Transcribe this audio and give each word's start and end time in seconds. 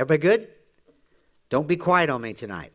Everybody 0.00 0.22
good? 0.22 0.48
Don't 1.50 1.68
be 1.68 1.76
quiet 1.76 2.08
on 2.08 2.22
me 2.22 2.32
tonight. 2.32 2.72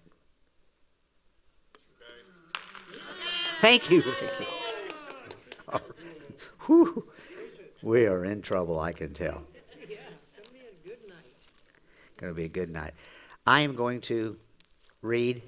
Thank 3.62 3.90
you. 3.90 4.04
Oh, 5.74 5.82
whew. 6.68 7.10
We 7.82 8.06
are 8.06 8.26
in 8.26 8.44
trouble, 8.44 8.80
I 8.80 8.94
can 8.94 9.12
tell. 9.16 9.42
Going 12.18 12.32
to 12.32 12.36
be 12.36 12.46
a 12.46 12.48
good 12.48 12.70
night. 12.70 12.94
I 13.48 13.62
am 13.62 13.76
going 13.76 14.02
to 14.02 14.38
read, 15.02 15.42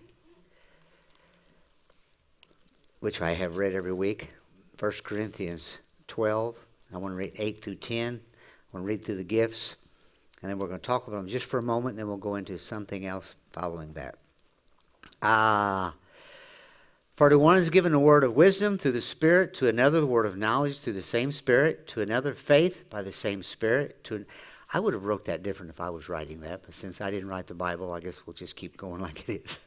which 3.02 3.22
I 3.22 3.36
have 3.36 3.58
read 3.58 3.76
every 3.76 3.94
week, 3.94 4.30
1 4.80 4.94
Corinthians 5.04 5.78
12. 6.08 6.58
I 6.92 6.98
want 6.98 7.12
to 7.12 7.18
read 7.18 7.34
8 7.36 7.62
through 7.62 7.76
10. 7.76 8.16
I 8.16 8.76
want 8.76 8.84
to 8.84 8.88
read 8.88 9.06
through 9.06 9.18
the 9.18 9.24
gifts. 9.24 9.76
And 10.42 10.52
then 10.52 10.60
we're 10.60 10.68
going 10.68 10.80
to 10.80 10.86
talk 10.86 11.08
about 11.08 11.18
them 11.18 11.28
just 11.28 11.46
for 11.46 11.58
a 11.58 11.64
moment, 11.64 11.94
and 11.94 12.00
then 12.00 12.08
we'll 12.08 12.18
go 12.18 12.36
into 12.36 12.58
something 12.58 13.06
else 13.06 13.36
following 13.52 13.94
that. 13.94 14.16
Ah. 15.22 15.90
Uh, 15.90 15.94
for 17.18 17.30
to 17.30 17.40
one 17.40 17.58
is 17.58 17.72
given 17.72 17.96
a 17.96 18.00
word 18.00 18.24
of 18.24 18.36
wisdom 18.36 18.78
through 18.78 18.92
the 18.92 19.02
Spirit, 19.02 19.56
to 19.56 19.68
another 19.68 20.00
the 20.00 20.06
word 20.06 20.28
of 20.28 20.38
knowledge 20.38 20.78
through 20.78 20.94
the 20.94 21.02
same 21.02 21.32
Spirit, 21.32 21.88
to 21.88 22.02
another 22.02 22.36
faith 22.36 22.88
by 22.92 23.02
the 23.02 23.12
same 23.12 23.42
Spirit. 23.42 24.04
To 24.04 24.18
an, 24.18 24.26
I 24.72 24.80
would 24.80 24.94
have 24.94 25.04
wrote 25.04 25.26
that 25.26 25.42
different 25.42 25.72
if 25.72 25.82
I 25.82 25.90
was 25.90 26.10
writing 26.10 26.42
that, 26.42 26.62
but 26.64 26.76
since 26.76 27.02
I 27.02 27.10
didn't 27.10 27.30
write 27.30 27.48
the 27.48 27.56
Bible, 27.56 27.92
I 27.92 28.02
guess 28.02 28.28
we'll 28.28 28.36
just 28.36 28.56
keep 28.56 28.78
going 28.78 29.02
like 29.02 29.28
it 29.28 29.44
is. 29.44 29.60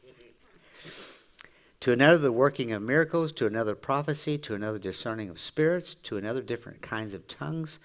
to 1.81 1.91
another 1.91 2.19
the 2.19 2.31
working 2.31 2.71
of 2.71 2.81
miracles, 2.81 3.33
to 3.33 3.47
another 3.47 3.75
prophecy, 3.75 4.37
to 4.37 4.55
another 4.55 4.79
discerning 4.79 5.27
of 5.27 5.37
spirits, 5.37 5.93
to 6.03 6.15
another 6.15 6.41
different 6.41 6.81
kinds 6.81 7.13
of 7.13 7.27
tongues, 7.27 7.79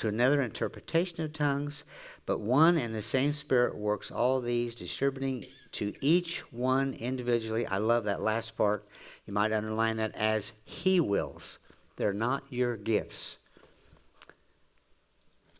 to 0.00 0.08
another 0.08 0.40
interpretation 0.40 1.22
of 1.22 1.32
tongues. 1.32 1.84
But 2.24 2.40
one 2.40 2.78
and 2.78 2.94
the 2.94 3.02
same 3.02 3.32
Spirit 3.32 3.76
works 3.76 4.10
all 4.10 4.40
these, 4.40 4.74
distributing 4.74 5.46
to 5.72 5.92
each 6.00 6.40
one 6.52 6.94
individually. 6.94 7.66
I 7.66 7.76
love 7.76 8.04
that 8.04 8.22
last 8.22 8.56
part. 8.56 8.86
You 9.26 9.34
might 9.34 9.52
underline 9.52 9.98
that 9.98 10.14
as 10.14 10.52
He 10.64 11.00
wills. 11.00 11.58
They're 11.96 12.14
not 12.14 12.44
your 12.48 12.78
gifts, 12.78 13.36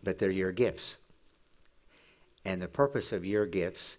but 0.02 0.18
they're 0.18 0.30
your 0.30 0.52
gifts. 0.52 0.96
And 2.42 2.62
the 2.62 2.68
purpose 2.68 3.12
of 3.12 3.26
your 3.26 3.44
gifts 3.44 3.98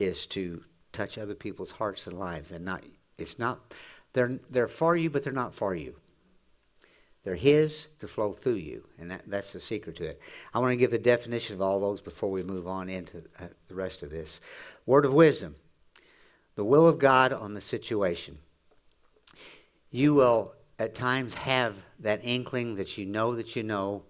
is 0.00 0.24
to 0.28 0.64
touch 0.92 1.18
other 1.18 1.34
people's 1.34 1.72
hearts 1.72 2.06
and 2.06 2.18
lives, 2.18 2.50
and 2.50 2.64
not. 2.64 2.82
It's 3.18 3.38
not. 3.38 3.74
They're 4.14 4.40
they're 4.48 4.68
for 4.68 4.96
you, 4.96 5.10
but 5.10 5.22
they're 5.22 5.32
not 5.34 5.54
for 5.54 5.74
you. 5.74 5.96
They're 7.24 7.36
His 7.36 7.88
to 8.00 8.08
flow 8.08 8.32
through 8.32 8.54
you, 8.54 8.84
and 8.98 9.10
that, 9.10 9.22
that's 9.28 9.52
the 9.52 9.60
secret 9.60 9.96
to 9.96 10.04
it. 10.10 10.20
I 10.52 10.58
want 10.58 10.72
to 10.72 10.76
give 10.76 10.90
the 10.90 10.98
definition 10.98 11.54
of 11.54 11.62
all 11.62 11.80
those 11.80 12.00
before 12.00 12.30
we 12.30 12.42
move 12.42 12.66
on 12.66 12.88
into 12.88 13.18
uh, 13.38 13.48
the 13.68 13.74
rest 13.74 14.02
of 14.02 14.10
this. 14.10 14.40
Word 14.86 15.04
of 15.04 15.12
wisdom 15.12 15.56
the 16.54 16.64
will 16.64 16.86
of 16.86 16.98
God 16.98 17.32
on 17.32 17.54
the 17.54 17.60
situation. 17.60 18.38
You 19.90 20.14
will 20.14 20.54
at 20.78 20.94
times 20.94 21.34
have 21.34 21.84
that 22.00 22.20
inkling 22.22 22.74
that 22.74 22.98
you 22.98 23.06
know 23.06 23.34
that 23.34 23.56
you 23.56 23.62
know 23.62 24.02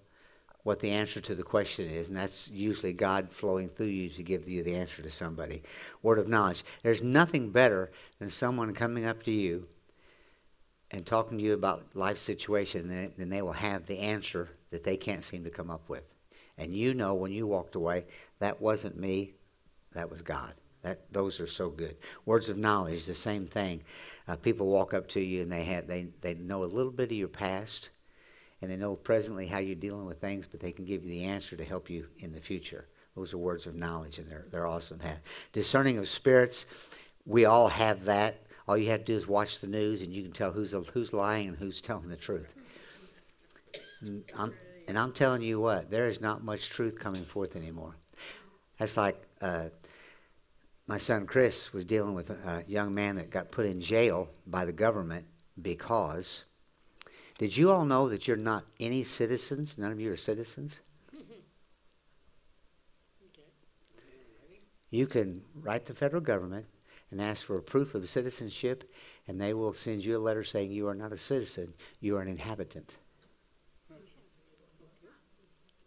what 0.65 0.81
the 0.81 0.91
answer 0.91 1.21
to 1.21 1.35
the 1.35 1.43
question 1.43 1.89
is, 1.89 2.09
and 2.09 2.17
that's 2.17 2.49
usually 2.49 2.93
God 2.93 3.33
flowing 3.33 3.69
through 3.69 3.87
you 3.87 4.09
to 4.11 4.23
give 4.23 4.49
you 4.49 4.63
the 4.63 4.77
answer 4.77 5.03
to 5.03 5.11
somebody. 5.11 5.63
Word 6.03 6.19
of 6.19 6.29
knowledge. 6.29 6.65
There's 6.83 7.03
nothing 7.03 7.51
better 7.51 7.91
than 8.19 8.31
someone 8.31 8.73
coming 8.75 9.05
up 9.05 9.25
to 9.25 9.33
you 9.33 9.67
and 10.93 11.07
talking 11.07 11.39
to 11.39 11.45
you 11.45 11.55
about 11.55 11.85
life 11.95 12.19
situation, 12.19 12.91
and 12.91 13.13
then 13.17 13.31
they 13.31 13.43
will 13.43 13.53
have 13.53 13.87
the 13.87 13.99
answer 13.99 14.51
that 14.71 14.85
they 14.85 14.97
can't 14.97 15.25
seem 15.25 15.43
to 15.45 15.51
come 15.51 15.71
up 15.71 15.89
with. 15.89 16.05
And 16.59 16.75
you 16.75 16.93
know 16.95 17.15
when 17.15 17.33
you 17.33 17.47
walked 17.47 17.75
away, 17.75 18.05
that 18.39 18.61
wasn't 18.61 18.99
me, 18.99 19.33
that 19.95 20.11
was 20.11 20.23
God. 20.23 20.55
That 20.83 21.13
those 21.13 21.41
are 21.41 21.47
so 21.47 21.71
good. 21.71 21.97
Words 22.27 22.49
of 22.49 22.59
knowledge, 22.59 23.07
the 23.07 23.15
same 23.15 23.47
thing. 23.47 23.83
Uh, 24.27 24.37
people 24.37 24.67
walk 24.67 24.93
up 24.93 25.09
to 25.09 25.21
you 25.21 25.43
and 25.43 25.53
they 25.53 25.65
have 25.65 25.87
they 25.87 26.09
they 26.21 26.35
know 26.35 26.65
a 26.65 26.67
little 26.67 26.91
bit 26.93 27.11
of 27.11 27.17
your 27.17 27.29
past, 27.29 27.91
and 28.61 28.71
they 28.71 28.77
know 28.77 28.97
presently 28.97 29.47
how 29.47 29.59
you're 29.59 29.77
dealing 29.77 30.07
with 30.07 30.21
things, 30.21 30.47
but 30.47 30.61
they 30.61 30.73
can 30.73 30.85
give 30.85 31.05
you 31.05 31.11
the 31.11 31.25
answer 31.25 31.57
to 31.57 31.65
help 31.65 31.89
you 31.89 32.09
in 32.19 32.33
the 32.33 32.41
future. 32.41 32.87
Those 33.17 33.33
are 33.33 33.39
words 33.39 33.67
of 33.67 33.77
knowledge, 33.77 34.19
and 34.19 34.29
they're 34.29 34.47
they're 34.51 34.67
awesome. 34.67 35.01
Discerning 35.53 35.99
of 35.99 36.09
spirits, 36.09 36.67
we 37.25 37.45
all 37.45 37.69
have 37.69 38.05
that. 38.05 38.37
All 38.69 38.77
you 38.77 38.91
have 38.91 39.01
to 39.01 39.05
do 39.07 39.17
is 39.17 39.27
watch 39.27 39.61
the 39.61 39.67
news, 39.67 40.03
and 40.03 40.13
you 40.13 40.23
can 40.23 40.33
tell 40.33 40.53
who's 40.53 40.73
who's 40.93 41.13
lying 41.13 41.49
and 41.49 41.57
who's 41.57 41.81
telling 41.81 42.09
the 42.09 42.17
truth. 42.17 42.55
And 44.01 44.25
I'm, 44.37 44.53
and 44.89 44.99
I'm 44.99 45.13
telling 45.13 45.43
you 45.43 45.61
what, 45.61 45.91
there 45.91 46.09
is 46.09 46.21
not 46.21 46.45
much 46.45 46.71
truth 46.71 46.99
coming 46.99 47.25
forth 47.25 47.57
anymore. 47.57 47.97
That's 48.79 48.97
like. 48.97 49.21
Uh, 49.41 49.69
my 50.87 50.99
son 50.99 51.27
Chris 51.27 51.73
was 51.73 51.85
dealing 51.85 52.13
with 52.13 52.31
a 52.31 52.65
young 52.67 52.93
man 52.93 53.17
that 53.17 53.31
got 53.31 53.51
put 53.51 53.67
in 53.67 53.81
jail 53.81 54.29
by 54.47 54.65
the 54.65 54.73
government 54.73 55.27
because. 55.61 56.45
Did 57.39 57.57
you 57.57 57.71
all 57.71 57.85
know 57.85 58.09
that 58.09 58.29
you're 58.29 58.37
not 58.37 58.67
any 58.79 59.03
citizens? 59.03 59.79
None 59.79 59.91
of 59.91 59.99
you 59.99 60.13
are 60.13 60.17
citizens? 60.17 60.81
You 64.91 65.07
can 65.07 65.41
write 65.55 65.87
the 65.87 65.95
federal 65.95 66.21
government 66.21 66.67
and 67.13 67.21
ask 67.21 67.47
for 67.47 67.57
a 67.57 67.63
proof 67.63 67.95
of 67.95 68.09
citizenship, 68.09 68.91
and 69.29 69.41
they 69.41 69.55
will 69.55 69.75
send 69.75 70.05
you 70.05 70.17
a 70.17 70.19
letter 70.19 70.43
saying 70.43 70.73
you 70.73 70.89
are 70.89 70.95
not 70.95 71.13
a 71.13 71.19
citizen, 71.19 71.75
you 72.01 72.17
are 72.17 72.23
an 72.23 72.29
inhabitant. 72.29 72.95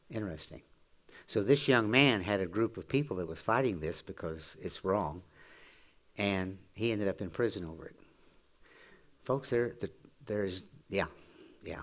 Interesting. 0.10 0.62
So 1.28 1.42
this 1.42 1.68
young 1.68 1.90
man 1.90 2.22
had 2.22 2.40
a 2.40 2.46
group 2.46 2.78
of 2.78 2.88
people 2.88 3.18
that 3.18 3.28
was 3.28 3.42
fighting 3.42 3.80
this 3.80 4.04
because 4.04 4.56
it's 4.62 4.86
wrong, 4.86 5.24
and 6.18 6.60
he 6.74 6.92
ended 6.92 7.08
up 7.08 7.20
in 7.22 7.32
prison 7.32 7.66
over 7.66 7.88
it. 7.88 7.96
Folks, 9.24 9.50
there, 9.50 9.76
the, 9.82 9.90
there's 10.26 10.64
yeah, 10.88 11.08
yeah, 11.64 11.82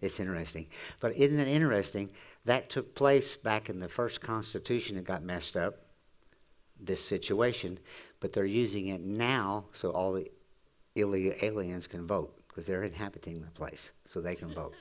it's 0.00 0.18
interesting. 0.18 0.66
But 0.98 1.14
isn't 1.14 1.38
it 1.38 1.46
interesting? 1.46 2.10
That 2.44 2.68
took 2.68 2.96
place 2.96 3.36
back 3.36 3.70
in 3.70 3.78
the 3.78 3.88
first 3.88 4.20
Constitution. 4.20 4.96
that 4.96 5.04
got 5.04 5.22
messed 5.22 5.56
up. 5.56 5.76
This 6.84 7.04
situation, 7.04 7.78
but 8.22 8.32
they're 8.32 8.46
using 8.46 8.86
it 8.86 9.02
now 9.02 9.66
so 9.72 9.90
all 9.90 10.14
the 10.14 10.30
illegal 10.94 11.34
aliens 11.42 11.86
can 11.86 12.06
vote 12.06 12.34
because 12.52 12.66
they're 12.66 12.82
inhabiting 12.82 13.40
the 13.40 13.50
place, 13.50 13.92
so 14.04 14.20
they 14.20 14.34
can 14.34 14.52
vote. 14.52 14.74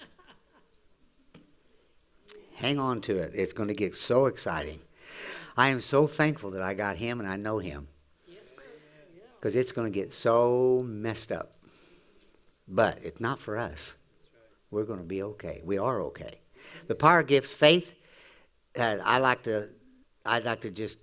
Hang 2.56 2.80
on 2.80 3.00
to 3.02 3.18
it. 3.18 3.32
It's 3.34 3.54
going 3.54 3.70
to 3.70 3.74
get 3.74 3.96
so 3.96 4.26
exciting. 4.26 4.80
I 5.56 5.70
am 5.70 5.80
so 5.80 6.06
thankful 6.06 6.52
that 6.52 6.62
I 6.62 6.74
got 6.74 6.98
him 6.98 7.20
and 7.20 7.30
I 7.30 7.38
know 7.38 7.60
him. 7.60 7.88
Because 9.40 9.56
it's 9.56 9.72
going 9.72 9.92
to 9.92 10.00
get 10.00 10.14
so 10.14 10.84
messed 10.86 11.32
up. 11.32 11.56
But 12.68 13.00
it's 13.02 13.20
not 13.20 13.40
for 13.40 13.58
us. 13.58 13.96
We're 14.70 14.84
going 14.84 15.00
to 15.00 15.06
be 15.06 15.24
okay. 15.24 15.62
We 15.64 15.78
are 15.78 16.02
okay. 16.02 16.40
The 16.88 16.96
power 16.96 17.24
gifts 17.24 17.54
faith. 17.54 17.94
Uh, 18.78 18.98
I 19.04 19.18
like 19.18 19.44
to. 19.44 19.70
I'd 20.26 20.46
like 20.46 20.62
to 20.62 20.70
just. 20.70 21.00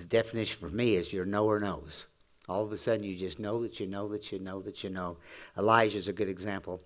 The 0.00 0.06
definition 0.06 0.58
for 0.58 0.74
me 0.74 0.96
is 0.96 1.12
your 1.12 1.26
knower 1.26 1.60
knows. 1.60 2.06
All 2.48 2.64
of 2.64 2.72
a 2.72 2.78
sudden, 2.78 3.04
you 3.04 3.16
just 3.16 3.38
know 3.38 3.60
that 3.60 3.78
you 3.78 3.86
know 3.86 4.08
that 4.08 4.32
you 4.32 4.38
know 4.38 4.62
that 4.62 4.82
you 4.82 4.88
know. 4.88 5.18
Elijah's 5.58 6.08
a 6.08 6.12
good 6.14 6.28
example. 6.28 6.80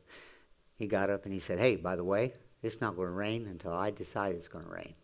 He 0.77 0.89
got 0.89 1.11
up 1.11 1.25
and 1.25 1.33
he 1.33 1.39
said, 1.39 1.61
"Hey, 1.61 1.77
by 1.77 1.95
the 1.95 2.03
way, 2.03 2.33
it's 2.61 2.81
not 2.81 2.97
going 2.97 3.07
to 3.07 3.15
rain 3.15 3.47
until 3.47 3.73
I 3.73 3.93
decide 3.93 4.35
it's 4.35 4.49
going 4.49 4.65
to 4.65 4.71
rain. 4.71 4.95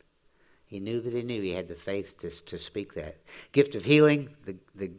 He 0.64 0.80
knew 0.80 1.00
that 1.00 1.12
he 1.12 1.22
knew 1.22 1.40
he 1.40 1.52
had 1.52 1.68
the 1.68 1.76
faith 1.76 2.18
to, 2.18 2.30
to 2.30 2.58
speak 2.58 2.94
that. 2.94 3.18
Gift 3.52 3.74
of 3.76 3.84
healing, 3.84 4.34
the, 4.44 4.56
the, 4.74 4.90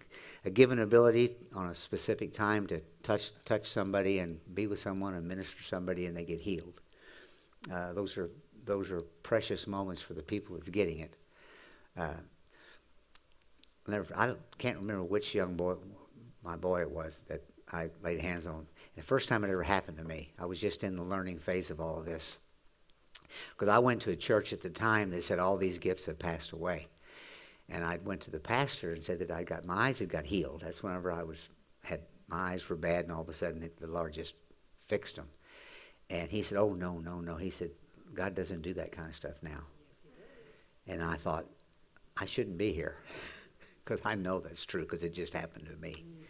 a 0.46 0.50
given 0.50 0.80
ability 0.80 1.36
on 1.54 1.68
a 1.68 1.76
specific 1.76 2.34
time 2.34 2.68
to 2.68 2.82
touch, 3.04 3.32
touch 3.46 3.68
somebody 3.68 4.20
and 4.20 4.40
be 4.54 4.68
with 4.68 4.80
someone 4.80 5.16
and 5.16 5.28
minister 5.28 5.64
somebody 5.64 6.06
and 6.06 6.16
they 6.16 6.26
get 6.26 6.40
healed. 6.40 6.80
Uh, 7.72 7.94
those, 7.94 8.18
are, 8.18 8.30
those 8.66 8.92
are 8.92 9.02
precious 9.24 9.66
moments 9.66 10.02
for 10.02 10.14
the 10.14 10.24
people 10.24 10.56
that's 10.56 10.70
getting 10.70 11.00
it. 11.00 11.16
Uh, 11.98 12.14
never, 13.88 14.08
I 14.16 14.36
can't 14.58 14.78
remember 14.78 15.04
which 15.04 15.34
young 15.34 15.56
boy, 15.56 15.76
my 16.44 16.56
boy 16.56 16.82
it 16.82 16.92
was, 16.92 17.22
that 17.28 17.42
I 17.72 17.90
laid 18.04 18.20
hands 18.20 18.46
on. 18.46 18.56
And 18.56 18.68
the 18.96 19.02
first 19.02 19.30
time 19.30 19.44
it 19.44 19.52
ever 19.52 19.64
happened 19.64 19.98
to 19.98 20.04
me, 20.04 20.34
I 20.38 20.46
was 20.46 20.60
just 20.60 20.84
in 20.84 20.96
the 20.96 21.04
learning 21.04 21.40
phase 21.40 21.70
of 21.70 21.80
all 21.80 22.00
of 22.00 22.06
this. 22.06 22.40
Because 23.52 23.70
I 23.70 23.80
went 23.80 24.02
to 24.04 24.12
a 24.12 24.16
church 24.16 24.52
at 24.52 24.62
the 24.62 24.70
time 24.70 25.10
that 25.12 25.24
said 25.24 25.40
all 25.40 25.58
these 25.58 25.78
gifts 25.78 26.06
have 26.06 26.20
passed 26.20 26.52
away. 26.52 26.88
And 27.70 27.86
I 27.86 28.00
went 28.04 28.22
to 28.22 28.32
the 28.32 28.40
pastor 28.40 28.92
and 28.92 29.04
said 29.04 29.20
that 29.20 29.32
I 29.32 29.44
got 29.44 29.66
my 29.66 29.88
eyes 29.88 30.00
had 30.00 30.10
got 30.10 30.26
healed. 30.26 30.62
That's 30.66 30.84
whenever 30.84 31.12
I 31.12 31.24
was 31.24 31.50
had 31.84 32.02
my 32.28 32.54
eyes 32.54 32.68
were 32.68 32.76
bad, 32.76 33.06
and 33.06 33.14
all 33.14 33.22
of 33.22 33.30
a 33.30 33.34
sudden 33.34 33.70
the 33.80 33.88
Lord 33.88 34.12
just 34.12 34.36
fixed 34.88 35.16
them. 35.16 35.30
And 36.10 36.30
he 36.30 36.44
said, 36.44 36.58
"Oh 36.58 36.74
no, 36.74 37.00
no, 37.00 37.22
no." 37.22 37.38
He 37.38 37.50
said, 37.50 37.72
"God 38.14 38.36
doesn't 38.36 38.62
do 38.62 38.74
that 38.74 38.92
kind 38.92 39.08
of 39.08 39.16
stuff 39.16 39.42
now." 39.42 39.64
And 40.86 41.02
I 41.02 41.16
thought, 41.16 41.46
I 42.18 42.26
shouldn't 42.26 42.58
be 42.58 42.74
here 42.74 42.98
because 43.92 44.06
I 44.06 44.16
know 44.16 44.40
that's 44.40 44.66
true 44.66 44.82
because 44.82 45.04
it 45.04 45.14
just 45.14 45.34
happened 45.34 45.68
to 45.68 45.76
me. 45.82 46.06
Mm. 46.08 46.26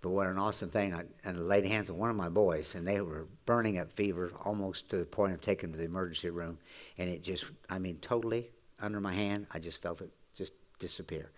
But 0.00 0.10
what 0.10 0.28
an 0.28 0.38
awesome 0.38 0.70
thing. 0.70 0.94
I, 0.94 1.04
and 1.24 1.48
laid 1.48 1.66
hands 1.66 1.90
on 1.90 1.98
one 1.98 2.10
of 2.10 2.16
my 2.16 2.28
boys, 2.28 2.74
and 2.74 2.86
they 2.86 3.00
were 3.00 3.26
burning 3.46 3.78
up 3.78 3.92
fever 3.92 4.30
almost 4.44 4.88
to 4.90 4.98
the 4.98 5.04
point 5.04 5.34
of 5.34 5.40
taking 5.40 5.70
them 5.70 5.72
to 5.72 5.78
the 5.78 5.84
emergency 5.84 6.30
room. 6.30 6.58
And 6.98 7.08
it 7.08 7.22
just, 7.22 7.46
I 7.68 7.78
mean, 7.78 7.98
totally 8.00 8.50
under 8.80 9.00
my 9.00 9.12
hand, 9.12 9.46
I 9.52 9.58
just 9.58 9.82
felt 9.82 10.00
it 10.00 10.10
just 10.34 10.52
disappear. 10.78 11.32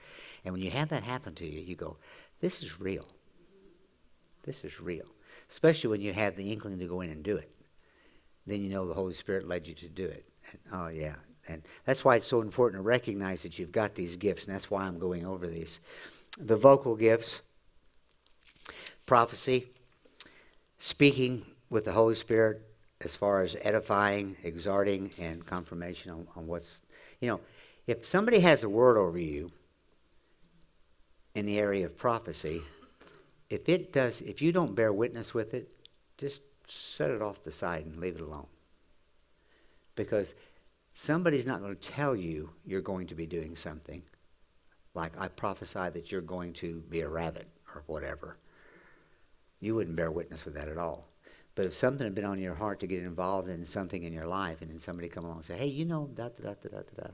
And 0.45 0.53
when 0.53 0.62
you 0.62 0.71
have 0.71 0.91
that 0.91 1.05
happen 1.05 1.35
to 1.37 1.47
you, 1.47 1.61
you 1.61 1.75
go, 1.75 1.97
this 2.41 2.63
is 2.63 2.79
real. 2.79 3.06
This 4.45 4.63
is 4.63 4.81
real. 4.81 5.06
Especially 5.49 5.89
when 5.89 6.03
you 6.03 6.13
have 6.13 6.37
the 6.37 6.53
inkling 6.53 6.79
to 6.79 6.87
go 6.87 7.01
in 7.01 7.11
and 7.11 7.23
do 7.23 7.37
it. 7.37 7.51
Then 8.47 8.63
you 8.63 8.69
know 8.69 8.87
the 8.87 8.95
Holy 8.95 9.15
Spirit 9.15 9.49
led 9.49 9.67
you 9.67 9.75
to 9.75 9.89
do 9.89 10.05
it. 10.05 10.27
And, 10.51 10.61
oh, 10.73 10.89
yeah. 10.89 11.17
And 11.49 11.63
that's 11.85 12.05
why 12.05 12.17
it's 12.17 12.27
so 12.27 12.41
important 12.41 12.79
to 12.79 12.87
recognize 12.87 13.43
that 13.43 13.59
you've 13.59 13.73
got 13.73 13.95
these 13.95 14.17
gifts, 14.17 14.47
and 14.47 14.55
that's 14.55 14.71
why 14.71 14.83
I'm 14.83 14.99
going 14.99 15.27
over 15.27 15.47
these. 15.47 15.81
The 16.39 16.57
vocal 16.57 16.95
gifts, 16.95 17.41
prophecy, 19.07 19.69
speaking 20.79 21.45
with 21.69 21.85
the 21.85 21.93
Holy 21.93 22.15
Spirit 22.15 22.63
as 23.03 23.17
far 23.17 23.43
as 23.43 23.57
edifying, 23.63 24.37
exhorting, 24.45 25.11
and 25.19 25.45
confirmation 25.47 26.11
on, 26.11 26.27
on 26.37 26.47
what's, 26.47 26.83
you 27.21 27.29
know, 27.29 27.41
if 27.87 28.05
somebody 28.05 28.41
has 28.41 28.63
a 28.63 28.69
word 28.69 28.97
over 28.97 29.19
you 29.19 29.51
in 31.35 31.47
the 31.47 31.59
area 31.59 31.87
of 31.87 31.97
prophecy, 31.97 32.63
if 33.49 33.69
it 33.69 33.93
does, 33.93 34.21
if 34.21 34.41
you 34.41 34.53
don't 34.53 34.75
bear 34.75 34.93
witness 34.93 35.35
with 35.35 35.55
it, 35.55 35.73
just 36.19 36.43
set 36.67 37.11
it 37.11 37.23
off 37.23 37.43
the 37.43 37.51
side 37.51 37.85
and 37.85 37.99
leave 37.99 38.17
it 38.17 38.21
alone. 38.21 38.47
Because 39.97 40.35
somebody's 40.95 41.47
not 41.47 41.61
going 41.61 41.75
to 41.75 41.89
tell 41.89 42.15
you 42.15 42.51
you're 42.65 42.81
going 42.81 43.07
to 43.09 43.15
be 43.15 43.27
doing 43.27 43.57
something. 43.57 44.03
Like 44.95 45.13
I 45.19 45.29
prophesy 45.29 45.91
that 45.91 46.11
you're 46.11 46.21
going 46.21 46.53
to 46.55 46.83
be 46.89 47.01
a 47.01 47.09
rabbit 47.09 47.49
or 47.75 47.85
whatever. 47.87 48.37
You 49.61 49.75
wouldn't 49.75 49.97
bear 49.97 50.11
witness 50.11 50.45
with 50.45 50.55
that 50.55 50.69
at 50.69 50.79
all. 50.79 51.07
But 51.55 51.67
if 51.67 51.75
something 51.75 52.05
had 52.05 52.15
been 52.15 52.25
on 52.25 52.39
your 52.39 52.55
heart 52.55 52.81
to 52.81 52.87
get 52.87 53.03
involved 53.03 53.49
in 53.49 53.65
something 53.65 54.03
in 54.03 54.13
your 54.13 54.27
life, 54.27 54.63
and 54.63 54.71
then 54.71 54.79
somebody 54.79 55.09
come 55.09 55.25
along 55.25 55.39
and 55.39 55.45
say, 55.45 55.59
"Hey, 55.59 55.67
you 55.67 55.85
know 55.85 56.09
da 56.15 56.29
da 56.29 56.43
da 56.43 56.55
da 56.63 56.69
da 56.79 57.03
da," 57.03 57.11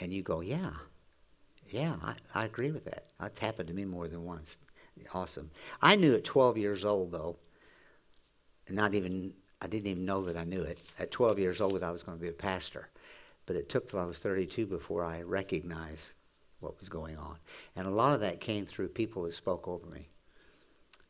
and 0.00 0.12
you 0.12 0.22
go, 0.22 0.40
"Yeah, 0.40 0.70
yeah, 1.70 1.96
I, 2.02 2.14
I 2.34 2.44
agree 2.44 2.70
with 2.70 2.84
that. 2.84 3.06
That's 3.18 3.38
happened 3.38 3.68
to 3.68 3.74
me 3.74 3.84
more 3.84 4.08
than 4.08 4.24
once. 4.24 4.58
Awesome. 5.12 5.50
I 5.82 5.96
knew 5.96 6.14
at 6.14 6.24
12 6.24 6.56
years 6.58 6.84
old 6.84 7.12
though, 7.12 7.36
not 8.68 8.94
even 8.94 9.34
I 9.64 9.66
didn't 9.66 9.86
even 9.86 10.04
know 10.04 10.20
that 10.20 10.36
I 10.36 10.44
knew 10.44 10.60
it 10.60 10.78
at 10.98 11.10
12 11.10 11.38
years 11.38 11.62
old 11.62 11.82
I 11.82 11.90
was 11.90 12.02
going 12.02 12.18
to 12.18 12.22
be 12.22 12.28
a 12.28 12.32
pastor. 12.32 12.90
But 13.46 13.56
it 13.56 13.70
took 13.70 13.88
till 13.88 13.98
I 13.98 14.04
was 14.04 14.18
32 14.18 14.66
before 14.66 15.02
I 15.02 15.22
recognized 15.22 16.12
what 16.60 16.78
was 16.78 16.90
going 16.90 17.16
on, 17.16 17.36
and 17.74 17.86
a 17.86 17.90
lot 17.90 18.14
of 18.14 18.20
that 18.20 18.40
came 18.40 18.64
through 18.64 18.88
people 18.88 19.22
that 19.24 19.34
spoke 19.34 19.66
over 19.66 19.86
me. 19.86 20.08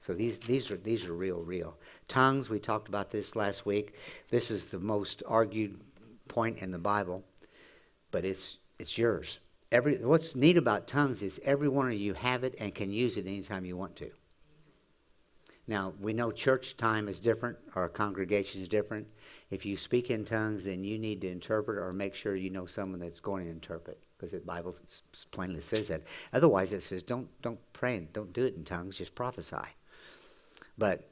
So 0.00 0.12
these, 0.12 0.38
these, 0.38 0.70
are, 0.70 0.76
these 0.76 1.04
are 1.04 1.12
real, 1.12 1.42
real. 1.42 1.76
Tongues, 2.08 2.50
we 2.50 2.58
talked 2.58 2.88
about 2.88 3.10
this 3.10 3.36
last 3.36 3.64
week. 3.64 3.94
This 4.30 4.50
is 4.50 4.66
the 4.66 4.80
most 4.80 5.22
argued 5.26 5.80
point 6.28 6.58
in 6.58 6.70
the 6.70 6.78
Bible, 6.78 7.24
but 8.10 8.24
it's, 8.24 8.58
it's 8.78 8.98
yours. 8.98 9.38
Every, 9.72 9.96
what's 9.96 10.36
neat 10.36 10.56
about 10.56 10.86
tongues 10.86 11.22
is 11.22 11.40
every 11.44 11.68
one 11.68 11.88
of 11.88 11.94
you 11.94 12.14
have 12.14 12.44
it 12.44 12.54
and 12.58 12.74
can 12.74 12.92
use 12.92 13.16
it 13.16 13.26
anytime 13.26 13.64
you 13.64 13.76
want 13.76 13.96
to. 13.96 14.10
Now, 15.66 15.94
we 15.98 16.12
know 16.12 16.30
church 16.30 16.76
time 16.76 17.08
is 17.08 17.18
different, 17.18 17.56
our 17.74 17.88
congregation 17.88 18.60
is 18.60 18.68
different. 18.68 19.06
If 19.50 19.64
you 19.64 19.76
speak 19.76 20.10
in 20.10 20.24
tongues, 20.24 20.64
then 20.64 20.84
you 20.84 20.98
need 20.98 21.22
to 21.22 21.28
interpret 21.28 21.78
or 21.78 21.92
make 21.92 22.14
sure 22.14 22.36
you 22.36 22.50
know 22.50 22.66
someone 22.66 23.00
that's 23.00 23.20
going 23.20 23.44
to 23.46 23.50
interpret 23.50 24.02
because 24.16 24.32
the 24.32 24.40
Bible 24.40 24.76
plainly 25.30 25.62
says 25.62 25.88
that. 25.88 26.02
Otherwise, 26.32 26.72
it 26.72 26.82
says 26.82 27.02
don't, 27.02 27.28
don't 27.40 27.60
pray, 27.72 27.96
and 27.96 28.12
don't 28.12 28.32
do 28.32 28.44
it 28.44 28.56
in 28.56 28.64
tongues, 28.64 28.98
just 28.98 29.14
prophesy. 29.14 29.56
But 30.76 31.08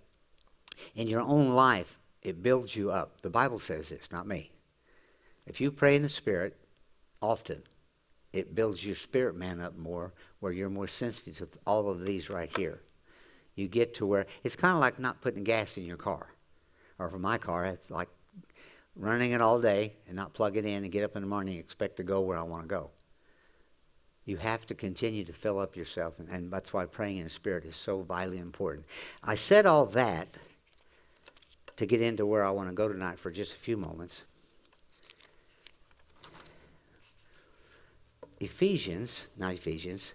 in 0.94 1.08
your 1.08 1.22
own 1.22 1.50
life, 1.50 1.98
it 2.22 2.43
builds 2.43 2.76
you 2.76 2.90
up. 2.90 3.22
The 3.22 3.31
Bible 3.31 3.58
says 3.58 3.88
this, 3.88 4.12
not 4.12 4.26
me. 4.26 4.52
If 5.46 5.60
you 5.60 5.70
pray 5.70 5.96
in 5.96 6.02
the 6.02 6.08
Spirit 6.08 6.56
often, 7.20 7.62
it 8.32 8.55
builds 8.55 8.84
your 8.84 8.96
spirit 8.96 9.37
man 9.37 9.60
up 9.60 9.76
more, 9.76 10.12
where 10.40 10.52
you're 10.52 10.70
more 10.70 10.88
sensitive 10.88 11.50
to 11.50 11.58
all 11.66 11.90
of 11.90 12.05
these 12.05 12.31
right 12.31 12.55
here. 12.56 12.81
You 13.54 13.69
get 13.69 13.94
to 13.94 14.06
where 14.06 14.26
it's 14.44 14.56
kind 14.56 14.75
of 14.75 14.81
like 14.81 14.99
not 14.99 15.20
putting 15.20 15.44
gas 15.44 15.76
in 15.76 15.84
your 15.84 15.96
car. 15.96 16.28
Or 16.99 17.10
for 17.10 17.19
my 17.19 17.38
car, 17.38 17.66
it's 17.66 17.90
like 17.90 18.08
running 18.96 19.32
it 19.32 19.40
all 19.40 19.60
day 19.60 19.94
and 20.06 20.16
not 20.16 20.32
plug 20.32 20.56
it 20.56 20.64
in 20.64 20.84
and 20.84 20.93
get 20.93 21.04
up 21.04 21.16
in 21.16 21.22
the 21.22 21.28
morning 21.28 21.54
and 21.54 21.64
expect 21.64 21.96
to 21.96 22.02
go 22.02 22.20
where 22.20 22.38
I 22.38 22.43
want 22.43 22.62
to 22.62 22.69
go. 22.69 22.90
You 24.25 24.37
have 24.37 24.66
to 24.66 24.75
continue 24.75 25.25
to 25.25 25.32
fill 25.32 25.58
up 25.58 25.76
yourself, 25.76 26.19
and, 26.19 26.28
and 26.28 26.52
that's 26.52 26.72
why 26.72 26.87
praying 26.87 27.16
in 27.16 27.25
the 27.25 27.31
Spirit 27.31 27.64
is 27.64 27.75
so 27.75 28.02
vitally 28.02 28.38
important. 28.38 28.87
I 29.22 29.34
said 29.34 29.66
all 29.66 29.87
that 29.87 30.28
to 31.76 31.87
get 31.87 32.00
into 32.00 32.25
where 32.25 32.44
I 32.44 32.50
want 32.50 32.69
to 32.69 32.75
go 32.75 32.88
tonight 32.88 33.19
for 33.19 33.31
just 33.31 33.52
a 33.52 33.58
few 33.58 33.76
moments. 33.76 34.22
Ephesians, 38.38 39.26
not 39.37 39.55
Ephesians, 39.55 40.14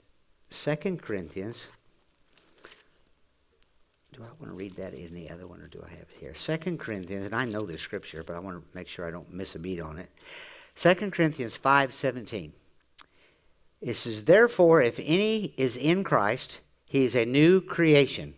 Second 0.49 1.01
Corinthians. 1.01 1.69
Do 4.17 4.23
I 4.23 4.33
want 4.39 4.51
to 4.51 4.57
read 4.57 4.75
that 4.77 4.95
in 4.95 5.13
the 5.13 5.29
other 5.29 5.45
one 5.45 5.61
or 5.61 5.67
do 5.67 5.83
I 5.85 5.89
have 5.91 6.07
it 6.09 6.17
here? 6.19 6.33
Second 6.33 6.79
Corinthians, 6.79 7.27
and 7.27 7.35
I 7.35 7.45
know 7.45 7.67
this 7.67 7.81
scripture, 7.81 8.23
but 8.23 8.35
I 8.35 8.39
want 8.39 8.57
to 8.57 8.67
make 8.75 8.87
sure 8.87 9.07
I 9.07 9.11
don't 9.11 9.31
miss 9.31 9.53
a 9.53 9.59
beat 9.59 9.79
on 9.79 9.99
it. 9.99 10.09
Second 10.73 11.13
Corinthians 11.13 11.55
five 11.55 11.93
seventeen. 11.93 12.53
It 13.79 13.93
says, 13.93 14.23
Therefore, 14.23 14.81
if 14.81 14.99
any 14.99 15.53
is 15.55 15.77
in 15.77 16.03
Christ, 16.03 16.61
he 16.89 17.05
is 17.05 17.15
a 17.15 17.25
new 17.25 17.61
creation. 17.61 18.33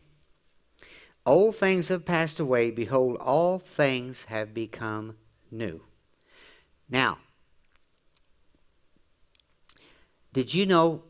Old 1.26 1.56
things 1.56 1.88
have 1.88 2.04
passed 2.04 2.42
away. 2.42 2.72
Behold, 2.72 3.16
all 3.22 3.58
things 3.58 4.26
have 4.26 4.54
become 4.54 5.16
new. 5.50 5.84
Now, 6.90 7.20
did 10.34 10.54
you 10.54 10.66
know 10.66 11.04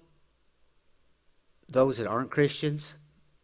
those 1.67 1.97
that 1.97 2.05
aren't 2.05 2.29
Christians, 2.29 2.93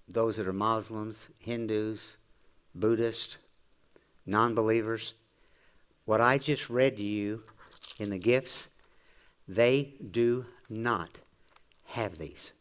those 0.08 0.38
that 0.38 0.48
are 0.48 0.54
Muslims, 0.54 1.30
Hindus, 1.40 2.18
Buddhists, 2.74 3.38
non 4.26 4.54
believers, 4.54 5.14
what 6.06 6.22
I 6.22 6.38
just 6.38 6.70
read 6.70 6.98
to 6.98 7.04
you 7.04 7.44
in 7.98 8.10
the 8.10 8.20
gifts, 8.20 8.68
they 9.48 9.96
do 10.12 10.46
not 10.70 11.20
have 11.86 12.18
these. 12.18 12.52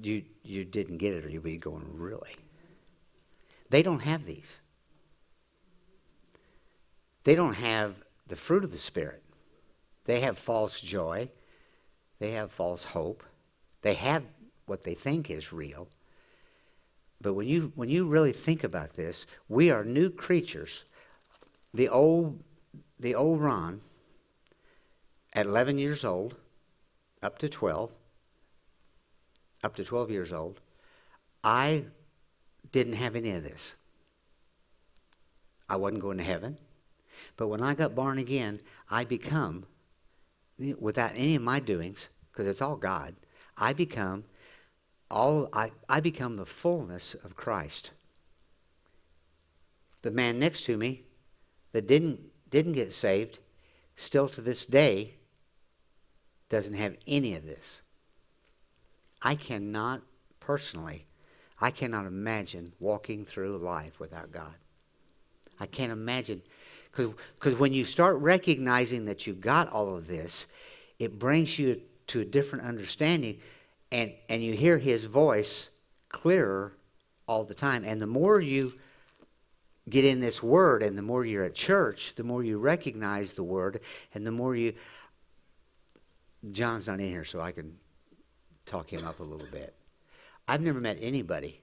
You, 0.00 0.24
you 0.42 0.64
didn't 0.64 0.98
get 0.98 1.14
it, 1.14 1.24
or 1.24 1.28
you'd 1.28 1.44
be 1.44 1.56
going, 1.56 1.86
really? 1.92 2.34
They 3.70 3.82
don't 3.82 4.00
have 4.00 4.24
these. 4.24 4.58
They 7.22 7.34
don't 7.34 7.54
have 7.54 7.94
the 8.26 8.36
fruit 8.36 8.64
of 8.64 8.72
the 8.72 8.78
Spirit. 8.78 9.22
They 10.04 10.20
have 10.20 10.36
false 10.36 10.80
joy. 10.80 11.30
They 12.18 12.32
have 12.32 12.50
false 12.50 12.84
hope. 12.84 13.22
They 13.82 13.94
have 13.94 14.24
what 14.66 14.82
they 14.82 14.94
think 14.94 15.30
is 15.30 15.52
real. 15.52 15.88
But 17.20 17.34
when 17.34 17.48
you, 17.48 17.72
when 17.74 17.88
you 17.88 18.06
really 18.06 18.32
think 18.32 18.64
about 18.64 18.94
this, 18.94 19.26
we 19.48 19.70
are 19.70 19.84
new 19.84 20.10
creatures. 20.10 20.84
The 21.72 21.88
old 21.88 22.40
the 22.98 23.14
old 23.14 23.40
Ron, 23.40 23.80
at 25.34 25.46
11 25.46 25.78
years 25.78 26.04
old, 26.04 26.36
up 27.22 27.38
to 27.38 27.48
12, 27.48 27.90
up 29.62 29.74
to 29.76 29.84
12 29.84 30.10
years 30.10 30.32
old, 30.32 30.60
I 31.42 31.84
didn't 32.72 32.94
have 32.94 33.16
any 33.16 33.32
of 33.32 33.42
this. 33.42 33.74
I 35.68 35.76
wasn't 35.76 36.02
going 36.02 36.18
to 36.18 36.24
heaven. 36.24 36.58
But 37.36 37.48
when 37.48 37.62
I 37.62 37.74
got 37.74 37.94
born 37.94 38.18
again, 38.18 38.60
I 38.90 39.04
become, 39.04 39.66
without 40.58 41.12
any 41.14 41.34
of 41.34 41.42
my 41.42 41.60
doings, 41.60 42.08
because 42.30 42.46
it's 42.46 42.62
all 42.62 42.76
God, 42.76 43.14
I 43.56 43.72
become 43.72 44.24
all 45.10 45.48
I, 45.52 45.70
I 45.88 46.00
become 46.00 46.36
the 46.36 46.46
fullness 46.46 47.14
of 47.14 47.36
Christ. 47.36 47.92
The 50.02 50.10
man 50.10 50.38
next 50.38 50.64
to 50.64 50.76
me 50.76 51.04
that 51.72 51.86
didn't 51.86 52.20
didn't 52.50 52.72
get 52.72 52.92
saved, 52.92 53.38
still 53.96 54.28
to 54.28 54.40
this 54.40 54.64
day 54.64 55.14
doesn't 56.48 56.74
have 56.74 56.96
any 57.06 57.34
of 57.34 57.44
this. 57.44 57.82
I 59.22 59.34
cannot 59.34 60.02
personally, 60.40 61.06
I 61.60 61.70
cannot 61.70 62.06
imagine 62.06 62.74
walking 62.78 63.24
through 63.24 63.56
life 63.58 63.98
without 63.98 64.30
God. 64.30 64.54
I 65.58 65.66
can't 65.66 65.92
imagine. 65.92 66.42
Because 66.96 67.58
when 67.58 67.72
you 67.72 67.84
start 67.84 68.16
recognizing 68.16 69.04
that 69.06 69.26
you 69.26 69.34
got 69.34 69.68
all 69.68 69.96
of 69.96 70.06
this, 70.06 70.46
it 70.98 71.18
brings 71.18 71.58
you 71.58 71.80
to 72.08 72.20
a 72.20 72.24
different 72.24 72.64
understanding 72.64 73.38
and, 73.90 74.12
and 74.28 74.42
you 74.42 74.54
hear 74.54 74.78
his 74.78 75.06
voice 75.06 75.70
clearer 76.08 76.72
all 77.26 77.44
the 77.44 77.54
time. 77.54 77.84
And 77.84 78.00
the 78.00 78.06
more 78.06 78.40
you 78.40 78.74
get 79.88 80.04
in 80.04 80.20
this 80.20 80.42
word 80.42 80.82
and 80.82 80.96
the 80.96 81.02
more 81.02 81.24
you're 81.24 81.44
at 81.44 81.54
church 81.54 82.14
the 82.16 82.24
more 82.24 82.42
you 82.42 82.58
recognize 82.58 83.34
the 83.34 83.42
word 83.42 83.80
and 84.14 84.26
the 84.26 84.32
more 84.32 84.56
you 84.56 84.72
john's 86.52 86.86
not 86.86 87.00
in 87.00 87.08
here 87.08 87.24
so 87.24 87.40
i 87.40 87.52
can 87.52 87.76
talk 88.64 88.90
him 88.90 89.04
up 89.06 89.20
a 89.20 89.22
little 89.22 89.46
bit 89.52 89.74
i've 90.48 90.62
never 90.62 90.80
met 90.80 90.96
anybody 91.00 91.60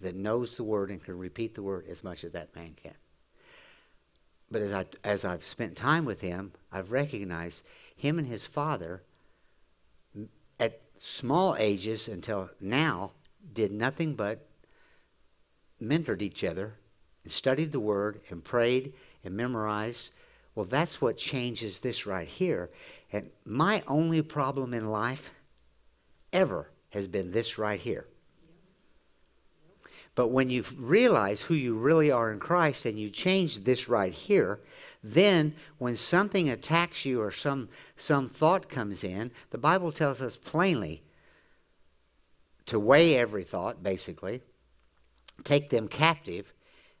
that 0.00 0.16
knows 0.16 0.56
the 0.56 0.64
word 0.64 0.90
and 0.90 1.02
can 1.02 1.16
repeat 1.16 1.54
the 1.54 1.62
word 1.62 1.86
as 1.88 2.02
much 2.02 2.24
as 2.24 2.32
that 2.32 2.54
man 2.56 2.74
can 2.82 2.94
but 4.50 4.62
as, 4.62 4.72
I, 4.72 4.86
as 5.02 5.24
I've 5.24 5.44
spent 5.44 5.76
time 5.76 6.04
with 6.04 6.20
him, 6.20 6.52
I've 6.72 6.92
recognized 6.92 7.64
him 7.96 8.18
and 8.18 8.28
his 8.28 8.46
father 8.46 9.02
at 10.60 10.80
small 10.98 11.56
ages 11.58 12.08
until 12.08 12.50
now 12.60 13.12
did 13.52 13.72
nothing 13.72 14.14
but 14.14 14.46
mentored 15.82 16.22
each 16.22 16.44
other 16.44 16.74
and 17.22 17.32
studied 17.32 17.72
the 17.72 17.80
word 17.80 18.20
and 18.30 18.44
prayed 18.44 18.92
and 19.24 19.36
memorized. 19.36 20.10
Well, 20.54 20.66
that's 20.66 21.00
what 21.00 21.16
changes 21.16 21.80
this 21.80 22.06
right 22.06 22.28
here. 22.28 22.70
And 23.12 23.30
my 23.44 23.82
only 23.86 24.22
problem 24.22 24.72
in 24.72 24.90
life 24.90 25.32
ever 26.32 26.70
has 26.90 27.08
been 27.08 27.32
this 27.32 27.58
right 27.58 27.80
here. 27.80 28.06
But 30.14 30.28
when 30.28 30.48
you 30.48 30.64
realize 30.76 31.42
who 31.42 31.54
you 31.54 31.74
really 31.74 32.10
are 32.10 32.30
in 32.30 32.38
Christ 32.38 32.86
and 32.86 32.98
you 32.98 33.10
change 33.10 33.60
this 33.60 33.88
right 33.88 34.12
here, 34.12 34.60
then 35.02 35.54
when 35.78 35.96
something 35.96 36.48
attacks 36.48 37.04
you 37.04 37.20
or 37.20 37.32
some, 37.32 37.68
some 37.96 38.28
thought 38.28 38.68
comes 38.68 39.02
in, 39.02 39.32
the 39.50 39.58
Bible 39.58 39.90
tells 39.90 40.20
us 40.20 40.36
plainly 40.36 41.02
to 42.66 42.78
weigh 42.78 43.16
every 43.16 43.44
thought, 43.44 43.82
basically, 43.82 44.40
take 45.42 45.70
them 45.70 45.88
captive, 45.88 46.54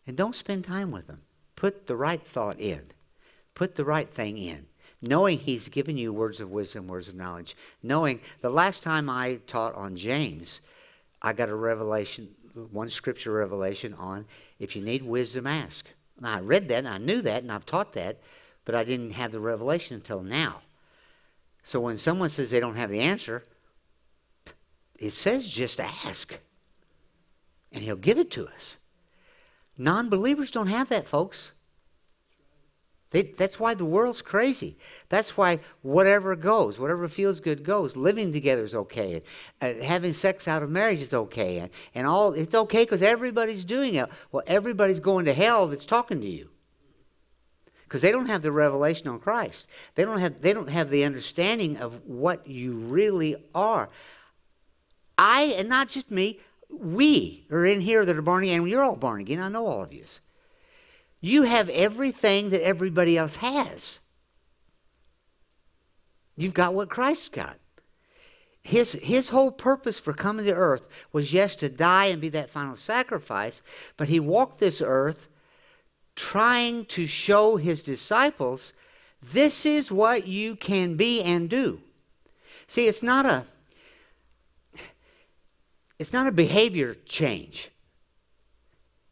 and 0.06 0.16
don't 0.16 0.34
spend 0.34 0.64
time 0.64 0.90
with 0.90 1.06
them. 1.06 1.22
Put 1.56 1.86
the 1.86 1.96
right 1.96 2.22
thought 2.26 2.60
in, 2.60 2.82
put 3.54 3.76
the 3.76 3.84
right 3.84 4.10
thing 4.10 4.38
in. 4.38 4.66
Knowing 5.00 5.38
he's 5.38 5.68
given 5.68 5.98
you 5.98 6.14
words 6.14 6.40
of 6.40 6.50
wisdom, 6.50 6.88
words 6.88 7.10
of 7.10 7.14
knowledge. 7.14 7.54
Knowing 7.82 8.20
the 8.40 8.48
last 8.48 8.82
time 8.82 9.10
I 9.10 9.38
taught 9.46 9.74
on 9.74 9.96
James, 9.96 10.62
I 11.20 11.34
got 11.34 11.50
a 11.50 11.54
revelation 11.54 12.34
one 12.54 12.90
scripture 12.90 13.32
revelation 13.32 13.94
on 13.94 14.26
if 14.58 14.76
you 14.76 14.82
need 14.82 15.02
wisdom, 15.02 15.46
ask. 15.46 15.86
I 16.22 16.40
read 16.40 16.68
that 16.68 16.78
and 16.78 16.88
I 16.88 16.98
knew 16.98 17.20
that 17.22 17.42
and 17.42 17.50
I've 17.50 17.66
taught 17.66 17.92
that, 17.94 18.20
but 18.64 18.74
I 18.74 18.84
didn't 18.84 19.12
have 19.12 19.32
the 19.32 19.40
revelation 19.40 19.96
until 19.96 20.22
now. 20.22 20.62
So 21.62 21.80
when 21.80 21.98
someone 21.98 22.28
says 22.28 22.50
they 22.50 22.60
don't 22.60 22.76
have 22.76 22.90
the 22.90 23.00
answer, 23.00 23.44
it 24.98 25.12
says 25.12 25.48
just 25.48 25.80
ask. 25.80 26.38
And 27.72 27.82
he'll 27.82 27.96
give 27.96 28.18
it 28.18 28.30
to 28.32 28.46
us. 28.46 28.76
Non 29.76 30.08
believers 30.08 30.50
don't 30.50 30.68
have 30.68 30.88
that, 30.90 31.08
folks. 31.08 31.52
They, 33.14 33.22
that's 33.22 33.60
why 33.60 33.74
the 33.74 33.84
world's 33.84 34.22
crazy. 34.22 34.76
That's 35.08 35.36
why 35.36 35.60
whatever 35.82 36.34
goes, 36.34 36.80
whatever 36.80 37.08
feels 37.08 37.38
good 37.38 37.62
goes. 37.62 37.96
Living 37.96 38.32
together 38.32 38.64
is 38.64 38.74
okay. 38.74 39.22
And, 39.60 39.84
having 39.84 40.12
sex 40.12 40.48
out 40.48 40.64
of 40.64 40.70
marriage 40.70 41.00
is 41.00 41.14
okay. 41.14 41.58
And, 41.58 41.70
and 41.94 42.08
all 42.08 42.32
it's 42.32 42.56
okay 42.56 42.82
because 42.82 43.02
everybody's 43.02 43.64
doing 43.64 43.94
it. 43.94 44.08
Well, 44.32 44.42
everybody's 44.48 44.98
going 44.98 45.26
to 45.26 45.32
hell 45.32 45.68
that's 45.68 45.86
talking 45.86 46.20
to 46.22 46.26
you. 46.26 46.50
Because 47.84 48.00
they 48.00 48.10
don't 48.10 48.26
have 48.26 48.42
the 48.42 48.50
revelation 48.50 49.06
on 49.06 49.20
Christ. 49.20 49.68
They 49.94 50.04
don't 50.04 50.18
have 50.18 50.40
they 50.40 50.52
don't 50.52 50.70
have 50.70 50.90
the 50.90 51.04
understanding 51.04 51.76
of 51.76 52.04
what 52.04 52.44
you 52.48 52.74
really 52.74 53.36
are. 53.54 53.88
I 55.16 55.54
and 55.56 55.68
not 55.68 55.86
just 55.86 56.10
me, 56.10 56.40
we 56.68 57.46
are 57.52 57.64
in 57.64 57.80
here 57.80 58.04
that 58.04 58.16
are 58.16 58.22
born 58.22 58.42
again. 58.42 58.66
You're 58.66 58.82
all 58.82 58.96
born 58.96 59.20
again. 59.20 59.38
I 59.38 59.48
know 59.50 59.68
all 59.68 59.82
of 59.82 59.92
you. 59.92 60.02
You 61.24 61.44
have 61.44 61.70
everything 61.70 62.50
that 62.50 62.62
everybody 62.62 63.16
else 63.16 63.36
has. 63.36 64.00
You've 66.36 66.52
got 66.52 66.74
what 66.74 66.90
Christ's 66.90 67.30
got. 67.30 67.56
His, 68.62 68.92
his 68.92 69.30
whole 69.30 69.50
purpose 69.50 69.98
for 69.98 70.12
coming 70.12 70.44
to 70.44 70.52
earth 70.52 70.86
was, 71.12 71.32
yes, 71.32 71.56
to 71.56 71.70
die 71.70 72.06
and 72.06 72.20
be 72.20 72.28
that 72.28 72.50
final 72.50 72.76
sacrifice, 72.76 73.62
but 73.96 74.10
he 74.10 74.20
walked 74.20 74.60
this 74.60 74.82
earth 74.84 75.28
trying 76.14 76.84
to 76.86 77.06
show 77.06 77.56
his 77.56 77.80
disciples 77.80 78.74
this 79.22 79.64
is 79.64 79.90
what 79.90 80.26
you 80.26 80.54
can 80.54 80.94
be 80.94 81.22
and 81.22 81.48
do. 81.48 81.80
See, 82.66 82.86
it's 82.86 83.02
not 83.02 83.24
a 83.24 83.46
it's 85.98 86.12
not 86.12 86.26
a 86.26 86.32
behavior 86.32 86.96
change. 87.06 87.70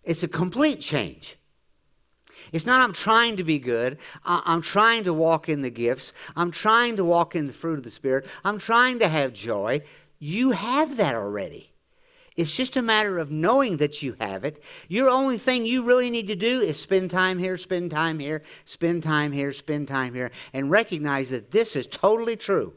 It's 0.04 0.22
a 0.22 0.28
complete 0.28 0.80
change. 0.80 1.38
It's 2.52 2.66
not 2.66 2.82
I'm 2.82 2.92
trying 2.92 3.36
to 3.38 3.44
be 3.44 3.58
good. 3.58 3.98
I'm 4.24 4.62
trying 4.62 5.04
to 5.04 5.14
walk 5.14 5.48
in 5.48 5.62
the 5.62 5.70
gifts. 5.70 6.12
I'm 6.36 6.50
trying 6.50 6.96
to 6.96 7.04
walk 7.04 7.34
in 7.34 7.46
the 7.46 7.52
fruit 7.52 7.78
of 7.78 7.84
the 7.84 7.90
Spirit. 7.90 8.26
I'm 8.44 8.58
trying 8.58 8.98
to 8.98 9.08
have 9.08 9.32
joy. 9.32 9.82
You 10.18 10.52
have 10.52 10.98
that 10.98 11.14
already. 11.14 11.72
It's 12.36 12.54
just 12.54 12.76
a 12.76 12.82
matter 12.82 13.18
of 13.18 13.30
knowing 13.30 13.76
that 13.78 14.02
you 14.02 14.16
have 14.20 14.44
it. 14.44 14.62
Your 14.88 15.10
only 15.10 15.36
thing 15.36 15.66
you 15.66 15.82
really 15.82 16.08
need 16.08 16.28
to 16.28 16.36
do 16.36 16.60
is 16.60 16.80
spend 16.80 17.10
time 17.10 17.38
here, 17.38 17.58
spend 17.58 17.90
time 17.90 18.18
here, 18.18 18.42
spend 18.64 19.02
time 19.02 19.32
here, 19.32 19.52
spend 19.52 19.88
time 19.88 20.14
here, 20.14 20.30
and 20.52 20.70
recognize 20.70 21.28
that 21.30 21.50
this 21.50 21.76
is 21.76 21.86
totally 21.86 22.36
true. 22.36 22.72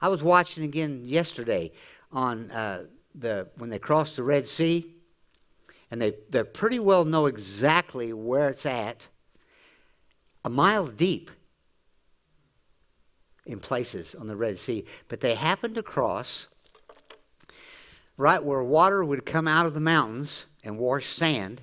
I 0.00 0.08
was 0.08 0.22
watching 0.22 0.64
again 0.64 1.02
yesterday 1.04 1.70
on 2.10 2.50
uh, 2.50 2.86
the 3.14 3.48
when 3.56 3.70
they 3.70 3.78
crossed 3.78 4.16
the 4.16 4.24
Red 4.24 4.46
Sea 4.46 4.91
and 5.92 6.00
they, 6.00 6.14
they 6.30 6.42
pretty 6.42 6.78
well 6.78 7.04
know 7.04 7.26
exactly 7.26 8.14
where 8.14 8.48
it's 8.48 8.64
at, 8.64 9.08
a 10.42 10.48
mile 10.48 10.86
deep 10.86 11.30
in 13.44 13.60
places 13.60 14.14
on 14.14 14.26
the 14.26 14.34
Red 14.34 14.58
Sea. 14.58 14.86
But 15.08 15.20
they 15.20 15.34
happened 15.34 15.74
to 15.74 15.82
cross 15.82 16.48
right 18.16 18.42
where 18.42 18.62
water 18.62 19.04
would 19.04 19.26
come 19.26 19.46
out 19.46 19.66
of 19.66 19.74
the 19.74 19.80
mountains 19.80 20.46
and 20.64 20.78
wash 20.78 21.08
sand 21.08 21.60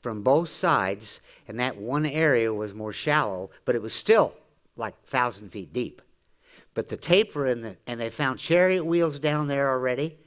from 0.00 0.24
both 0.24 0.48
sides, 0.48 1.20
and 1.46 1.60
that 1.60 1.76
one 1.76 2.04
area 2.04 2.52
was 2.52 2.74
more 2.74 2.92
shallow, 2.92 3.50
but 3.64 3.76
it 3.76 3.82
was 3.82 3.94
still 3.94 4.34
like 4.74 5.00
thousand 5.04 5.50
feet 5.50 5.72
deep. 5.72 6.02
But 6.74 6.88
the 6.88 6.96
taper 6.96 7.46
and 7.46 7.62
the, 7.62 7.76
and 7.86 8.00
they 8.00 8.10
found 8.10 8.40
chariot 8.40 8.84
wheels 8.84 9.20
down 9.20 9.46
there 9.46 9.70
already 9.70 10.18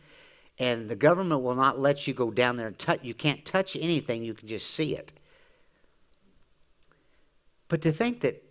and 0.59 0.89
the 0.89 0.95
government 0.95 1.41
will 1.41 1.55
not 1.55 1.79
let 1.79 2.07
you 2.07 2.13
go 2.13 2.31
down 2.31 2.57
there 2.57 2.67
and 2.67 2.77
touch. 2.77 2.99
You 3.03 3.13
can't 3.13 3.45
touch 3.45 3.75
anything, 3.75 4.23
you 4.23 4.33
can 4.33 4.47
just 4.47 4.69
see 4.69 4.95
it. 4.95 5.13
But 7.67 7.81
to 7.83 7.91
think 7.91 8.21
that 8.21 8.43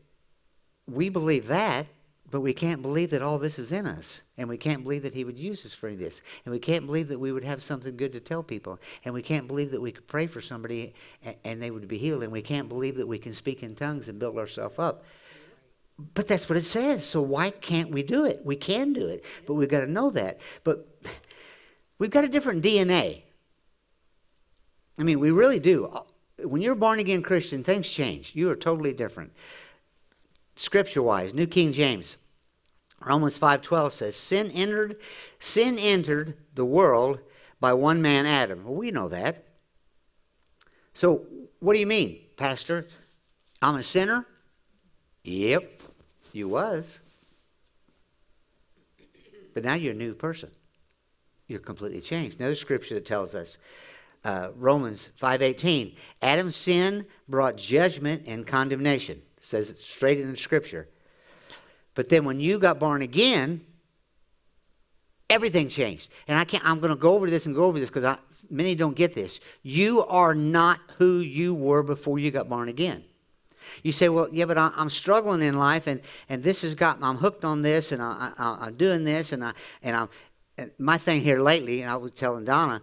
we 0.86 1.08
believe 1.08 1.48
that, 1.48 1.86
but 2.30 2.40
we 2.40 2.52
can't 2.52 2.80
believe 2.80 3.10
that 3.10 3.22
all 3.22 3.38
this 3.38 3.58
is 3.58 3.72
in 3.72 3.86
us. 3.86 4.20
And 4.38 4.48
we 4.48 4.56
can't 4.56 4.84
believe 4.84 5.02
that 5.02 5.14
He 5.14 5.24
would 5.24 5.38
use 5.38 5.66
us 5.66 5.74
for 5.74 5.94
this. 5.94 6.22
And 6.44 6.52
we 6.52 6.60
can't 6.60 6.86
believe 6.86 7.08
that 7.08 7.18
we 7.18 7.32
would 7.32 7.44
have 7.44 7.62
something 7.62 7.96
good 7.96 8.12
to 8.12 8.20
tell 8.20 8.42
people. 8.42 8.78
And 9.04 9.12
we 9.12 9.22
can't 9.22 9.48
believe 9.48 9.72
that 9.72 9.80
we 9.80 9.90
could 9.90 10.06
pray 10.06 10.26
for 10.26 10.40
somebody 10.40 10.94
and, 11.24 11.36
and 11.44 11.62
they 11.62 11.70
would 11.70 11.88
be 11.88 11.98
healed. 11.98 12.22
And 12.22 12.32
we 12.32 12.42
can't 12.42 12.68
believe 12.68 12.96
that 12.96 13.08
we 13.08 13.18
can 13.18 13.34
speak 13.34 13.62
in 13.62 13.74
tongues 13.74 14.08
and 14.08 14.18
build 14.18 14.38
ourselves 14.38 14.78
up. 14.78 15.04
But 16.14 16.28
that's 16.28 16.48
what 16.48 16.56
it 16.56 16.64
says. 16.64 17.04
So 17.04 17.20
why 17.20 17.50
can't 17.50 17.90
we 17.90 18.02
do 18.02 18.24
it? 18.24 18.40
We 18.44 18.56
can 18.56 18.92
do 18.92 19.06
it, 19.06 19.24
but 19.46 19.54
we've 19.54 19.68
got 19.68 19.80
to 19.80 19.90
know 19.90 20.10
that. 20.10 20.40
But 20.64 20.88
We've 22.00 22.10
got 22.10 22.24
a 22.24 22.28
different 22.28 22.64
DNA. 22.64 23.24
I 24.98 25.02
mean, 25.02 25.20
we 25.20 25.30
really 25.30 25.60
do. 25.60 25.94
When 26.42 26.62
you're 26.62 26.74
born 26.74 26.98
again 26.98 27.22
Christian, 27.22 27.62
things 27.62 27.88
change. 27.88 28.32
You 28.34 28.48
are 28.48 28.56
totally 28.56 28.94
different. 28.94 29.32
Scripture 30.56 31.02
wise, 31.02 31.34
New 31.34 31.46
King 31.46 31.74
James, 31.74 32.16
Romans 33.04 33.36
5:12 33.36 33.92
says, 33.92 34.16
"Sin 34.16 34.50
entered 34.50 34.98
sin 35.38 35.78
entered 35.78 36.38
the 36.54 36.64
world 36.64 37.20
by 37.60 37.74
one 37.74 38.00
man 38.00 38.24
Adam." 38.24 38.64
Well, 38.64 38.74
we 38.74 38.90
know 38.90 39.08
that. 39.08 39.44
So, 40.94 41.26
what 41.60 41.74
do 41.74 41.80
you 41.80 41.86
mean, 41.86 42.26
pastor? 42.36 42.88
I'm 43.60 43.76
a 43.76 43.82
sinner? 43.82 44.26
Yep, 45.24 45.70
you 46.32 46.48
was. 46.48 47.00
But 49.52 49.64
now 49.64 49.74
you're 49.74 49.92
a 49.92 49.96
new 49.96 50.14
person 50.14 50.50
you're 51.50 51.60
completely 51.60 52.00
changed. 52.00 52.38
Another 52.38 52.54
scripture 52.54 52.94
that 52.94 53.06
tells 53.06 53.34
us, 53.34 53.58
uh, 54.24 54.50
Romans 54.56 55.12
5.18, 55.20 55.96
Adam's 56.22 56.56
sin 56.56 57.06
brought 57.28 57.56
judgment 57.56 58.22
and 58.26 58.46
condemnation. 58.46 59.22
It 59.36 59.44
says 59.44 59.70
it 59.70 59.78
straight 59.78 60.20
in 60.20 60.30
the 60.30 60.36
scripture. 60.36 60.88
But 61.94 62.08
then 62.08 62.24
when 62.24 62.40
you 62.40 62.58
got 62.58 62.78
born 62.78 63.02
again, 63.02 63.62
everything 65.28 65.68
changed. 65.68 66.10
And 66.28 66.38
I 66.38 66.44
can't, 66.44 66.64
I'm 66.66 66.80
going 66.80 66.90
to 66.90 66.96
go 66.96 67.14
over 67.14 67.30
this 67.30 67.46
and 67.46 67.54
go 67.54 67.64
over 67.64 67.78
this 67.78 67.90
because 67.90 68.18
many 68.50 68.74
don't 68.74 68.96
get 68.96 69.14
this. 69.14 69.40
You 69.62 70.04
are 70.04 70.34
not 70.34 70.78
who 70.98 71.18
you 71.18 71.54
were 71.54 71.82
before 71.82 72.18
you 72.18 72.30
got 72.30 72.48
born 72.48 72.68
again. 72.68 73.04
You 73.82 73.92
say, 73.92 74.08
well, 74.08 74.28
yeah, 74.32 74.46
but 74.46 74.58
I, 74.58 74.72
am 74.76 74.90
struggling 74.90 75.42
in 75.42 75.58
life, 75.58 75.86
and, 75.86 76.00
and 76.28 76.42
this 76.42 76.62
has 76.62 76.74
got, 76.74 77.00
me, 77.00 77.06
I'm 77.06 77.16
hooked 77.16 77.44
on 77.44 77.62
this, 77.62 77.92
and 77.92 78.02
I, 78.02 78.32
am 78.38 78.74
doing 78.74 79.04
this, 79.04 79.32
and, 79.32 79.44
I, 79.44 79.52
and, 79.82 79.96
I'm, 79.96 80.08
my 80.78 80.98
thing 80.98 81.22
here 81.22 81.40
lately, 81.40 81.82
and 81.82 81.90
I 81.90 81.96
was 81.96 82.12
telling 82.12 82.44
Donna, 82.44 82.82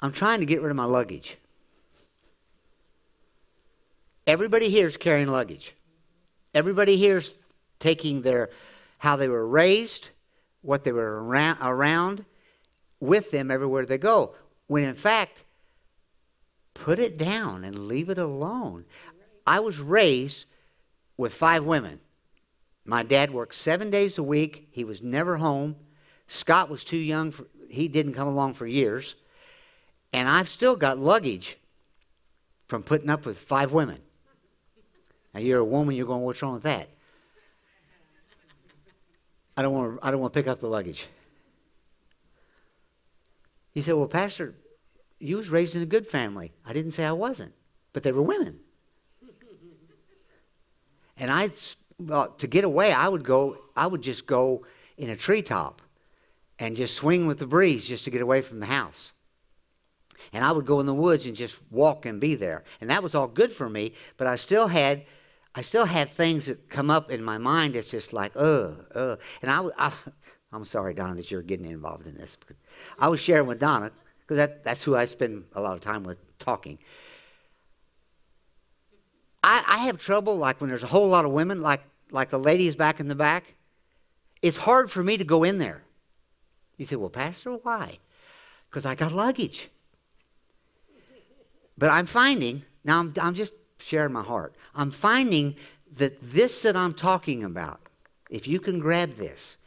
I'm 0.00 0.12
trying 0.12 0.40
to 0.40 0.46
get 0.46 0.60
rid 0.60 0.70
of 0.70 0.76
my 0.76 0.84
luggage. 0.84 1.38
Everybody 4.26 4.68
here 4.68 4.86
is 4.86 4.96
carrying 4.96 5.28
luggage. 5.28 5.74
Everybody 6.54 6.96
here 6.96 7.18
is 7.18 7.34
taking 7.78 8.22
their 8.22 8.50
how 8.98 9.16
they 9.16 9.28
were 9.28 9.46
raised, 9.46 10.10
what 10.62 10.84
they 10.84 10.92
were 10.92 11.22
around, 11.22 11.58
around 11.60 12.24
with 12.98 13.30
them 13.30 13.50
everywhere 13.50 13.86
they 13.86 13.98
go. 13.98 14.34
When 14.66 14.84
in 14.84 14.94
fact, 14.94 15.44
put 16.74 16.98
it 16.98 17.16
down 17.16 17.62
and 17.64 17.86
leave 17.86 18.08
it 18.08 18.18
alone. 18.18 18.84
I 19.46 19.60
was 19.60 19.78
raised 19.78 20.46
with 21.16 21.32
five 21.32 21.64
women. 21.64 22.00
My 22.84 23.02
dad 23.02 23.30
worked 23.30 23.54
seven 23.54 23.90
days 23.90 24.18
a 24.18 24.22
week. 24.22 24.68
He 24.70 24.84
was 24.84 25.02
never 25.02 25.36
home. 25.36 25.76
Scott 26.26 26.68
was 26.68 26.84
too 26.84 26.96
young. 26.96 27.30
For, 27.30 27.46
he 27.68 27.88
didn't 27.88 28.14
come 28.14 28.28
along 28.28 28.54
for 28.54 28.66
years. 28.66 29.14
And 30.12 30.28
I've 30.28 30.48
still 30.48 30.76
got 30.76 30.98
luggage 30.98 31.58
from 32.68 32.82
putting 32.82 33.10
up 33.10 33.26
with 33.26 33.38
five 33.38 33.72
women. 33.72 33.98
Now 35.34 35.40
you're 35.40 35.60
a 35.60 35.64
woman, 35.64 35.94
you're 35.94 36.06
going, 36.06 36.22
what's 36.22 36.40
wrong 36.42 36.54
with 36.54 36.62
that? 36.62 36.88
I 39.56 39.62
don't 39.62 39.72
want 39.72 40.00
to, 40.00 40.06
I 40.06 40.10
don't 40.10 40.20
want 40.20 40.32
to 40.32 40.38
pick 40.38 40.48
up 40.48 40.60
the 40.60 40.68
luggage. 40.68 41.06
He 43.72 43.82
said, 43.82 43.94
Well, 43.94 44.08
Pastor, 44.08 44.54
you 45.18 45.36
was 45.36 45.48
raised 45.48 45.74
in 45.74 45.82
a 45.82 45.86
good 45.86 46.06
family. 46.06 46.52
I 46.64 46.72
didn't 46.72 46.92
say 46.92 47.04
I 47.04 47.12
wasn't, 47.12 47.52
but 47.92 48.02
they 48.02 48.12
were 48.12 48.22
women. 48.22 48.60
and 51.16 51.30
I, 51.30 51.50
uh, 52.10 52.28
to 52.38 52.46
get 52.46 52.64
away, 52.64 52.92
I 52.92 53.08
would 53.08 53.22
go, 53.22 53.58
I 53.74 53.86
would 53.86 54.02
just 54.02 54.26
go 54.26 54.64
in 54.98 55.08
a 55.08 55.16
treetop 55.16 55.80
and 56.58 56.76
just 56.76 56.94
swing 56.94 57.26
with 57.26 57.38
the 57.38 57.46
breeze 57.46 57.88
just 57.88 58.04
to 58.04 58.10
get 58.10 58.22
away 58.22 58.40
from 58.42 58.60
the 58.60 58.66
house. 58.66 59.12
And 60.32 60.44
I 60.44 60.52
would 60.52 60.66
go 60.66 60.80
in 60.80 60.86
the 60.86 60.94
woods 60.94 61.26
and 61.26 61.36
just 61.36 61.58
walk 61.70 62.06
and 62.06 62.20
be 62.20 62.34
there. 62.34 62.64
And 62.80 62.90
that 62.90 63.02
was 63.02 63.14
all 63.14 63.28
good 63.28 63.52
for 63.52 63.68
me, 63.68 63.92
but 64.16 64.26
I 64.26 64.36
still 64.36 64.68
had 64.68 65.04
I 65.54 65.62
still 65.62 65.86
had 65.86 66.10
things 66.10 66.46
that 66.46 66.68
come 66.68 66.90
up 66.90 67.10
in 67.10 67.24
my 67.24 67.38
mind 67.38 67.74
that's 67.74 67.90
just 67.90 68.12
like, 68.12 68.36
uh, 68.36 68.72
uh. 68.94 69.16
And 69.40 69.50
I, 69.50 69.66
I 69.78 69.92
I'm 70.52 70.64
sorry, 70.64 70.92
Donna, 70.94 71.14
that 71.14 71.30
you're 71.30 71.42
getting 71.42 71.66
involved 71.66 72.06
in 72.06 72.14
this. 72.14 72.36
I 72.98 73.08
was 73.08 73.20
sharing 73.20 73.46
with 73.46 73.58
Donna, 73.58 73.90
because 74.20 74.36
that, 74.36 74.64
that's 74.64 74.84
who 74.84 74.94
I 74.94 75.06
spend 75.06 75.44
a 75.54 75.60
lot 75.60 75.74
of 75.74 75.80
time 75.80 76.04
with 76.04 76.18
talking. 76.38 76.78
I, 79.42 79.64
I 79.66 79.76
have 79.86 79.98
trouble, 79.98 80.36
like 80.36 80.60
when 80.60 80.68
there's 80.68 80.82
a 80.82 80.88
whole 80.88 81.08
lot 81.08 81.24
of 81.24 81.32
women, 81.32 81.62
like, 81.62 81.82
like 82.10 82.30
the 82.30 82.38
ladies 82.38 82.76
back 82.76 83.00
in 83.00 83.08
the 83.08 83.14
back. 83.14 83.54
It's 84.42 84.58
hard 84.58 84.90
for 84.90 85.02
me 85.02 85.16
to 85.16 85.24
go 85.24 85.42
in 85.42 85.58
there. 85.58 85.82
You 86.76 86.86
say, 86.86 86.96
well, 86.96 87.10
Pastor, 87.10 87.52
why? 87.52 87.98
Because 88.68 88.84
I 88.84 88.94
got 88.94 89.12
luggage. 89.12 89.68
But 91.78 91.90
I'm 91.90 92.06
finding, 92.06 92.62
now 92.84 93.00
I'm, 93.00 93.12
I'm 93.20 93.34
just 93.34 93.54
sharing 93.78 94.12
my 94.12 94.22
heart, 94.22 94.54
I'm 94.74 94.90
finding 94.90 95.56
that 95.96 96.20
this 96.20 96.62
that 96.62 96.76
I'm 96.76 96.94
talking 96.94 97.44
about, 97.44 97.80
if 98.30 98.48
you 98.48 98.60
can 98.60 98.78
grab 98.78 99.14
this, 99.14 99.58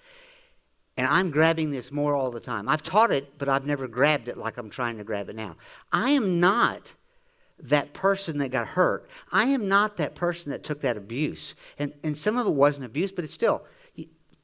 and 0.97 1.07
I'm 1.07 1.31
grabbing 1.31 1.71
this 1.71 1.91
more 1.91 2.13
all 2.13 2.29
the 2.29 2.41
time. 2.41 2.67
I've 2.67 2.83
taught 2.83 3.11
it, 3.11 3.37
but 3.37 3.47
I've 3.47 3.65
never 3.65 3.87
grabbed 3.87 4.27
it 4.27 4.35
like 4.37 4.57
I'm 4.57 4.69
trying 4.69 4.97
to 4.97 5.03
grab 5.05 5.29
it 5.29 5.35
now. 5.35 5.55
I 5.93 6.11
am 6.11 6.41
not 6.41 6.93
that 7.57 7.93
person 7.93 8.37
that 8.39 8.49
got 8.49 8.67
hurt. 8.67 9.09
I 9.31 9.45
am 9.45 9.69
not 9.69 9.97
that 9.97 10.13
person 10.15 10.51
that 10.51 10.63
took 10.63 10.81
that 10.81 10.97
abuse. 10.97 11.55
And, 11.77 11.93
and 12.03 12.17
some 12.17 12.37
of 12.37 12.47
it 12.47 12.53
wasn't 12.53 12.85
abuse, 12.85 13.13
but 13.13 13.23
it's 13.23 13.33
still, 13.33 13.65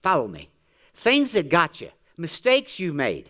follow 0.01 0.27
me. 0.27 0.49
Things 0.93 1.33
that 1.33 1.49
got 1.49 1.81
you, 1.81 1.89
mistakes 2.17 2.79
you 2.79 2.93
made. 2.93 3.29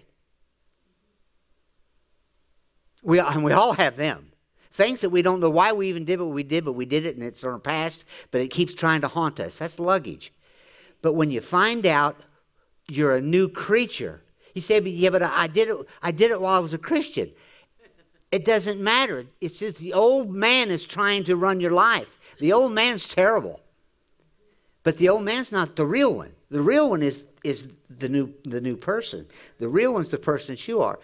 We, 3.03 3.19
and 3.19 3.43
we 3.43 3.51
all 3.51 3.73
have 3.73 3.95
them. 3.95 4.31
Things 4.71 5.01
that 5.01 5.09
we 5.09 5.21
don't 5.21 5.39
know 5.39 5.49
why 5.49 5.71
we 5.73 5.87
even 5.87 6.05
did 6.05 6.19
what 6.19 6.29
we 6.29 6.43
did, 6.43 6.65
but 6.65 6.73
we 6.73 6.85
did 6.85 7.05
it 7.05 7.15
and 7.15 7.23
it's 7.23 7.43
in 7.43 7.49
our 7.49 7.59
past, 7.59 8.03
but 8.31 8.41
it 8.41 8.49
keeps 8.49 8.73
trying 8.73 9.01
to 9.01 9.07
haunt 9.07 9.39
us. 9.39 9.57
That's 9.57 9.79
luggage. 9.79 10.33
But 11.01 11.13
when 11.13 11.31
you 11.31 11.39
find 11.39 11.85
out 11.85 12.19
you're 12.87 13.15
a 13.15 13.21
new 13.21 13.49
creature. 13.49 14.21
You 14.53 14.61
say, 14.61 14.79
but 14.79 14.91
yeah, 14.91 15.09
but 15.09 15.21
I 15.21 15.47
did 15.47 15.69
it. 15.69 15.77
I 16.01 16.11
did 16.11 16.31
it 16.31 16.39
while 16.39 16.55
I 16.55 16.59
was 16.59 16.73
a 16.73 16.77
Christian. 16.77 17.31
It 18.31 18.45
doesn't 18.45 18.81
matter. 18.81 19.25
It's 19.41 19.59
just 19.59 19.77
the 19.77 19.93
old 19.93 20.31
man 20.31 20.69
is 20.69 20.85
trying 20.85 21.23
to 21.25 21.35
run 21.35 21.59
your 21.59 21.71
life. 21.71 22.17
The 22.39 22.53
old 22.53 22.73
man's 22.73 23.07
terrible, 23.07 23.61
but 24.83 24.97
the 24.97 25.09
old 25.09 25.23
man's 25.23 25.51
not 25.51 25.75
the 25.75 25.85
real 25.85 26.13
one. 26.13 26.33
The 26.49 26.61
real 26.61 26.89
one 26.89 27.01
is 27.01 27.23
is 27.45 27.67
the 27.89 28.09
new 28.09 28.33
the 28.43 28.59
new 28.59 28.75
person. 28.75 29.27
The 29.59 29.69
real 29.69 29.93
one's 29.93 30.09
the 30.09 30.17
person 30.17 30.55
that 30.55 30.67
you 30.67 30.81
are. 30.81 30.99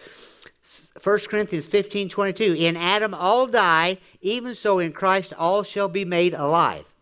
1 1.02 1.18
Corinthians 1.28 1.66
15, 1.66 2.08
22. 2.08 2.54
In 2.54 2.76
Adam 2.76 3.14
all 3.14 3.46
die, 3.46 3.98
even 4.20 4.54
so 4.54 4.78
in 4.78 4.92
Christ 4.92 5.32
all 5.38 5.62
shall 5.62 5.88
be 5.88 6.04
made 6.04 6.34
alive. 6.34 6.92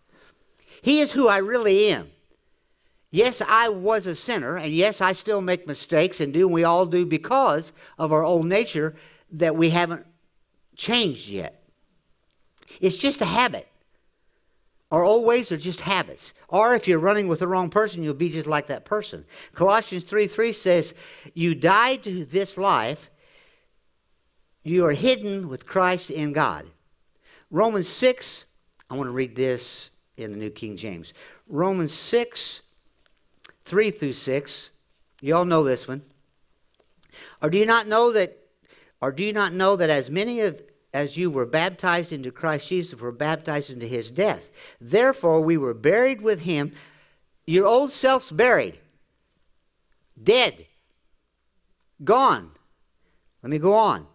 He 0.83 1.01
is 1.01 1.13
who 1.13 1.29
I 1.29 1.39
really 1.39 1.89
am. 1.89 2.11
Yes, 3.13 3.43
I 3.47 3.69
was 3.69 4.07
a 4.07 4.15
sinner, 4.15 4.57
and 4.57 4.71
yes, 4.71 5.01
I 5.01 5.13
still 5.13 5.41
make 5.41 5.67
mistakes 5.67 6.21
and 6.21 6.33
do, 6.33 6.47
and 6.47 6.55
we 6.55 6.63
all 6.63 6.87
do 6.87 7.05
because 7.05 7.73
of 7.99 8.13
our 8.13 8.23
old 8.23 8.47
nature 8.47 8.95
that 9.33 9.57
we 9.57 9.71
haven't 9.71 10.07
changed 10.77 11.29
yet. 11.29 11.63
It's 12.81 12.97
just 12.97 13.21
a 13.21 13.27
habit. 13.27 13.69
Our 14.91 15.05
old 15.05 15.25
ways 15.25 15.53
are 15.53 15.57
just 15.57 15.83
habits. 15.83 16.35
Or 16.49 16.75
if 16.75 16.89
you're 16.89 16.99
running 16.99 17.29
with 17.29 17.41
the 17.41 17.49
wrong 17.49 17.71
person, 17.71 18.03
you'll 18.03 18.15
be 18.15 18.31
just 18.31 18.47
like 18.47 18.67
that 18.67 18.85
person. 18.85 19.25
Colossians 19.55 20.05
3 20.05 20.27
3 20.27 20.53
says, 20.53 20.95
You 21.33 21.55
died 21.55 22.03
to 22.05 22.25
this 22.25 22.59
life, 22.59 23.11
you 24.63 24.85
are 24.87 24.93
hidden 24.93 25.49
with 25.49 25.67
Christ 25.67 26.11
in 26.11 26.33
God. 26.33 26.67
Romans 27.51 27.89
6, 27.89 28.45
I 28.89 28.97
want 28.97 29.07
to 29.07 29.13
read 29.13 29.37
this 29.37 29.91
in 30.17 30.33
the 30.33 30.39
New 30.39 30.51
King 30.51 30.77
James. 30.77 31.13
Romans 31.49 31.93
6 31.93 32.63
3 33.65 33.91
through 33.93 34.13
6. 34.13 34.71
You 35.23 35.37
all 35.37 35.45
know 35.45 35.63
this 35.63 35.87
one. 35.87 36.03
Or 37.41 37.51
do 37.51 37.59
you 37.59 37.67
not 37.67 37.87
know 37.87 38.13
that 38.13 38.37
or 39.01 39.13
do 39.13 39.23
you 39.23 39.33
not 39.33 39.53
know 39.55 39.77
that 39.77 39.89
as 39.89 40.11
many 40.11 40.41
of 40.41 40.61
as 40.93 41.17
you 41.17 41.31
were 41.31 41.47
baptized 41.47 42.13
into 42.13 42.31
Christ 42.31 42.69
Jesus 42.69 42.99
were 42.99 43.13
baptized 43.13 43.71
into 43.71 43.87
his 43.87 44.11
death? 44.11 44.51
Therefore 44.81 45.41
we 45.41 45.57
were 45.57 45.75
buried 45.75 46.21
with 46.21 46.41
him. 46.43 46.73
Your 47.47 47.67
old 47.67 47.93
self's 47.93 48.31
buried. 48.31 48.79
Dead. 50.23 50.67
Gone. 52.03 52.51
Let 53.43 53.51
me 53.51 53.59
go 53.59 53.75
on 53.75 54.07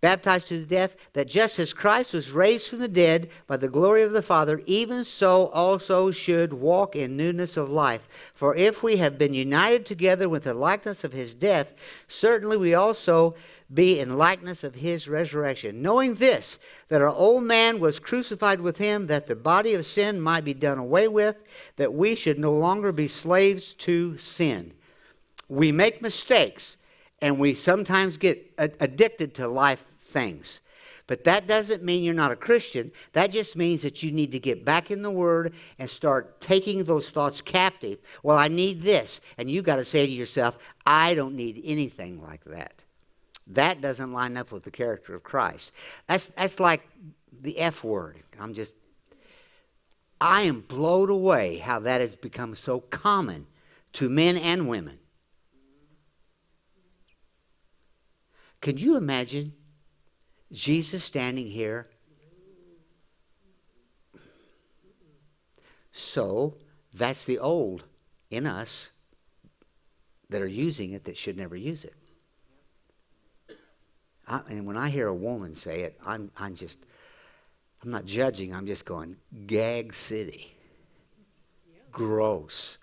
baptized 0.00 0.46
to 0.48 0.60
the 0.60 0.66
death, 0.66 0.96
that 1.12 1.28
just 1.28 1.58
as 1.58 1.72
Christ 1.72 2.12
was 2.12 2.30
raised 2.30 2.68
from 2.68 2.78
the 2.78 2.88
dead 2.88 3.30
by 3.46 3.56
the 3.56 3.68
glory 3.68 4.02
of 4.02 4.12
the 4.12 4.22
Father, 4.22 4.60
even 4.66 5.04
so 5.04 5.48
also 5.48 6.10
should 6.10 6.52
walk 6.52 6.94
in 6.94 7.16
newness 7.16 7.56
of 7.56 7.70
life. 7.70 8.08
For 8.34 8.54
if 8.54 8.82
we 8.82 8.98
have 8.98 9.18
been 9.18 9.34
united 9.34 9.86
together 9.86 10.28
with 10.28 10.44
the 10.44 10.54
likeness 10.54 11.04
of 11.04 11.12
his 11.12 11.34
death, 11.34 11.74
certainly 12.06 12.56
we 12.56 12.74
also 12.74 13.34
be 13.72 14.00
in 14.00 14.16
likeness 14.16 14.64
of 14.64 14.76
his 14.76 15.08
resurrection. 15.08 15.82
Knowing 15.82 16.14
this, 16.14 16.58
that 16.88 17.02
our 17.02 17.08
old 17.08 17.44
man 17.44 17.80
was 17.80 18.00
crucified 18.00 18.60
with 18.60 18.78
him, 18.78 19.08
that 19.08 19.26
the 19.26 19.36
body 19.36 19.74
of 19.74 19.84
sin 19.84 20.20
might 20.20 20.44
be 20.44 20.54
done 20.54 20.78
away 20.78 21.08
with, 21.08 21.36
that 21.76 21.92
we 21.92 22.14
should 22.14 22.38
no 22.38 22.52
longer 22.52 22.92
be 22.92 23.08
slaves 23.08 23.74
to 23.74 24.16
sin. 24.16 24.72
We 25.48 25.72
make 25.72 26.00
mistakes 26.00 26.76
and 27.20 27.38
we 27.38 27.54
sometimes 27.54 28.16
get 28.16 28.52
addicted 28.58 29.34
to 29.34 29.48
life 29.48 29.80
things. 29.80 30.60
But 31.08 31.24
that 31.24 31.46
doesn't 31.46 31.82
mean 31.82 32.04
you're 32.04 32.12
not 32.12 32.32
a 32.32 32.36
Christian. 32.36 32.92
That 33.14 33.32
just 33.32 33.56
means 33.56 33.80
that 33.80 34.02
you 34.02 34.12
need 34.12 34.30
to 34.32 34.38
get 34.38 34.64
back 34.64 34.90
in 34.90 35.02
the 35.02 35.10
Word 35.10 35.54
and 35.78 35.88
start 35.88 36.38
taking 36.40 36.84
those 36.84 37.08
thoughts 37.08 37.40
captive. 37.40 37.98
Well, 38.22 38.36
I 38.36 38.48
need 38.48 38.82
this. 38.82 39.22
And 39.38 39.50
you 39.50 39.62
got 39.62 39.76
to 39.76 39.86
say 39.86 40.06
to 40.06 40.12
yourself, 40.12 40.58
I 40.86 41.14
don't 41.14 41.34
need 41.34 41.62
anything 41.64 42.22
like 42.22 42.44
that. 42.44 42.84
That 43.46 43.80
doesn't 43.80 44.12
line 44.12 44.36
up 44.36 44.52
with 44.52 44.64
the 44.64 44.70
character 44.70 45.14
of 45.14 45.22
Christ. 45.22 45.72
That's, 46.06 46.26
that's 46.26 46.60
like 46.60 46.86
the 47.40 47.58
F 47.58 47.82
word. 47.82 48.18
I'm 48.38 48.52
just, 48.52 48.74
I 50.20 50.42
am 50.42 50.60
blown 50.60 51.08
away 51.08 51.56
how 51.56 51.80
that 51.80 52.02
has 52.02 52.16
become 52.16 52.54
so 52.54 52.80
common 52.80 53.46
to 53.94 54.10
men 54.10 54.36
and 54.36 54.68
women. 54.68 54.98
Could 58.60 58.80
you 58.80 58.96
imagine 58.96 59.52
Jesus 60.52 61.04
standing 61.04 61.46
here? 61.46 61.88
So 65.92 66.56
that's 66.92 67.24
the 67.24 67.38
old 67.38 67.84
in 68.30 68.46
us 68.46 68.90
that 70.30 70.42
are 70.42 70.46
using 70.46 70.92
it 70.92 71.04
that 71.04 71.16
should 71.16 71.36
never 71.36 71.56
use 71.56 71.84
it. 71.84 71.94
I, 74.26 74.40
and 74.48 74.66
when 74.66 74.76
I 74.76 74.90
hear 74.90 75.08
a 75.08 75.14
woman 75.14 75.54
say 75.54 75.80
it, 75.80 75.98
I'm, 76.04 76.30
I'm 76.36 76.54
just, 76.54 76.78
I'm 77.82 77.90
not 77.90 78.04
judging, 78.04 78.54
I'm 78.54 78.66
just 78.66 78.84
going, 78.84 79.16
gag 79.46 79.94
city. 79.94 80.54
Gross 81.90 82.76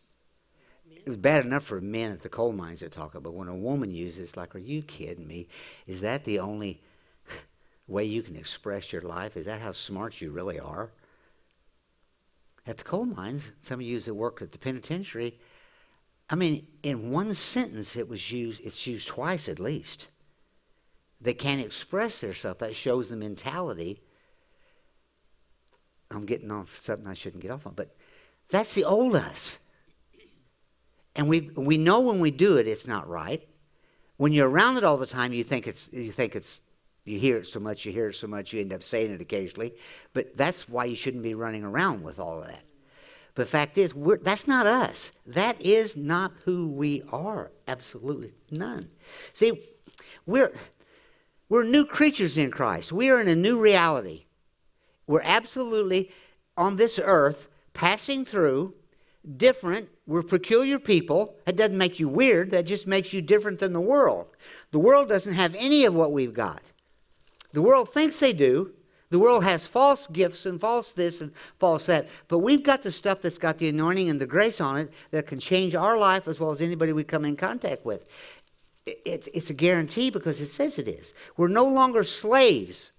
it 1.06 1.10
was 1.10 1.18
bad 1.18 1.46
enough 1.46 1.64
for 1.64 1.80
men 1.80 2.12
at 2.12 2.22
the 2.22 2.30
coal 2.30 2.52
mines 2.52 2.80
to 2.80 2.90
talk 2.90 3.14
about, 3.14 3.24
but 3.24 3.34
when 3.36 3.48
a 3.48 3.56
woman 3.56 3.92
uses 3.92 4.20
it's 4.20 4.38
like, 4.38 4.56
are 4.56 4.60
you 4.60 4.82
kidding 4.82 5.28
me? 5.28 5.48
Is 5.86 6.02
that 6.02 6.24
the 6.24 6.40
only 6.40 6.82
way 7.88 8.04
you 8.04 8.24
can 8.24 8.36
express 8.36 8.92
your 8.92 9.04
life? 9.04 9.38
Is 9.38 9.46
that 9.46 9.62
how 9.62 9.72
smart 9.72 10.20
you 10.20 10.32
really 10.32 10.60
are? 10.60 10.92
At 12.66 12.78
the 12.78 12.84
coal 12.84 13.06
mines, 13.06 13.52
some 13.62 13.80
of 13.80 13.86
you 13.86 14.00
that 14.00 14.14
work 14.16 14.42
at 14.42 14.52
the 14.52 14.58
penitentiary, 14.58 15.40
I 16.28 16.34
mean, 16.34 16.66
in 16.82 17.12
one 17.12 17.36
sentence 17.36 17.96
it 17.96 18.10
was 18.10 18.32
used, 18.32 18.62
it's 18.66 18.88
used 18.88 19.08
twice 19.08 19.48
at 19.48 19.60
least. 19.60 20.08
They 21.22 21.36
can't 21.36 21.62
express 21.62 22.22
themselves. 22.22 22.60
That 22.60 22.76
shows 22.76 23.10
the 23.10 23.16
mentality. 23.16 24.02
I'm 26.10 26.26
getting 26.26 26.52
off 26.52 26.80
something 26.82 27.08
I 27.08 27.14
shouldn't 27.14 27.44
get 27.44 27.52
off 27.52 27.68
on, 27.68 27.74
but 27.76 27.96
that's 28.50 28.74
the 28.74 28.86
old 28.86 29.16
us. 29.16 29.60
And 31.16 31.30
we, 31.30 31.50
we 31.56 31.78
know 31.78 32.02
when 32.02 32.20
we 32.20 32.32
do 32.32 32.58
it, 32.58 32.68
it's 32.68 32.88
not 32.88 33.08
right. 33.08 33.48
When 34.18 34.34
you're 34.34 34.50
around 34.50 34.78
it 34.78 34.84
all 34.84 34.98
the 34.98 35.06
time, 35.06 35.34
you 35.34 35.44
think 35.44 35.68
it's, 35.68 35.90
you 35.92 36.12
think 36.12 36.36
it's, 36.36 36.62
you 37.06 37.20
hear 37.20 37.38
it 37.38 37.48
so 37.48 37.60
much, 37.60 37.86
you 37.86 37.92
hear 37.92 38.10
it 38.10 38.16
so 38.16 38.28
much, 38.28 38.52
you 38.52 38.62
end 38.62 38.74
up 38.74 38.84
saying 38.84 39.12
it 39.12 39.22
occasionally. 39.22 39.74
But 40.14 40.36
that's 40.36 40.68
why 40.68 40.86
you 40.86 40.96
shouldn't 40.96 41.24
be 41.24 41.36
running 41.36 41.64
around 41.64 42.04
with 42.04 42.20
all 42.20 42.42
of 42.42 42.48
that. 42.48 42.64
But 43.36 43.48
fact 43.48 43.78
is, 43.78 43.94
that's 44.22 44.48
not 44.48 44.66
us. 44.66 45.12
That 45.26 45.62
is 45.62 45.98
not 45.98 46.32
who 46.46 46.70
we 46.70 47.04
are. 47.12 47.52
Absolutely 47.68 48.34
none. 48.50 48.90
See, 49.34 49.62
we're, 50.26 50.54
we're 51.50 51.64
new 51.64 51.86
creatures 51.86 52.38
in 52.38 52.50
Christ. 52.50 52.94
We 52.94 53.10
are 53.10 53.20
in 53.20 53.28
a 53.28 53.36
new 53.36 53.60
reality. 53.60 54.26
We're 55.06 55.22
absolutely 55.22 56.12
on 56.58 56.78
this 56.78 57.00
earth, 57.04 57.50
passing 57.74 58.24
through, 58.24 58.74
different. 59.36 59.90
We're 60.08 60.24
peculiar 60.24 60.80
people. 60.80 61.36
That 61.46 61.56
doesn't 61.56 61.78
make 61.78 62.00
you 62.00 62.08
weird, 62.08 62.52
that 62.52 62.66
just 62.66 62.86
makes 62.86 63.12
you 63.14 63.22
different 63.22 63.60
than 63.60 63.74
the 63.74 63.82
world. 63.82 64.28
The 64.72 64.80
world 64.80 65.10
doesn't 65.10 65.34
have 65.34 65.56
any 65.56 65.86
of 65.86 65.96
what 65.96 66.12
we've 66.12 66.34
got. 66.34 66.62
The 67.54 67.62
world 67.62 67.90
thinks 67.90 68.20
they 68.20 68.34
do, 68.34 68.74
the 69.10 69.20
world 69.20 69.44
has 69.44 69.68
false 69.68 70.08
gifts 70.08 70.46
and 70.46 70.60
false 70.60 70.92
this 70.92 71.22
and 71.22 71.32
false 71.60 71.86
that, 71.86 72.08
but 72.28 72.40
we've 72.40 72.64
got 72.64 72.84
the 72.84 72.92
stuff 72.92 73.22
that's 73.22 73.38
got 73.38 73.60
the 73.60 73.70
anointing 73.70 74.10
and 74.10 74.20
the 74.20 74.26
grace 74.26 74.60
on 74.60 74.78
it 74.78 74.94
that 75.12 75.28
can 75.28 75.40
change 75.40 75.76
our 75.76 75.98
life 75.98 76.28
as 76.28 76.40
well 76.40 76.52
as 76.52 76.62
anybody 76.62 76.92
we 76.92 77.04
come 77.04 77.24
in 77.24 77.36
contact 77.36 77.86
with. 77.86 78.08
It's, 78.86 79.30
it's 79.34 79.50
a 79.50 79.54
guarantee 79.54 80.10
because 80.10 80.42
it 80.42 80.50
says 80.50 80.78
it 80.78 80.88
is. 80.88 81.14
We're 81.38 81.48
no 81.48 81.66
longer 81.66 82.04
slaves 82.04 82.92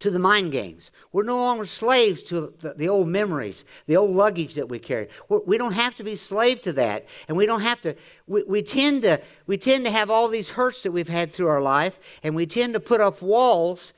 to 0.00 0.10
the 0.10 0.18
mind 0.18 0.50
games. 0.50 0.90
We're 1.12 1.24
no 1.24 1.36
longer 1.36 1.66
slaves 1.66 2.22
to 2.24 2.52
the, 2.58 2.74
the 2.74 2.88
old 2.88 3.08
memories, 3.08 3.64
the 3.86 3.96
old 3.96 4.10
luggage 4.16 4.54
that 4.54 4.68
we 4.68 4.78
carry. 4.78 5.08
We're, 5.28 5.40
we 5.40 5.58
do 5.58 5.64
not 5.64 5.74
have 5.74 5.94
to 5.96 6.04
be 6.04 6.16
slave 6.16 6.62
to 6.62 6.72
that, 6.72 7.06
and 7.28 7.36
we 7.36 7.46
don't 7.46 7.60
have 7.60 7.80
to. 7.82 7.94
We, 8.26 8.42
we 8.44 8.62
tend 8.62 9.02
to 9.02 9.20
we 9.46 9.56
tend 9.58 9.84
to 9.84 9.90
have 9.90 10.10
all 10.10 10.28
these 10.28 10.50
hurts 10.50 10.82
that 10.82 10.92
we've 10.92 11.08
had 11.08 11.32
through 11.32 11.48
our 11.48 11.60
life, 11.60 12.00
and 12.22 12.34
we 12.34 12.46
tend 12.46 12.74
to 12.74 12.80
put 12.80 13.00
up 13.00 13.22
walls 13.22 13.92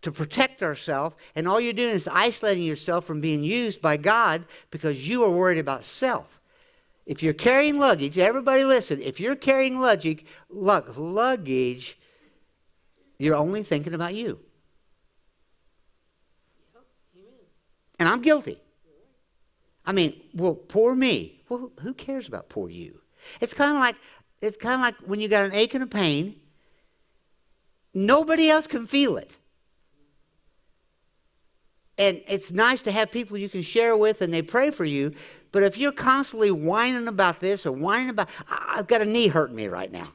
to 0.00 0.12
protect 0.12 0.62
ourselves, 0.62 1.16
and 1.34 1.48
all 1.48 1.60
you're 1.60 1.72
doing 1.72 1.94
is 1.94 2.08
isolating 2.08 2.64
yourself 2.64 3.04
from 3.04 3.20
being 3.20 3.42
used 3.42 3.82
by 3.82 3.96
God 3.96 4.44
because 4.70 5.08
you 5.08 5.24
are 5.24 5.30
worried 5.30 5.58
about 5.58 5.82
self. 5.82 6.40
If 7.04 7.20
you're 7.22 7.34
carrying 7.34 7.78
luggage, 7.78 8.16
everybody 8.16 8.64
listen, 8.64 9.02
if 9.02 9.18
you're 9.18 9.34
carrying 9.34 9.80
luggage, 9.80 10.24
luggage, 10.50 11.98
you're 13.18 13.34
only 13.34 13.64
thinking 13.64 13.94
about 13.94 14.14
you. 14.14 14.38
And 17.98 18.08
I'm 18.08 18.22
guilty. 18.22 18.58
I 19.84 19.92
mean, 19.92 20.20
well, 20.34 20.54
poor 20.54 20.94
me. 20.94 21.40
Well, 21.48 21.72
who 21.80 21.94
cares 21.94 22.28
about 22.28 22.48
poor 22.48 22.68
you? 22.68 23.00
It's 23.40 23.54
kind 23.54 23.74
of 23.74 23.80
like 23.80 23.96
it's 24.40 24.56
kind 24.56 24.74
of 24.74 24.80
like 24.80 24.94
when 25.08 25.20
you 25.20 25.28
got 25.28 25.44
an 25.44 25.52
ache 25.52 25.74
and 25.74 25.82
a 25.82 25.86
pain. 25.86 26.36
Nobody 27.94 28.50
else 28.50 28.66
can 28.66 28.86
feel 28.86 29.16
it 29.16 29.34
and 31.98 32.22
it's 32.28 32.52
nice 32.52 32.80
to 32.82 32.92
have 32.92 33.10
people 33.10 33.36
you 33.36 33.48
can 33.48 33.62
share 33.62 33.96
with 33.96 34.22
and 34.22 34.32
they 34.32 34.40
pray 34.40 34.70
for 34.70 34.84
you. 34.84 35.12
But 35.50 35.64
if 35.64 35.76
you're 35.76 35.92
constantly 35.92 36.50
whining 36.50 37.08
about 37.08 37.40
this 37.40 37.66
or 37.66 37.72
whining 37.72 38.10
about, 38.10 38.28
I've 38.48 38.86
got 38.86 39.00
a 39.00 39.04
knee 39.04 39.26
hurting 39.26 39.56
me 39.56 39.66
right 39.66 39.90
now. 39.90 40.12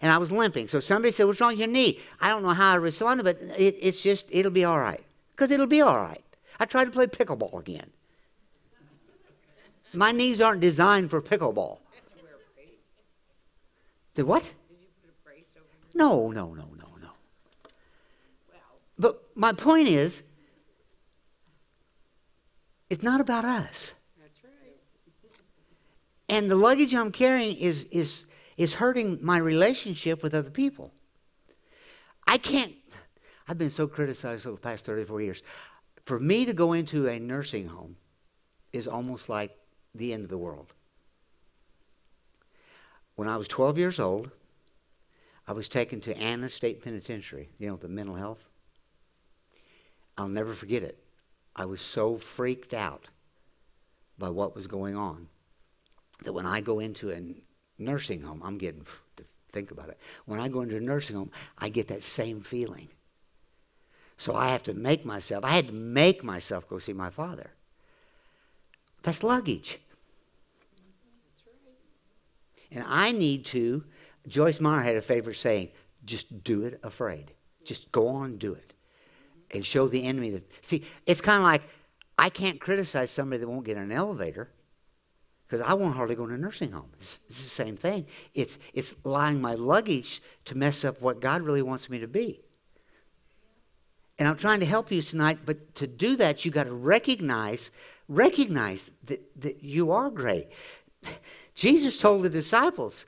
And 0.00 0.10
I 0.10 0.18
was 0.18 0.32
limping. 0.32 0.68
So 0.68 0.80
somebody 0.80 1.12
said, 1.12 1.26
What's 1.26 1.40
wrong 1.40 1.50
with 1.50 1.58
your 1.58 1.68
knee? 1.68 1.98
I 2.20 2.30
don't 2.30 2.42
know 2.42 2.50
how 2.50 2.72
I 2.72 2.76
responded, 2.76 3.24
but 3.24 3.38
it, 3.58 3.76
it's 3.80 4.00
just, 4.00 4.26
it'll 4.30 4.52
be 4.52 4.64
all 4.64 4.78
right. 4.78 5.02
Because 5.32 5.50
it'll 5.50 5.66
be 5.66 5.82
all 5.82 5.96
right. 5.96 6.22
I 6.58 6.64
tried 6.64 6.86
to 6.86 6.90
play 6.90 7.06
pickleball 7.06 7.58
again. 7.60 7.90
My 9.92 10.12
knees 10.12 10.40
aren't 10.40 10.60
designed 10.60 11.10
for 11.10 11.22
pickleball. 11.22 11.78
What? 14.16 14.42
Did 14.42 14.52
you 14.80 14.88
put 15.00 15.10
a 15.10 15.24
brace 15.24 15.54
over 15.56 15.66
no, 15.94 16.30
no, 16.32 16.52
no, 16.52 16.68
no, 16.76 16.88
no. 17.00 17.10
But 18.98 19.22
my 19.36 19.52
point 19.52 19.86
is, 19.86 20.22
it's 22.90 23.02
not 23.02 23.20
about 23.20 23.44
us. 23.44 23.94
And 26.28 26.50
the 26.50 26.56
luggage 26.56 26.94
I'm 26.94 27.12
carrying 27.12 27.56
is, 27.56 27.84
is, 27.84 28.24
is 28.56 28.74
hurting 28.74 29.18
my 29.22 29.38
relationship 29.38 30.22
with 30.22 30.34
other 30.34 30.50
people. 30.50 30.92
I 32.26 32.36
can't, 32.36 32.74
I've 33.48 33.56
been 33.56 33.70
so 33.70 33.86
criticized 33.86 34.46
over 34.46 34.56
the 34.56 34.60
past 34.60 34.84
34 34.84 35.22
years. 35.22 35.42
For 36.08 36.18
me 36.18 36.46
to 36.46 36.54
go 36.54 36.72
into 36.72 37.06
a 37.06 37.18
nursing 37.18 37.68
home 37.68 37.96
is 38.72 38.88
almost 38.88 39.28
like 39.28 39.54
the 39.94 40.14
end 40.14 40.24
of 40.24 40.30
the 40.30 40.38
world. 40.38 40.72
When 43.14 43.28
I 43.28 43.36
was 43.36 43.46
12 43.46 43.76
years 43.76 44.00
old, 44.00 44.30
I 45.46 45.52
was 45.52 45.68
taken 45.68 46.00
to 46.00 46.16
Anna 46.16 46.48
State 46.48 46.82
Penitentiary, 46.82 47.50
you 47.58 47.68
know, 47.68 47.76
the 47.76 47.88
mental 47.88 48.14
health. 48.14 48.48
I'll 50.16 50.28
never 50.28 50.54
forget 50.54 50.82
it. 50.82 50.98
I 51.54 51.66
was 51.66 51.82
so 51.82 52.16
freaked 52.16 52.72
out 52.72 53.08
by 54.16 54.30
what 54.30 54.54
was 54.54 54.66
going 54.66 54.96
on 54.96 55.28
that 56.24 56.32
when 56.32 56.46
I 56.46 56.62
go 56.62 56.78
into 56.78 57.10
a 57.10 57.20
nursing 57.78 58.22
home, 58.22 58.40
I'm 58.42 58.56
getting 58.56 58.86
to 59.18 59.24
think 59.52 59.72
about 59.72 59.90
it. 59.90 59.98
When 60.24 60.40
I 60.40 60.48
go 60.48 60.62
into 60.62 60.78
a 60.78 60.80
nursing 60.80 61.16
home, 61.16 61.32
I 61.58 61.68
get 61.68 61.88
that 61.88 62.02
same 62.02 62.40
feeling. 62.40 62.88
So 64.18 64.34
I 64.34 64.48
have 64.48 64.64
to 64.64 64.74
make 64.74 65.04
myself, 65.04 65.44
I 65.44 65.50
had 65.52 65.68
to 65.68 65.72
make 65.72 66.24
myself 66.24 66.68
go 66.68 66.78
see 66.78 66.92
my 66.92 67.08
father. 67.08 67.52
That's 69.02 69.22
luggage. 69.22 69.78
And 72.72 72.84
I 72.86 73.12
need 73.12 73.46
to, 73.46 73.84
Joyce 74.26 74.60
Meyer 74.60 74.82
had 74.82 74.96
a 74.96 75.02
favorite 75.02 75.36
saying, 75.36 75.70
just 76.04 76.42
do 76.42 76.64
it 76.64 76.80
afraid. 76.82 77.32
Just 77.64 77.92
go 77.92 78.08
on 78.08 78.38
do 78.38 78.52
it 78.54 78.74
and 79.52 79.64
show 79.64 79.86
the 79.86 80.04
enemy 80.04 80.30
that. 80.30 80.66
See, 80.66 80.82
it's 81.06 81.20
kind 81.20 81.38
of 81.38 81.44
like 81.44 81.62
I 82.18 82.28
can't 82.28 82.60
criticize 82.60 83.12
somebody 83.12 83.40
that 83.40 83.48
won't 83.48 83.64
get 83.64 83.76
an 83.76 83.92
elevator 83.92 84.50
because 85.46 85.64
I 85.64 85.74
won't 85.74 85.94
hardly 85.94 86.16
go 86.16 86.24
in 86.24 86.32
a 86.32 86.38
nursing 86.38 86.72
home. 86.72 86.90
It's, 86.98 87.20
it's, 87.28 87.42
the 87.44 87.50
same 87.50 87.76
thing. 87.76 88.06
It's, 88.34 88.58
it's 88.74 88.96
allowing 89.04 89.40
my 89.40 89.54
luggage 89.54 90.20
to 90.46 90.56
mess 90.56 90.84
up 90.84 91.00
what 91.00 91.20
God 91.20 91.42
really 91.42 91.62
wants 91.62 91.88
me 91.88 92.00
to 92.00 92.08
be. 92.08 92.42
And 94.18 94.26
I'm 94.26 94.36
trying 94.36 94.60
to 94.60 94.66
help 94.66 94.90
you 94.90 95.00
tonight, 95.00 95.38
but 95.46 95.74
to 95.76 95.86
do 95.86 96.16
that, 96.16 96.44
you 96.44 96.50
got 96.50 96.64
to 96.64 96.74
recognize, 96.74 97.70
recognize 98.08 98.90
that, 99.04 99.22
that 99.40 99.62
you 99.62 99.92
are 99.92 100.10
great. 100.10 100.48
Jesus 101.54 102.00
told 102.00 102.22
the 102.22 102.30
disciples, 102.30 103.06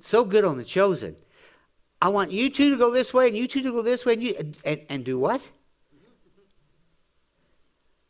so 0.00 0.24
good 0.24 0.44
on 0.44 0.58
the 0.58 0.64
chosen. 0.64 1.16
I 2.00 2.08
want 2.08 2.32
you 2.32 2.50
two 2.50 2.70
to 2.70 2.76
go 2.76 2.90
this 2.90 3.14
way 3.14 3.28
and 3.28 3.36
you 3.36 3.46
two 3.46 3.62
to 3.62 3.70
go 3.70 3.82
this 3.82 4.04
way 4.04 4.14
and, 4.14 4.22
you, 4.22 4.34
and, 4.36 4.56
and, 4.64 4.80
and 4.88 5.04
do 5.04 5.18
what? 5.18 5.48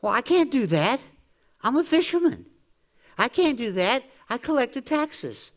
Well, 0.00 0.12
I 0.12 0.22
can't 0.22 0.50
do 0.50 0.66
that. 0.66 1.00
I'm 1.62 1.76
a 1.76 1.84
fisherman. 1.84 2.46
I 3.18 3.28
can't 3.28 3.58
do 3.58 3.72
that. 3.72 4.02
I 4.28 4.38
collect 4.38 4.74
the 4.74 4.80
taxes. 4.80 5.52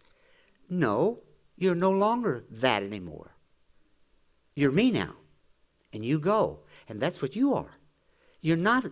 No, 0.70 1.20
you're 1.58 1.76
no 1.76 1.92
longer 1.92 2.44
that 2.52 2.84
anymore. 2.84 3.32
You're 4.56 4.72
me 4.72 4.92
now. 4.92 5.16
And 5.94 6.06
you 6.06 6.20
go. 6.20 6.60
And 6.88 7.00
that's 7.00 7.22
what 7.22 7.36
you 7.36 7.54
are. 7.54 7.78
You're 8.42 8.58
not, 8.58 8.86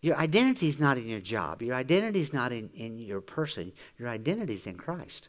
your 0.00 0.16
identity 0.16 0.68
is 0.68 0.78
not 0.78 0.98
in 0.98 1.06
your 1.06 1.20
job. 1.20 1.62
Your 1.62 1.74
identity 1.74 2.20
is 2.20 2.32
not 2.32 2.52
in, 2.52 2.70
in 2.74 2.98
your 2.98 3.20
person. 3.20 3.72
Your 3.98 4.08
identity 4.08 4.54
is 4.54 4.66
in 4.66 4.76
Christ. 4.76 5.28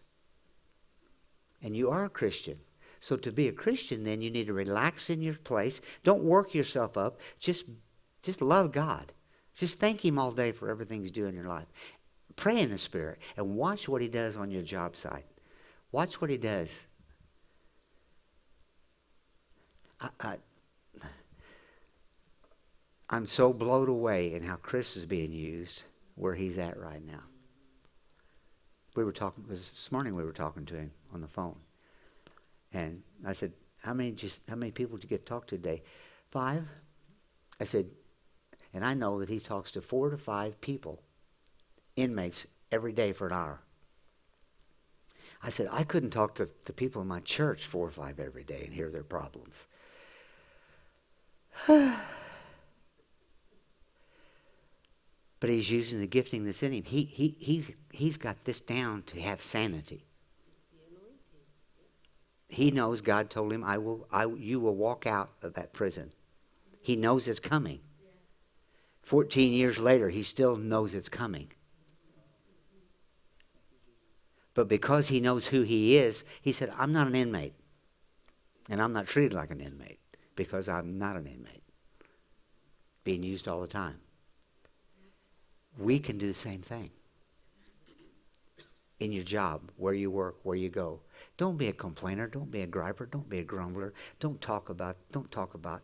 And 1.61 1.75
you 1.75 1.89
are 1.89 2.05
a 2.05 2.09
Christian. 2.09 2.59
So 2.99 3.15
to 3.17 3.31
be 3.31 3.47
a 3.47 3.53
Christian, 3.53 4.03
then 4.03 4.21
you 4.21 4.29
need 4.29 4.47
to 4.47 4.53
relax 4.53 5.09
in 5.09 5.21
your 5.21 5.35
place. 5.35 5.79
Don't 6.03 6.23
work 6.23 6.53
yourself 6.53 6.97
up. 6.97 7.19
Just, 7.39 7.65
just 8.21 8.41
love 8.41 8.71
God. 8.71 9.13
Just 9.53 9.79
thank 9.79 10.03
Him 10.03 10.19
all 10.19 10.31
day 10.31 10.51
for 10.51 10.69
everything 10.69 11.01
He's 11.01 11.11
doing 11.11 11.29
in 11.29 11.35
your 11.35 11.47
life. 11.47 11.67
Pray 12.35 12.59
in 12.59 12.71
the 12.71 12.77
Spirit 12.77 13.19
and 13.37 13.55
watch 13.55 13.87
what 13.87 14.01
He 14.01 14.07
does 14.07 14.35
on 14.35 14.51
your 14.51 14.61
job 14.61 14.95
site. 14.95 15.25
Watch 15.91 16.19
what 16.19 16.29
He 16.29 16.37
does. 16.37 16.85
I, 20.01 20.09
I, 20.19 20.37
I'm 23.09 23.25
so 23.25 23.53
blown 23.53 23.87
away 23.87 24.33
in 24.33 24.43
how 24.43 24.55
Chris 24.55 24.97
is 24.97 25.05
being 25.05 25.31
used, 25.31 25.83
where 26.15 26.35
he's 26.35 26.57
at 26.57 26.79
right 26.79 27.05
now. 27.05 27.23
We 28.95 29.03
were 29.03 29.11
talking 29.11 29.45
this 29.47 29.91
morning. 29.91 30.15
We 30.15 30.23
were 30.23 30.31
talking 30.31 30.65
to 30.65 30.75
him 30.75 30.91
on 31.13 31.21
the 31.21 31.27
phone, 31.27 31.57
and 32.71 33.03
I 33.25 33.33
said, 33.33 33.53
"How 33.83 33.93
many 33.93 34.11
just 34.11 34.41
how 34.47 34.55
many 34.55 34.71
people 34.71 34.97
did 34.97 35.03
you 35.03 35.09
get 35.09 35.25
to 35.25 35.29
talk 35.29 35.47
to 35.47 35.57
today?" 35.57 35.83
Five. 36.31 36.67
I 37.59 37.63
said, 37.63 37.91
and 38.73 38.83
I 38.83 38.93
know 38.93 39.19
that 39.19 39.29
he 39.29 39.39
talks 39.39 39.71
to 39.71 39.81
four 39.81 40.09
to 40.09 40.17
five 40.17 40.59
people, 40.59 41.01
inmates, 41.95 42.45
every 42.71 42.91
day 42.91 43.13
for 43.13 43.27
an 43.27 43.33
hour. 43.33 43.61
I 45.41 45.49
said, 45.49 45.69
I 45.71 45.83
couldn't 45.83 46.09
talk 46.09 46.35
to 46.35 46.49
the 46.65 46.73
people 46.73 47.01
in 47.01 47.07
my 47.07 47.21
church 47.21 47.65
four 47.65 47.87
or 47.87 47.91
five 47.91 48.19
every 48.19 48.43
day 48.43 48.63
and 48.65 48.73
hear 48.73 48.89
their 48.89 49.03
problems. 49.03 49.67
but 55.45 55.53
he's 55.53 55.69
using 55.69 55.99
the 55.99 56.07
gifting 56.07 56.43
that's 56.43 56.63
in 56.63 56.71
him. 56.71 56.83
He, 56.83 57.03
he, 57.03 57.35
he's, 57.37 57.69
he's 57.91 58.17
got 58.17 58.45
this 58.45 58.59
down 58.59 59.03
to 59.03 59.21
have 59.21 59.43
sanity. 59.43 60.07
He 62.47 62.71
knows 62.71 63.01
God 63.01 63.29
told 63.29 63.53
him, 63.53 63.63
I 63.63 63.77
will, 63.77 64.07
I, 64.11 64.25
you 64.25 64.59
will 64.59 64.75
walk 64.75 65.05
out 65.05 65.33
of 65.43 65.53
that 65.53 65.71
prison. 65.71 66.13
He 66.81 66.95
knows 66.95 67.27
it's 67.27 67.39
coming. 67.39 67.81
14 69.03 69.53
years 69.53 69.77
later, 69.77 70.09
he 70.09 70.23
still 70.23 70.55
knows 70.55 70.95
it's 70.95 71.09
coming. 71.09 71.51
But 74.55 74.67
because 74.67 75.09
he 75.09 75.19
knows 75.19 75.49
who 75.49 75.61
he 75.61 75.95
is, 75.95 76.23
he 76.41 76.53
said, 76.53 76.73
I'm 76.75 76.91
not 76.91 77.05
an 77.05 77.13
inmate. 77.13 77.53
And 78.67 78.81
I'm 78.81 78.93
not 78.93 79.05
treated 79.05 79.33
like 79.33 79.51
an 79.51 79.61
inmate 79.61 79.99
because 80.35 80.67
I'm 80.67 80.97
not 80.97 81.15
an 81.15 81.27
inmate. 81.27 81.61
Being 83.03 83.21
used 83.21 83.47
all 83.47 83.61
the 83.61 83.67
time. 83.67 83.99
We 85.77 85.99
can 85.99 86.17
do 86.17 86.27
the 86.27 86.33
same 86.33 86.61
thing. 86.61 86.89
In 88.99 89.11
your 89.11 89.23
job, 89.23 89.71
where 89.75 89.93
you 89.93 90.09
work, 90.09 90.37
where 90.43 90.55
you 90.55 90.69
go. 90.69 91.01
Don't 91.37 91.57
be 91.57 91.67
a 91.67 91.73
complainer. 91.73 92.27
Don't 92.27 92.49
be 92.49 92.61
a 92.61 92.67
griper. 92.67 93.09
Don't 93.09 93.29
be 93.29 93.39
a 93.39 93.43
grumbler. 93.43 93.93
Don't 94.19 94.39
talk 94.39 94.69
about. 94.69 94.95
Don't 95.11 95.29
talk 95.31 95.53
about. 95.53 95.83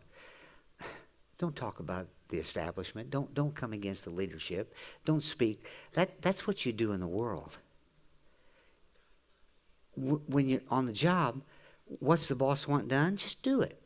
Don't 1.38 1.54
talk 1.54 1.80
about 1.80 2.08
the 2.32 2.38
establishment. 2.38 3.10
Don't 3.10 3.32
don't 3.34 3.54
come 3.54 3.72
against 3.72 4.04
the 4.04 4.10
leadership. 4.10 4.74
Don't 5.04 5.22
speak. 5.22 5.66
That 5.92 6.20
that's 6.22 6.46
what 6.46 6.66
you 6.66 6.72
do 6.72 6.92
in 6.92 7.00
the 7.00 7.06
world. 7.06 7.58
when 9.94 10.48
you're 10.48 10.62
on 10.70 10.86
the 10.86 10.92
job, 10.92 11.42
what's 12.00 12.26
the 12.26 12.34
boss 12.34 12.66
want 12.66 12.88
done? 12.88 13.16
Just 13.16 13.42
do 13.42 13.60
it. 13.60 13.78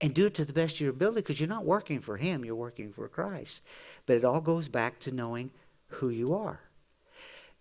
And 0.00 0.12
do 0.12 0.26
it 0.26 0.34
to 0.34 0.44
the 0.44 0.52
best 0.52 0.74
of 0.74 0.80
your 0.80 0.90
ability 0.90 1.20
because 1.20 1.38
you're 1.38 1.48
not 1.48 1.64
working 1.64 2.00
for 2.00 2.16
him, 2.16 2.44
you're 2.44 2.56
working 2.56 2.92
for 2.92 3.08
Christ. 3.08 3.62
But 4.06 4.16
it 4.16 4.24
all 4.24 4.40
goes 4.40 4.68
back 4.68 4.98
to 5.00 5.10
knowing 5.10 5.50
who 5.86 6.08
you 6.08 6.34
are. 6.34 6.60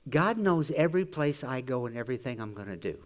God 0.09 0.37
knows 0.37 0.71
every 0.71 1.05
place 1.05 1.43
I 1.43 1.61
go 1.61 1.85
and 1.85 1.95
everything 1.95 2.39
I'm 2.39 2.53
going 2.53 2.67
to 2.67 2.75
do. 2.75 2.97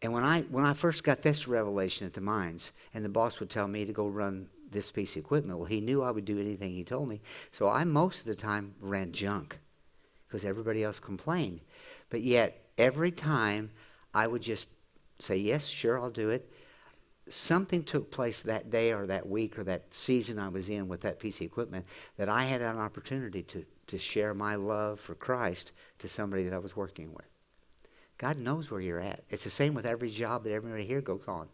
And 0.00 0.12
when 0.12 0.22
I 0.22 0.42
when 0.42 0.64
I 0.64 0.74
first 0.74 1.02
got 1.02 1.22
this 1.22 1.48
revelation 1.48 2.06
at 2.06 2.12
the 2.14 2.20
mines, 2.20 2.72
and 2.94 3.04
the 3.04 3.08
boss 3.08 3.40
would 3.40 3.50
tell 3.50 3.66
me 3.66 3.84
to 3.84 3.92
go 3.92 4.06
run 4.06 4.48
this 4.70 4.92
piece 4.92 5.16
of 5.16 5.20
equipment, 5.20 5.58
well, 5.58 5.66
he 5.66 5.80
knew 5.80 6.02
I 6.02 6.10
would 6.10 6.24
do 6.24 6.38
anything 6.38 6.70
he 6.70 6.84
told 6.84 7.08
me. 7.08 7.20
So 7.50 7.68
I 7.68 7.84
most 7.84 8.20
of 8.20 8.26
the 8.26 8.34
time 8.34 8.74
ran 8.80 9.12
junk 9.12 9.58
because 10.26 10.44
everybody 10.44 10.84
else 10.84 11.00
complained. 11.00 11.60
But 12.10 12.20
yet 12.20 12.64
every 12.76 13.10
time 13.10 13.70
I 14.14 14.26
would 14.26 14.42
just 14.42 14.68
say 15.18 15.36
yes, 15.36 15.66
sure, 15.66 15.98
I'll 15.98 16.10
do 16.10 16.28
it. 16.30 16.52
Something 17.30 17.82
took 17.82 18.10
place 18.10 18.40
that 18.40 18.70
day 18.70 18.92
or 18.92 19.06
that 19.06 19.28
week 19.28 19.58
or 19.58 19.64
that 19.64 19.92
season 19.94 20.38
I 20.38 20.48
was 20.48 20.68
in 20.68 20.88
with 20.88 21.02
that 21.02 21.18
piece 21.18 21.40
of 21.40 21.46
equipment 21.46 21.86
that 22.16 22.28
I 22.28 22.44
had 22.44 22.62
an 22.62 22.78
opportunity 22.78 23.42
to 23.44 23.64
to 23.88 23.98
share 23.98 24.34
my 24.34 24.54
love 24.54 25.00
for 25.00 25.14
Christ 25.14 25.72
to 25.98 26.08
somebody 26.08 26.44
that 26.44 26.54
I 26.54 26.58
was 26.58 26.76
working 26.76 27.12
with. 27.12 27.26
God 28.16 28.38
knows 28.38 28.70
where 28.70 28.80
you're 28.80 29.00
at. 29.00 29.24
It's 29.28 29.44
the 29.44 29.50
same 29.50 29.74
with 29.74 29.86
every 29.86 30.10
job 30.10 30.44
that 30.44 30.52
everybody 30.52 30.84
here 30.84 31.00
goes 31.00 31.24
on. 31.26 31.48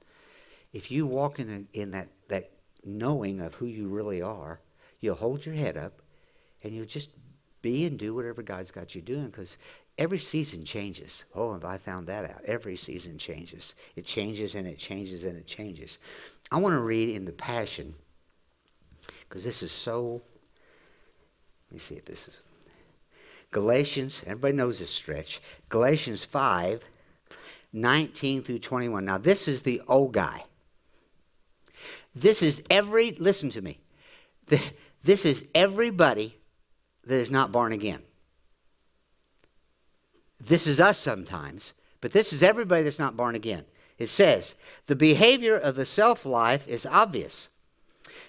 If 0.73 0.91
you 0.91 1.07
walk 1.07 1.39
in, 1.39 1.69
a, 1.73 1.79
in 1.79 1.93
that, 1.93 2.09
that 2.29 2.51
knowing 2.85 3.41
of 3.41 3.55
who 3.55 3.67
you 3.67 3.89
really 3.89 4.21
are, 4.21 4.61
you'll 5.01 5.15
hold 5.15 5.47
your 5.47 5.55
head 5.55 5.77
up 5.77 6.03
and 6.63 6.75
you'll 6.75 6.87
just 6.87 7.11
be 7.63 7.87
and 7.87 7.99
do 7.99 8.15
whatever 8.15 8.43
God's 8.43 8.71
got 8.71 8.95
you 8.95 9.01
doing 9.01 9.27
because 9.27 9.57
every 9.99 10.19
season 10.19 10.65
changes. 10.65 11.25
Oh, 11.35 11.53
have 11.53 11.65
I 11.65 11.79
found 11.79 12.07
that 12.07 12.25
out? 12.25 12.43
Every 12.45 12.77
season 12.77 13.19
changes. 13.19 13.75
It 13.97 14.05
changes 14.05 14.55
and 14.55 14.67
it 14.67 14.79
changes 14.79 15.25
and 15.25 15.37
it 15.37 15.47
changes. 15.47 15.99
I 16.51 16.59
want 16.59 16.75
to 16.75 16.81
read 16.81 17.09
in 17.09 17.25
the 17.25 17.33
Passion 17.33 17.95
because 19.29 19.45
this 19.45 19.63
is 19.63 19.73
so 19.73 20.23
Let 21.71 21.75
me 21.75 21.79
see 21.79 21.95
if 21.97 22.05
this 22.05 22.29
is. 22.29 22.43
Galatians, 23.51 24.23
everybody 24.27 24.55
knows 24.55 24.81
this 24.81 24.91
stretch. 24.91 25.41
Galatians 25.69 26.25
5, 26.25 26.85
19 27.73 28.43
through 28.43 28.59
21. 28.59 29.05
Now, 29.05 29.19
this 29.19 29.47
is 29.47 29.63
the 29.63 29.81
old 29.87 30.13
guy. 30.13 30.45
This 32.15 32.43
is 32.43 32.63
every, 32.71 33.13
listen 33.13 33.51
to 33.51 33.63
me. 33.63 33.81
This 35.03 35.25
is 35.25 35.47
everybody 35.55 36.39
that 37.05 37.15
is 37.15 37.31
not 37.31 37.53
born 37.53 37.73
again. 37.73 38.03
This 40.49 40.67
is 40.67 40.81
us 40.81 40.99
sometimes, 40.99 41.73
but 42.01 42.13
this 42.13 42.33
is 42.33 42.43
everybody 42.43 42.83
that's 42.83 42.99
not 42.99 43.17
born 43.17 43.35
again. 43.35 43.65
It 43.99 44.09
says, 44.09 44.55
the 44.87 44.97
behavior 44.97 45.57
of 45.57 45.77
the 45.77 45.87
self 45.87 46.27
life 46.27 46.69
is 46.69 46.87
obvious 46.87 47.49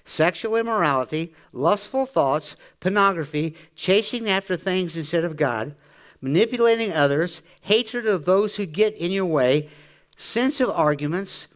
sexual 0.05 0.55
immorality, 0.55 1.33
lustful 1.51 2.05
thoughts, 2.05 2.55
pornography, 2.79 3.55
chasing 3.75 4.29
after 4.29 4.55
things 4.55 4.95
instead 4.95 5.25
of 5.25 5.35
God, 5.35 5.75
manipulating 6.21 6.93
others, 6.93 7.41
hatred 7.61 8.05
of 8.05 8.25
those 8.25 8.55
who 8.55 8.65
get 8.65 8.95
in 8.95 9.11
your 9.11 9.25
way, 9.25 9.67
sense 10.15 10.61
of 10.61 10.69
arguments, 10.69 11.47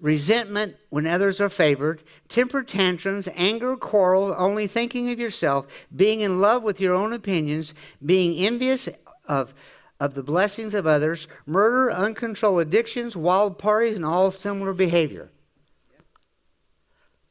resentment 0.00 0.76
when 0.88 1.06
others 1.06 1.40
are 1.40 1.50
favored, 1.50 2.02
temper 2.28 2.62
tantrums, 2.62 3.28
anger, 3.34 3.76
quarrel, 3.76 4.34
only 4.38 4.66
thinking 4.66 5.10
of 5.10 5.20
yourself, 5.20 5.66
being 5.94 6.20
in 6.20 6.40
love 6.40 6.62
with 6.62 6.80
your 6.80 6.94
own 6.94 7.12
opinions, 7.12 7.74
being 8.04 8.44
envious 8.44 8.88
of, 9.26 9.52
of 10.02 10.14
the 10.14 10.22
blessings 10.24 10.74
of 10.74 10.84
others, 10.84 11.28
murder, 11.46 11.92
uncontrolled 11.92 12.60
addictions, 12.60 13.16
wild 13.16 13.56
parties, 13.56 13.94
and 13.94 14.04
all 14.04 14.32
similar 14.32 14.74
behavior. 14.74 15.30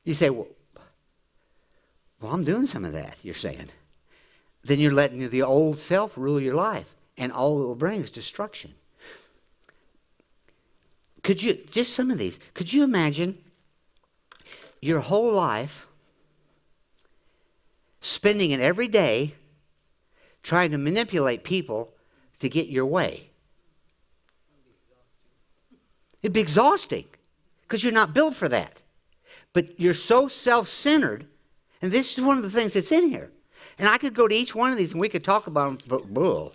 You 0.06 0.14
say, 0.14 0.30
well, 0.30 0.48
well, 2.22 2.32
I'm 2.32 2.46
doing 2.46 2.68
some 2.68 2.86
of 2.86 2.94
that, 2.94 3.18
you're 3.24 3.36
saying. 3.36 3.72
Then 4.64 4.80
you're 4.80 4.94
letting 4.94 5.30
the 5.30 5.42
old 5.42 5.82
self 5.82 6.18
rule 6.18 6.40
your 6.40 6.56
life, 6.56 6.96
and 7.18 7.34
all 7.34 7.62
it 7.62 7.66
will 7.66 7.76
bring 7.76 8.00
is 8.00 8.10
destruction. 8.10 8.76
Could 11.24 11.44
you, 11.44 11.56
just 11.70 11.94
some 11.94 12.10
of 12.10 12.18
these, 12.20 12.40
could 12.54 12.72
you 12.72 12.86
imagine 12.86 13.38
your 14.82 15.02
whole 15.02 15.34
life 15.34 15.88
spending 18.00 18.52
it 18.52 18.62
every 18.62 18.88
day 18.88 19.36
trying 20.42 20.72
to 20.72 20.78
manipulate 20.78 21.44
people 21.44 21.91
to 22.42 22.50
get 22.50 22.68
your 22.68 22.86
way? 22.86 23.32
It'd 26.22 26.34
be 26.34 26.42
exhausting 26.42 27.06
because 27.64 27.84
you're 27.84 27.94
not 27.94 28.14
built 28.14 28.36
for 28.36 28.50
that. 28.50 28.84
But 29.54 29.80
you're 29.80 29.94
so 29.94 30.28
self 30.28 30.68
centered, 30.68 31.28
and 31.82 31.92
this 31.92 32.18
is 32.18 32.24
one 32.24 32.38
of 32.38 32.44
the 32.44 32.50
things 32.50 32.74
that's 32.74 32.92
in 32.92 33.10
here. 33.10 33.32
And 33.78 33.88
I 33.88 33.98
could 33.98 34.14
go 34.14 34.28
to 34.28 34.36
each 34.36 34.54
one 34.54 34.72
of 34.72 34.78
these 34.78 34.92
and 34.92 35.02
we 35.02 35.10
could 35.10 35.24
talk 35.24 35.48
about 35.48 35.66
them, 35.66 35.78
but 35.88 36.14
bull. 36.14 36.54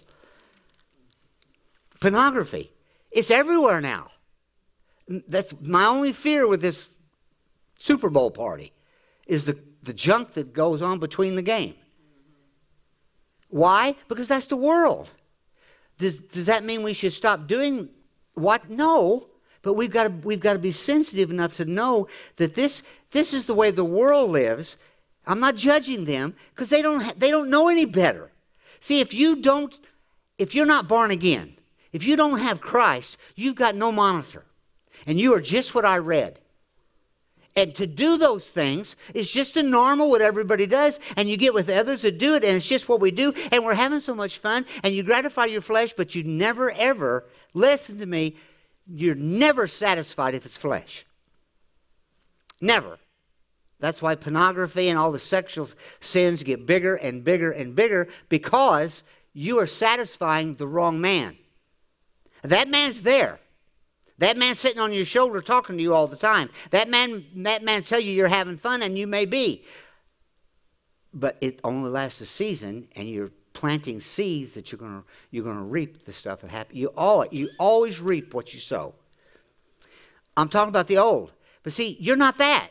Pornography. 2.00 2.70
It's 3.10 3.30
everywhere 3.30 3.80
now. 3.80 4.10
That's 5.08 5.54
my 5.60 5.86
only 5.86 6.12
fear 6.12 6.46
with 6.46 6.60
this 6.60 6.88
Super 7.78 8.10
Bowl 8.10 8.30
party 8.30 8.72
is 9.26 9.44
the, 9.44 9.58
the 9.82 9.92
junk 9.92 10.34
that 10.34 10.52
goes 10.52 10.82
on 10.82 10.98
between 10.98 11.36
the 11.36 11.42
game. 11.42 11.74
Why? 13.48 13.94
Because 14.08 14.28
that's 14.28 14.46
the 14.46 14.56
world. 14.56 15.10
Does, 15.98 16.18
does 16.18 16.46
that 16.46 16.64
mean 16.64 16.82
we 16.82 16.92
should 16.92 17.12
stop 17.12 17.46
doing 17.46 17.88
what? 18.34 18.68
No. 18.68 19.28
But 19.62 19.74
we've 19.74 19.90
got 19.90 20.04
to, 20.04 20.10
we've 20.10 20.40
got 20.40 20.52
to 20.52 20.58
be 20.58 20.70
sensitive 20.70 21.30
enough 21.30 21.56
to 21.56 21.64
know 21.64 22.06
that 22.36 22.54
this, 22.54 22.82
this 23.10 23.34
is 23.34 23.46
the 23.46 23.54
way 23.54 23.70
the 23.70 23.84
world 23.84 24.30
lives. 24.30 24.76
I'm 25.26 25.40
not 25.40 25.56
judging 25.56 26.04
them 26.04 26.36
because 26.54 26.68
they 26.68 26.82
don't, 26.82 27.00
ha- 27.00 27.14
they 27.16 27.30
don't 27.30 27.50
know 27.50 27.68
any 27.68 27.84
better. 27.84 28.30
See, 28.78 29.00
if 29.00 29.12
you 29.12 29.36
don't, 29.36 29.76
if 30.38 30.54
you're 30.54 30.66
not 30.66 30.86
born 30.86 31.10
again, 31.10 31.56
if 31.92 32.06
you 32.06 32.14
don't 32.14 32.38
have 32.38 32.60
Christ, 32.60 33.16
you've 33.34 33.56
got 33.56 33.74
no 33.74 33.90
monitor. 33.90 34.44
And 35.06 35.18
you 35.18 35.34
are 35.34 35.40
just 35.40 35.74
what 35.74 35.84
I 35.84 35.98
read. 35.98 36.38
And 37.56 37.74
to 37.76 37.86
do 37.86 38.18
those 38.18 38.48
things 38.48 38.96
is 39.14 39.30
just 39.30 39.56
a 39.56 39.62
normal 39.62 40.10
what 40.10 40.20
everybody 40.20 40.66
does. 40.66 41.00
And 41.16 41.28
you 41.28 41.38
get 41.38 41.54
with 41.54 41.70
others 41.70 42.02
that 42.02 42.18
do 42.18 42.34
it, 42.34 42.44
and 42.44 42.54
it's 42.54 42.68
just 42.68 42.88
what 42.88 43.00
we 43.00 43.10
do. 43.10 43.32
And 43.50 43.64
we're 43.64 43.74
having 43.74 44.00
so 44.00 44.14
much 44.14 44.38
fun, 44.38 44.66
and 44.84 44.94
you 44.94 45.02
gratify 45.02 45.46
your 45.46 45.62
flesh, 45.62 45.94
but 45.94 46.14
you 46.14 46.22
never, 46.22 46.70
ever, 46.72 47.24
listen 47.54 47.98
to 47.98 48.06
me, 48.06 48.36
you're 48.86 49.14
never 49.14 49.66
satisfied 49.66 50.34
if 50.34 50.44
it's 50.44 50.56
flesh. 50.56 51.06
Never. 52.60 52.98
That's 53.78 54.00
why 54.00 54.14
pornography 54.14 54.88
and 54.88 54.98
all 54.98 55.12
the 55.12 55.18
sexual 55.18 55.68
sins 56.00 56.42
get 56.42 56.66
bigger 56.66 56.94
and 56.94 57.24
bigger 57.24 57.50
and 57.50 57.74
bigger 57.74 58.08
because 58.28 59.02
you 59.32 59.58
are 59.58 59.66
satisfying 59.66 60.54
the 60.54 60.66
wrong 60.66 61.00
man. 61.00 61.36
That 62.42 62.68
man's 62.68 63.02
there. 63.02 63.38
That 64.18 64.36
man 64.36 64.54
sitting 64.54 64.80
on 64.80 64.92
your 64.92 65.04
shoulder 65.04 65.40
talking 65.40 65.76
to 65.76 65.82
you 65.82 65.94
all 65.94 66.06
the 66.06 66.16
time. 66.16 66.50
That 66.70 66.88
man, 66.88 67.26
that 67.36 67.62
man 67.62 67.82
tell 67.82 68.00
you 68.00 68.12
you're 68.12 68.28
having 68.28 68.56
fun, 68.56 68.82
and 68.82 68.96
you 68.96 69.06
may 69.06 69.24
be. 69.24 69.64
But 71.12 71.36
it 71.40 71.60
only 71.64 71.90
lasts 71.90 72.20
a 72.20 72.26
season, 72.26 72.88
and 72.96 73.08
you're 73.08 73.30
planting 73.52 74.00
seeds 74.00 74.52
that 74.52 74.70
you're 74.70 74.78
to 74.78 75.04
you're 75.30 75.44
to 75.56 75.62
reap 75.62 76.04
the 76.04 76.12
stuff 76.12 76.42
that 76.42 76.50
happens. 76.50 76.78
You 76.78 76.88
all 76.88 77.26
you 77.30 77.50
always 77.58 78.00
reap 78.00 78.34
what 78.34 78.52
you 78.52 78.60
sow. 78.60 78.94
I'm 80.36 80.48
talking 80.48 80.68
about 80.68 80.88
the 80.88 80.98
old. 80.98 81.32
But 81.62 81.72
see, 81.72 81.96
you're 81.98 82.16
not 82.16 82.38
that. 82.38 82.68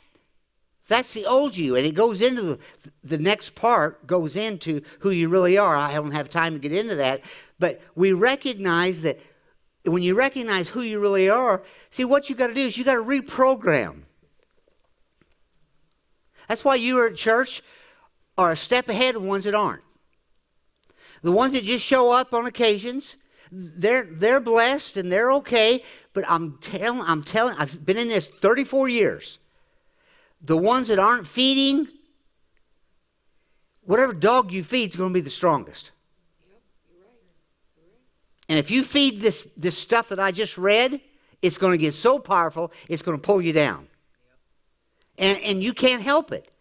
That's 0.88 1.14
the 1.14 1.26
old 1.26 1.58
you. 1.58 1.76
And 1.76 1.86
it 1.86 1.96
goes 1.96 2.22
into 2.22 2.42
the, 2.44 2.60
the 3.04 3.18
next 3.18 3.56
part, 3.56 4.06
goes 4.06 4.36
into 4.36 4.82
who 5.00 5.10
you 5.10 5.30
really 5.30 5.58
are. 5.58 5.76
I 5.76 5.94
don't 5.96 6.12
have 6.12 6.30
time 6.30 6.54
to 6.54 6.60
get 6.60 6.72
into 6.72 6.96
that. 6.96 7.22
But 7.58 7.82
we 7.96 8.14
recognize 8.14 9.02
that 9.02 9.20
when 9.86 10.02
you 10.02 10.16
recognize 10.16 10.70
who 10.70 10.82
you 10.82 11.00
really 11.00 11.30
are, 11.30 11.64
see, 11.90 12.06
what 12.06 12.30
you 12.30 12.36
got 12.36 12.48
to 12.48 12.54
do 12.54 12.62
is 12.62 12.78
you 12.78 12.84
got 12.84 12.96
to 12.96 13.04
reprogram. 13.04 14.04
That's 16.48 16.64
why 16.64 16.76
you 16.76 16.98
are 17.00 17.08
at 17.08 17.16
church 17.16 17.62
are 18.38 18.52
a 18.52 18.58
step 18.58 18.90
ahead 18.90 19.16
of 19.16 19.24
ones 19.24 19.46
that 19.46 19.56
aren't. 19.56 19.84
The 21.22 21.32
ones 21.32 21.54
that 21.54 21.64
just 21.64 21.84
show 21.84 22.12
up 22.12 22.34
on 22.34 22.46
occasions, 22.46 23.16
they're 23.52 24.04
they're 24.04 24.40
blessed 24.40 24.98
and 24.98 25.12
they're 25.12 25.32
okay. 25.34 25.84
But 26.14 26.26
I'm 26.28 26.58
telling, 26.60 27.02
I'm 27.02 27.24
telling, 27.24 27.56
I've 27.58 27.86
been 27.86 27.98
in 27.98 28.10
this 28.10 28.28
34 28.28 28.90
years 28.90 29.40
the 30.46 30.58
ones 30.58 30.90
that 30.90 31.00
aren't 31.00 31.26
feeding, 31.26 31.88
whatever 33.82 34.14
dog 34.14 34.52
you 34.52 34.64
feed 34.64 34.90
is 34.90 34.96
going 34.96 35.10
to 35.10 35.14
be 35.14 35.22
the 35.22 35.30
strongest. 35.30 35.92
And 38.48 38.60
if 38.60 38.70
you 38.70 38.84
feed 38.84 39.22
this, 39.22 39.48
this 39.58 39.78
stuff 39.78 40.10
that 40.10 40.20
I 40.20 40.32
just 40.32 40.58
read, 40.58 41.02
it's 41.42 41.58
going 41.58 41.72
to 41.72 41.78
get 41.78 41.94
so 41.94 42.20
powerful, 42.20 42.72
it's 42.90 43.02
going 43.02 43.18
to 43.18 43.22
pull 43.22 43.42
you 43.42 43.54
down. 43.54 43.88
And, 45.18 45.40
and 45.40 45.64
you 45.64 45.74
can't 45.74 46.02
help 46.02 46.32
it. 46.32 46.52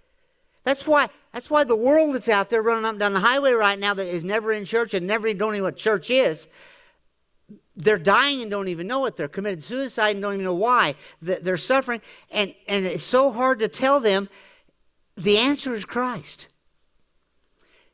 That's 0.63 0.87
why, 0.87 1.09
that's 1.33 1.51
why 1.51 1.65
the 1.65 1.77
world 1.77 2.15
that's 2.15 2.29
out 2.29 2.49
there 2.49 2.63
running 2.63 2.85
up 2.85 2.93
and 2.93 3.01
down 3.01 3.13
the 3.13 3.21
highway 3.21 3.53
right 3.53 3.79
now 3.79 3.93
that 3.93 4.07
is 4.07 4.25
never 4.25 4.53
in 4.53 4.65
church 4.65 4.95
and 4.95 5.07
never 5.07 5.33
don't 5.35 5.55
even 5.55 5.59
know 5.59 5.65
what 5.65 5.77
church 5.77 6.11
is, 6.11 6.49
they're 7.77 7.99
dying 7.99 8.41
and 8.41 8.51
don't 8.51 8.69
even 8.69 8.87
know 8.87 9.05
it. 9.07 9.17
They're 9.17 9.29
committed 9.29 9.63
suicide 9.63 10.11
and 10.11 10.23
don't 10.23 10.35
even 10.35 10.45
know 10.45 10.55
why. 10.55 10.95
They're 11.21 11.57
suffering. 11.57 12.01
And, 12.31 12.55
and 12.67 12.87
it's 12.87 13.05
so 13.05 13.33
hard 13.33 13.59
to 13.59 13.69
tell 13.69 14.01
them 14.01 14.29
the 15.17 15.39
answer 15.39 15.75
is 15.75 15.85
Christ. 15.85 16.49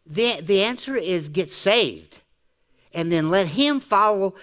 The, 0.06 0.40
the 0.42 0.62
answer 0.62 0.96
is 0.96 1.28
get 1.28 1.48
saved 1.48 2.19
and 2.92 3.10
then 3.10 3.30
let 3.30 3.48
Him 3.48 3.80
follow. 3.80 4.34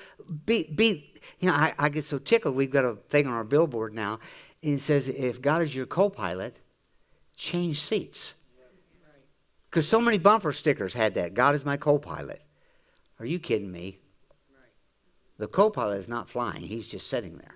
Be, 0.45 0.71
be 0.73 1.13
you 1.39 1.49
know, 1.49 1.55
I, 1.55 1.73
I 1.77 1.89
get 1.89 2.05
so 2.05 2.17
tickled. 2.17 2.55
We've 2.55 2.71
got 2.71 2.85
a 2.85 2.95
thing 3.09 3.27
on 3.27 3.33
our 3.33 3.43
billboard 3.43 3.93
now. 3.93 4.19
And 4.63 4.75
it 4.75 4.81
says, 4.81 5.07
if 5.07 5.41
God 5.41 5.61
is 5.61 5.75
your 5.75 5.85
co 5.85 6.09
pilot, 6.09 6.59
change 7.35 7.81
seats. 7.81 8.33
Because 9.69 9.87
so 9.87 9.99
many 9.99 10.17
bumper 10.17 10.53
stickers 10.53 10.93
had 10.93 11.15
that 11.15 11.33
God 11.33 11.53
is 11.53 11.65
my 11.65 11.77
co 11.77 11.99
pilot. 11.99 12.41
Are 13.19 13.25
you 13.25 13.39
kidding 13.39 13.71
me? 13.71 13.99
The 15.37 15.47
co 15.47 15.69
pilot 15.69 15.97
is 15.97 16.07
not 16.07 16.29
flying, 16.29 16.61
he's 16.61 16.87
just 16.87 17.07
sitting 17.07 17.37
there. 17.37 17.55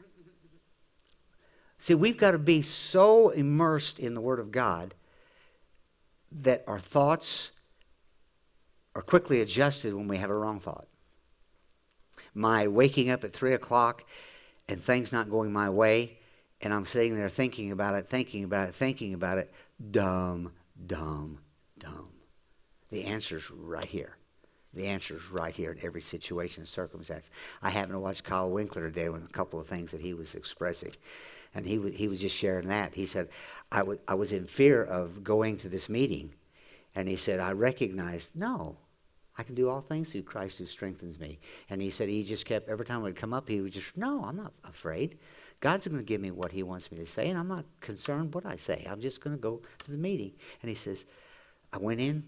See, 1.80 1.95
we've 1.95 2.17
got 2.17 2.32
to 2.32 2.39
be 2.39 2.62
so 2.62 3.30
immersed 3.30 3.97
in 3.97 4.13
the 4.13 4.21
Word 4.21 4.39
of 4.39 4.51
God 4.51 4.93
that 6.32 6.63
our 6.67 6.80
thoughts 6.80 7.49
are 8.95 9.01
quickly 9.01 9.41
adjusted 9.41 9.93
when 9.93 10.08
we 10.08 10.17
have 10.17 10.30
a 10.30 10.36
wrong 10.36 10.60
thought. 10.60 10.88
My 12.34 12.67
waking 12.67 13.10
up 13.10 13.23
at 13.23 13.32
3 13.32 13.54
o'clock 13.54 14.04
and 14.67 14.82
things 14.82 15.12
not 15.12 15.30
going 15.30 15.51
my 15.51 15.69
way, 15.69 16.17
and 16.62 16.73
I'm 16.73 16.86
sitting 16.86 17.15
there 17.15 17.30
thinking 17.30 17.71
about 17.71 17.95
it, 17.95 18.08
thinking 18.08 18.43
about 18.43 18.69
it, 18.69 18.75
thinking 18.75 19.13
about 19.13 19.38
it, 19.38 19.54
dumb, 19.91 20.51
dumb, 20.86 21.39
dumb. 21.80 22.10
The 22.89 23.06
answer's 23.06 23.49
right 23.49 23.86
here. 23.86 24.17
The 24.73 24.88
answer 24.88 25.15
is 25.15 25.30
right 25.32 25.54
here 25.54 25.71
in 25.71 25.80
every 25.84 26.01
situation 26.01 26.62
and 26.62 26.69
circumstance. 26.69 27.30
I 27.62 27.69
happened 27.69 27.93
to 27.93 27.99
watch 27.99 28.23
Kyle 28.23 28.49
Winkler 28.49 28.84
today 28.84 29.10
with 29.10 29.25
a 29.25 29.27
couple 29.27 29.60
of 29.60 29.67
things 29.67 29.91
that 29.91 30.01
he 30.01 30.13
was 30.13 30.34
expressing. 30.34 30.93
And 31.54 31.65
he, 31.65 31.77
was, 31.77 31.95
he 31.95 32.08
was 32.08 32.21
just 32.21 32.36
sharing 32.36 32.69
that. 32.69 32.93
He 32.93 33.06
said, 33.06 33.27
I, 33.71 33.80
w- 33.80 33.99
I 34.08 34.13
was 34.13 34.32
in 34.32 34.45
fear 34.45 34.82
of 34.82 35.23
going 35.23 35.58
to 35.58 35.69
this 35.69 35.89
meeting. 35.89 36.34
And 36.95 37.08
he 37.08 37.15
said, 37.15 37.39
I 37.39 37.51
recognized, 37.54 38.36
no, 38.36 38.77
I 39.38 39.43
can 39.43 39.56
do 39.56 39.69
all 39.69 39.82
things 39.82 40.12
through 40.12 40.23
Christ 40.23 40.58
who 40.58 40.65
strengthens 40.65 41.19
me. 41.19 41.39
And 41.69 41.82
he 41.82 41.89
said 41.89 42.10
he 42.10 42.23
just 42.23 42.45
kept, 42.45 42.69
every 42.69 42.86
time 42.86 43.01
would 43.01 43.15
come 43.15 43.34
up, 43.34 43.47
he 43.47 43.62
would 43.62 43.71
just, 43.71 43.95
no, 43.95 44.23
I'm 44.25 44.36
not 44.36 44.54
afraid. 44.63 45.17
God's 45.62 45.88
going 45.88 45.99
to 45.99 46.06
give 46.06 46.19
me 46.19 46.32
what 46.32 46.51
he 46.51 46.63
wants 46.63 46.91
me 46.91 46.97
to 46.97 47.06
say, 47.06 47.30
and 47.30 47.38
I'm 47.38 47.47
not 47.47 47.65
concerned 47.80 48.34
what 48.34 48.45
I 48.45 48.56
say. 48.56 48.86
I'm 48.89 48.99
just 48.99 49.21
going 49.21 49.36
to 49.36 49.41
go 49.41 49.62
to 49.84 49.91
the 49.91 49.97
meeting. 49.97 50.34
And 50.62 50.69
he 50.69 50.75
says, 50.75 51.06
I 51.71 51.77
went 51.77 52.01
in, 52.01 52.23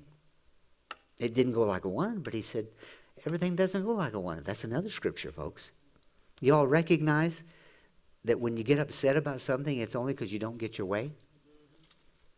it 1.20 1.34
didn't 1.34 1.54
go 1.54 1.64
like 1.64 1.84
a 1.86 1.90
one, 1.90 2.20
but 2.20 2.34
he 2.34 2.42
said, 2.42 2.68
everything 3.26 3.56
doesn't 3.56 3.84
go 3.84 3.94
like 3.94 4.14
a 4.14 4.20
one. 4.20 4.44
That's 4.44 4.64
another 4.64 4.90
scripture, 4.90 5.32
folks. 5.32 5.72
You 6.42 6.54
all 6.54 6.68
recognize 6.68 7.44
that 8.24 8.40
when 8.40 8.56
you 8.56 8.64
get 8.64 8.80
upset 8.80 9.18
about 9.18 9.42
something, 9.42 9.78
it's 9.78 9.96
only 9.96 10.14
because 10.14 10.32
you 10.32 10.40
don't 10.40 10.58
get 10.58 10.78
your 10.78 10.88
way? 10.88 11.12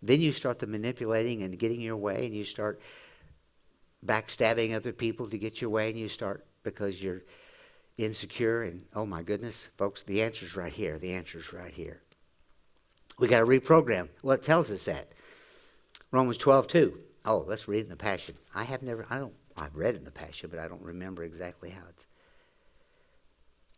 Then 0.06 0.22
you 0.22 0.32
start 0.32 0.60
the 0.60 0.68
manipulating 0.68 1.42
and 1.44 1.58
getting 1.58 1.82
your 1.82 1.98
way, 1.98 2.26
and 2.26 2.36
you 2.36 2.44
start 2.44 2.80
backstabbing 4.06 4.76
other 4.76 4.94
people 4.94 5.28
to 5.30 5.38
get 5.38 5.62
your 5.62 5.70
way, 5.70 5.90
and 5.90 5.98
you 5.98 6.08
start 6.08 6.46
because 6.64 7.02
you're 7.02 7.24
insecure. 7.98 8.64
And 8.64 8.86
oh 8.94 9.06
my 9.06 9.24
goodness, 9.24 9.70
folks, 9.78 10.04
the 10.04 10.22
answer's 10.22 10.56
right 10.56 10.72
here. 10.72 11.00
The 11.00 11.14
answer's 11.14 11.52
right 11.52 11.74
here. 11.74 12.02
We 13.18 13.28
got 13.28 13.40
to 13.40 13.46
reprogram. 13.46 14.10
Well, 14.22 14.36
it 14.36 14.44
tells 14.44 14.70
us 14.70 14.86
that. 14.86 15.12
Romans 16.12 16.38
12, 16.38 16.68
2. 16.68 17.00
Oh, 17.26 17.46
let's 17.48 17.68
read 17.68 17.84
in 17.84 17.90
the 17.90 17.96
Passion. 17.96 18.36
I 18.54 18.66
have 18.66 18.84
never, 18.84 19.06
I 19.10 19.20
don't, 19.20 19.34
I've 19.58 19.76
read 19.76 19.96
in 19.96 20.04
the 20.04 20.12
Passion, 20.12 20.50
but 20.52 20.60
I 20.60 20.68
don't 20.68 20.82
remember 20.82 21.24
exactly 21.24 21.70
how 21.70 21.82
it's. 21.90 22.06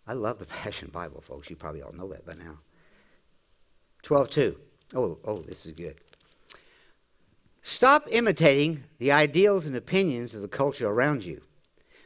I 0.06 0.14
love 0.14 0.40
the 0.40 0.46
Passion 0.64 0.90
Bible, 0.92 1.22
folks. 1.22 1.50
You 1.50 1.56
probably 1.56 1.82
all 1.82 1.94
know 1.94 2.10
that 2.10 2.26
by 2.26 2.34
now. 2.34 2.60
12.2. 4.04 4.56
Oh, 4.96 5.20
oh, 5.24 5.42
this 5.42 5.66
is 5.66 5.74
good. 5.74 5.98
Stop 7.70 8.08
imitating 8.10 8.86
the 8.98 9.12
ideals 9.12 9.66
and 9.66 9.76
opinions 9.76 10.34
of 10.34 10.42
the 10.42 10.48
culture 10.48 10.88
around 10.88 11.26
you, 11.26 11.42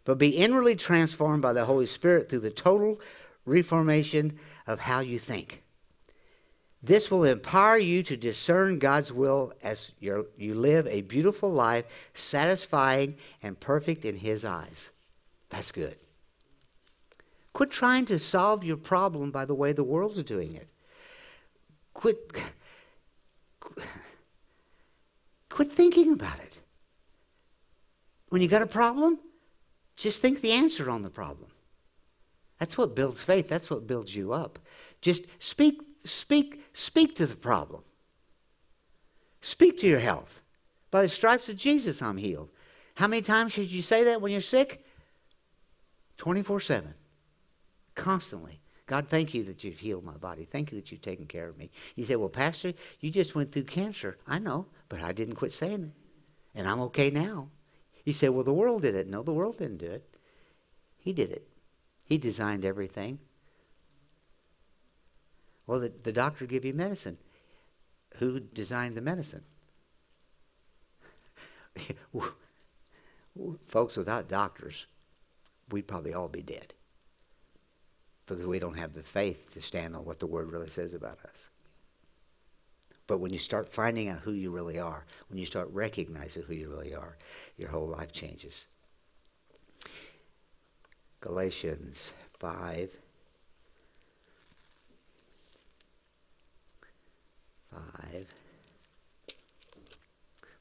but 0.05 0.17
be 0.17 0.29
inwardly 0.29 0.75
transformed 0.75 1.43
by 1.43 1.53
the 1.53 1.65
Holy 1.65 1.85
Spirit 1.85 2.27
through 2.27 2.39
the 2.39 2.49
total 2.49 2.99
reformation 3.45 4.39
of 4.65 4.79
how 4.79 5.01
you 5.01 5.19
think. 5.19 5.61
This 6.81 7.11
will 7.11 7.23
empower 7.23 7.77
you 7.77 8.01
to 8.01 8.17
discern 8.17 8.79
God's 8.79 9.13
will 9.13 9.53
as 9.61 9.91
you 9.99 10.25
live 10.39 10.87
a 10.87 11.01
beautiful 11.03 11.51
life, 11.51 11.85
satisfying 12.15 13.15
and 13.43 13.59
perfect 13.59 14.03
in 14.03 14.17
His 14.17 14.43
eyes. 14.43 14.89
That's 15.51 15.71
good. 15.71 15.97
Quit 17.53 17.69
trying 17.69 18.05
to 18.05 18.17
solve 18.17 18.63
your 18.63 18.77
problem 18.77 19.29
by 19.29 19.45
the 19.45 19.53
way 19.53 19.73
the 19.73 19.83
world's 19.83 20.23
doing 20.23 20.55
it. 20.55 20.69
Quit, 21.93 22.33
quit 25.51 25.71
thinking 25.71 26.13
about 26.13 26.39
it. 26.39 26.59
When 28.29 28.41
you 28.41 28.47
got 28.47 28.61
a 28.61 28.67
problem, 28.67 29.19
just 29.95 30.19
think 30.19 30.41
the 30.41 30.53
answer 30.53 30.89
on 30.89 31.01
the 31.01 31.09
problem. 31.09 31.49
That's 32.59 32.77
what 32.77 32.95
builds 32.95 33.23
faith. 33.23 33.49
That's 33.49 33.69
what 33.69 33.87
builds 33.87 34.15
you 34.15 34.33
up. 34.33 34.59
Just 35.01 35.23
speak 35.39 35.81
speak, 36.03 36.63
speak 36.73 37.15
to 37.17 37.25
the 37.25 37.35
problem. 37.35 37.83
Speak 39.41 39.79
to 39.79 39.87
your 39.87 39.99
health. 39.99 40.41
By 40.89 41.03
the 41.03 41.09
stripes 41.09 41.49
of 41.49 41.55
Jesus, 41.55 42.01
I'm 42.01 42.17
healed. 42.17 42.49
How 42.95 43.07
many 43.07 43.21
times 43.21 43.53
should 43.53 43.71
you 43.71 43.81
say 43.81 44.03
that 44.03 44.21
when 44.21 44.31
you're 44.31 44.41
sick? 44.41 44.85
24 46.17 46.59
7. 46.59 46.93
Constantly. 47.95 48.59
God, 48.85 49.07
thank 49.07 49.33
you 49.33 49.43
that 49.45 49.63
you've 49.63 49.79
healed 49.79 50.03
my 50.03 50.17
body. 50.17 50.43
Thank 50.43 50.71
you 50.71 50.77
that 50.77 50.91
you've 50.91 51.01
taken 51.01 51.25
care 51.25 51.47
of 51.47 51.57
me. 51.57 51.71
You 51.95 52.03
say, 52.03 52.15
Well, 52.17 52.29
Pastor, 52.29 52.73
you 52.99 53.09
just 53.09 53.35
went 53.35 53.51
through 53.51 53.63
cancer. 53.63 54.17
I 54.27 54.37
know, 54.37 54.67
but 54.91 55.01
I 55.01 55.13
didn't 55.13 55.35
quit 55.35 55.53
saying 55.53 55.83
it. 55.85 55.91
And 56.53 56.67
I'm 56.67 56.81
okay 56.81 57.09
now. 57.09 57.47
You 58.03 58.11
say, 58.11 58.27
Well, 58.27 58.43
the 58.43 58.51
world 58.51 58.81
did 58.81 58.93
it. 58.93 59.07
No, 59.07 59.23
the 59.23 59.31
world 59.31 59.57
didn't 59.57 59.77
do 59.77 59.89
it. 59.89 60.03
He 60.97 61.13
did 61.13 61.31
it. 61.31 61.47
He 62.03 62.17
designed 62.17 62.65
everything. 62.65 63.19
Well, 65.65 65.79
the, 65.79 65.93
the 66.03 66.11
doctor 66.11 66.45
give 66.45 66.65
you 66.65 66.73
medicine. 66.73 67.17
Who 68.17 68.41
designed 68.41 68.95
the 68.95 69.01
medicine? 69.01 69.43
Folks, 73.63 73.95
without 73.95 74.27
doctors, 74.27 74.87
we'd 75.69 75.87
probably 75.87 76.13
all 76.13 76.27
be 76.27 76.41
dead 76.41 76.73
because 78.25 78.45
we 78.45 78.59
don't 78.59 78.77
have 78.77 78.93
the 78.93 79.03
faith 79.03 79.53
to 79.53 79.61
stand 79.61 79.95
on 79.95 80.03
what 80.03 80.19
the 80.19 80.27
Word 80.27 80.51
really 80.51 80.67
says 80.67 80.93
about 80.93 81.19
us. 81.23 81.49
But 83.11 83.19
when 83.19 83.33
you 83.33 83.39
start 83.39 83.67
finding 83.67 84.07
out 84.07 84.19
who 84.19 84.31
you 84.31 84.51
really 84.51 84.79
are, 84.79 85.03
when 85.27 85.37
you 85.37 85.45
start 85.45 85.67
recognizing 85.73 86.43
who 86.43 86.53
you 86.53 86.69
really 86.69 86.95
are, 86.95 87.17
your 87.57 87.67
whole 87.67 87.89
life 87.89 88.13
changes. 88.13 88.67
Galatians 91.19 92.13
5 92.39 92.95
5. 97.73 98.27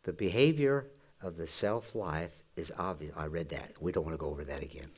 The 0.03 0.12
behavior 0.12 0.88
of 1.22 1.36
the 1.36 1.46
self 1.46 1.94
life 1.94 2.42
is 2.57 2.72
obvious. 2.76 3.14
I 3.16 3.26
read 3.26 3.51
that. 3.51 3.74
We 3.80 3.92
don't 3.92 4.03
want 4.05 4.14
to 4.14 4.20
go 4.20 4.26
over 4.28 4.42
that 4.42 4.64
again. 4.64 4.90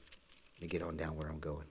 Let 0.55 0.63
me 0.63 0.69
get 0.69 0.81
on 0.81 0.97
down 0.97 1.19
where 1.19 1.29
I'm 1.29 1.39
going. 1.39 1.67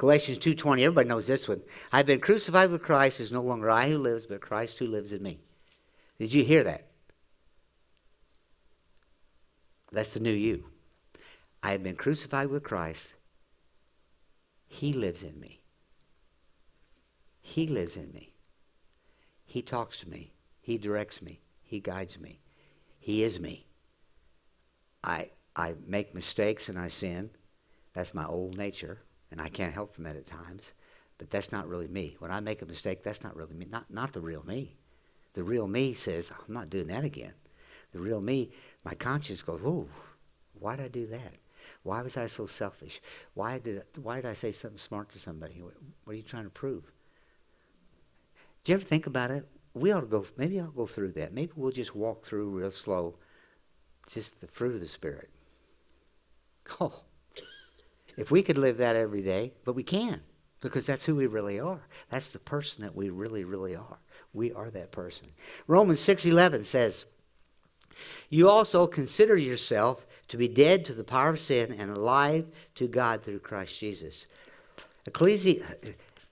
Galatians 0.00 0.38
2:20 0.38 0.82
everybody 0.82 1.10
knows 1.10 1.26
this 1.26 1.46
one. 1.46 1.60
I've 1.92 2.06
been 2.06 2.20
crucified 2.20 2.70
with 2.70 2.82
Christ. 2.82 3.20
It's 3.20 3.30
no 3.30 3.42
longer 3.42 3.68
I 3.68 3.90
who 3.90 3.98
lives 3.98 4.24
but 4.24 4.40
Christ 4.40 4.78
who 4.78 4.86
lives 4.86 5.12
in 5.12 5.22
me. 5.22 5.40
Did 6.18 6.32
you 6.32 6.42
hear 6.42 6.64
that? 6.64 6.86
That's 9.92 10.14
the 10.14 10.20
new 10.20 10.32
you. 10.32 10.70
I 11.62 11.72
have 11.72 11.82
been 11.82 11.96
crucified 11.96 12.48
with 12.48 12.62
Christ. 12.62 13.14
He 14.66 14.94
lives 14.94 15.22
in 15.22 15.38
me. 15.38 15.60
He 17.42 17.66
lives 17.66 17.94
in 17.94 18.10
me. 18.14 18.32
He 19.44 19.60
talks 19.60 19.98
to 19.98 20.08
me. 20.08 20.32
He 20.62 20.78
directs 20.78 21.20
me. 21.20 21.42
He 21.62 21.78
guides 21.78 22.18
me. 22.18 22.40
He 22.98 23.22
is 23.22 23.38
me. 23.38 23.66
I, 25.04 25.32
I 25.54 25.74
make 25.86 26.14
mistakes 26.14 26.70
and 26.70 26.78
I 26.78 26.88
sin. 26.88 27.32
That's 27.92 28.14
my 28.14 28.24
old 28.24 28.56
nature, 28.56 29.00
and 29.30 29.40
I 29.40 29.48
can't 29.48 29.74
help 29.74 29.94
from 29.94 30.04
that 30.04 30.16
at 30.16 30.26
times. 30.26 30.72
But 31.18 31.30
that's 31.30 31.52
not 31.52 31.68
really 31.68 31.88
me. 31.88 32.16
When 32.18 32.30
I 32.30 32.40
make 32.40 32.62
a 32.62 32.66
mistake, 32.66 33.02
that's 33.02 33.22
not 33.22 33.36
really 33.36 33.54
me. 33.54 33.66
Not, 33.70 33.90
not 33.90 34.12
the 34.12 34.20
real 34.20 34.42
me. 34.42 34.76
The 35.34 35.42
real 35.42 35.66
me 35.66 35.92
says, 35.92 36.30
I'm 36.30 36.54
not 36.54 36.70
doing 36.70 36.86
that 36.86 37.04
again. 37.04 37.34
The 37.92 38.00
real 38.00 38.20
me, 38.20 38.50
my 38.84 38.94
conscience 38.94 39.42
goes, 39.42 39.60
Ooh, 39.60 39.88
why 40.58 40.76
did 40.76 40.84
I 40.86 40.88
do 40.88 41.06
that? 41.08 41.34
Why 41.82 42.02
was 42.02 42.16
I 42.16 42.26
so 42.26 42.46
selfish? 42.46 43.00
Why 43.34 43.58
did, 43.58 43.82
why 44.00 44.16
did 44.16 44.26
I 44.26 44.32
say 44.32 44.52
something 44.52 44.78
smart 44.78 45.10
to 45.10 45.18
somebody? 45.18 45.60
What, 45.60 45.74
what 46.04 46.14
are 46.14 46.16
you 46.16 46.22
trying 46.22 46.44
to 46.44 46.50
prove? 46.50 46.90
Do 48.64 48.72
you 48.72 48.76
ever 48.76 48.84
think 48.84 49.06
about 49.06 49.30
it? 49.30 49.46
We 49.74 49.92
ought 49.92 50.00
to 50.00 50.06
go, 50.06 50.24
maybe 50.36 50.58
I'll 50.58 50.70
go 50.70 50.86
through 50.86 51.12
that. 51.12 51.32
Maybe 51.32 51.52
we'll 51.54 51.70
just 51.70 51.94
walk 51.94 52.24
through 52.24 52.48
real 52.48 52.70
slow, 52.70 53.16
just 54.08 54.40
the 54.40 54.46
fruit 54.46 54.74
of 54.74 54.80
the 54.80 54.88
Spirit. 54.88 55.30
Oh, 56.80 57.02
if 58.16 58.30
we 58.30 58.42
could 58.42 58.58
live 58.58 58.76
that 58.78 58.96
every 58.96 59.22
day, 59.22 59.52
but 59.64 59.74
we 59.74 59.82
can, 59.82 60.20
because 60.60 60.86
that's 60.86 61.04
who 61.04 61.16
we 61.16 61.26
really 61.26 61.58
are. 61.58 61.82
That's 62.10 62.28
the 62.28 62.38
person 62.38 62.82
that 62.82 62.94
we 62.94 63.10
really, 63.10 63.44
really 63.44 63.76
are. 63.76 63.98
We 64.32 64.52
are 64.52 64.70
that 64.70 64.92
person. 64.92 65.28
Romans 65.66 66.00
6:11 66.00 66.64
says, 66.64 67.06
"You 68.28 68.48
also 68.48 68.86
consider 68.86 69.36
yourself 69.36 70.06
to 70.28 70.36
be 70.36 70.48
dead 70.48 70.84
to 70.84 70.94
the 70.94 71.04
power 71.04 71.30
of 71.30 71.40
sin 71.40 71.72
and 71.72 71.90
alive 71.90 72.46
to 72.76 72.86
God 72.86 73.22
through 73.22 73.40
Christ 73.40 73.78
Jesus." 73.78 74.26
Ecclesi- 75.08 75.64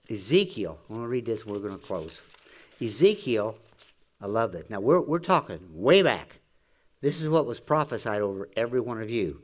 Ezekiel, 0.09 0.79
I'm 0.89 0.95
going 0.95 1.05
to 1.05 1.09
read 1.09 1.25
this, 1.25 1.45
we're 1.45 1.59
going 1.59 1.77
to 1.77 1.85
close. 1.85 2.21
Ezekiel, 2.81 3.57
I 4.21 4.27
love 4.27 4.55
it. 4.55 4.69
Now, 4.69 4.79
we're, 4.79 5.01
we're 5.01 5.19
talking 5.19 5.59
way 5.73 6.01
back. 6.01 6.39
This 7.01 7.21
is 7.21 7.29
what 7.29 7.45
was 7.45 7.59
prophesied 7.59 8.21
over 8.21 8.49
every 8.57 8.79
one 8.79 9.01
of 9.01 9.09
you. 9.09 9.41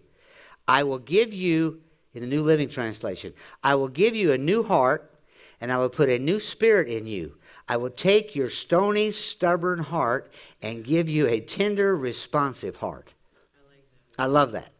I 0.67 0.83
will 0.83 0.99
give 0.99 1.33
you, 1.33 1.81
in 2.15 2.21
the 2.21 2.27
New 2.27 2.41
Living 2.41 2.69
Translation, 2.69 3.33
I 3.63 3.75
will 3.75 3.89
give 3.89 4.15
you 4.15 4.31
a 4.31 4.37
new 4.37 4.63
heart, 4.63 5.13
and 5.59 5.71
I 5.71 5.77
will 5.77 5.89
put 5.89 6.09
a 6.09 6.17
new 6.17 6.39
spirit 6.39 6.87
in 6.87 7.05
you. 7.05 7.35
I 7.67 7.77
will 7.77 7.89
take 7.89 8.35
your 8.35 8.49
stony, 8.49 9.11
stubborn 9.11 9.79
heart 9.79 10.31
and 10.61 10.83
give 10.83 11.09
you 11.09 11.27
a 11.27 11.39
tender, 11.39 11.97
responsive 11.97 12.77
heart. 12.77 13.13
I, 14.17 14.27
love 14.27 14.53
that. 14.53 14.71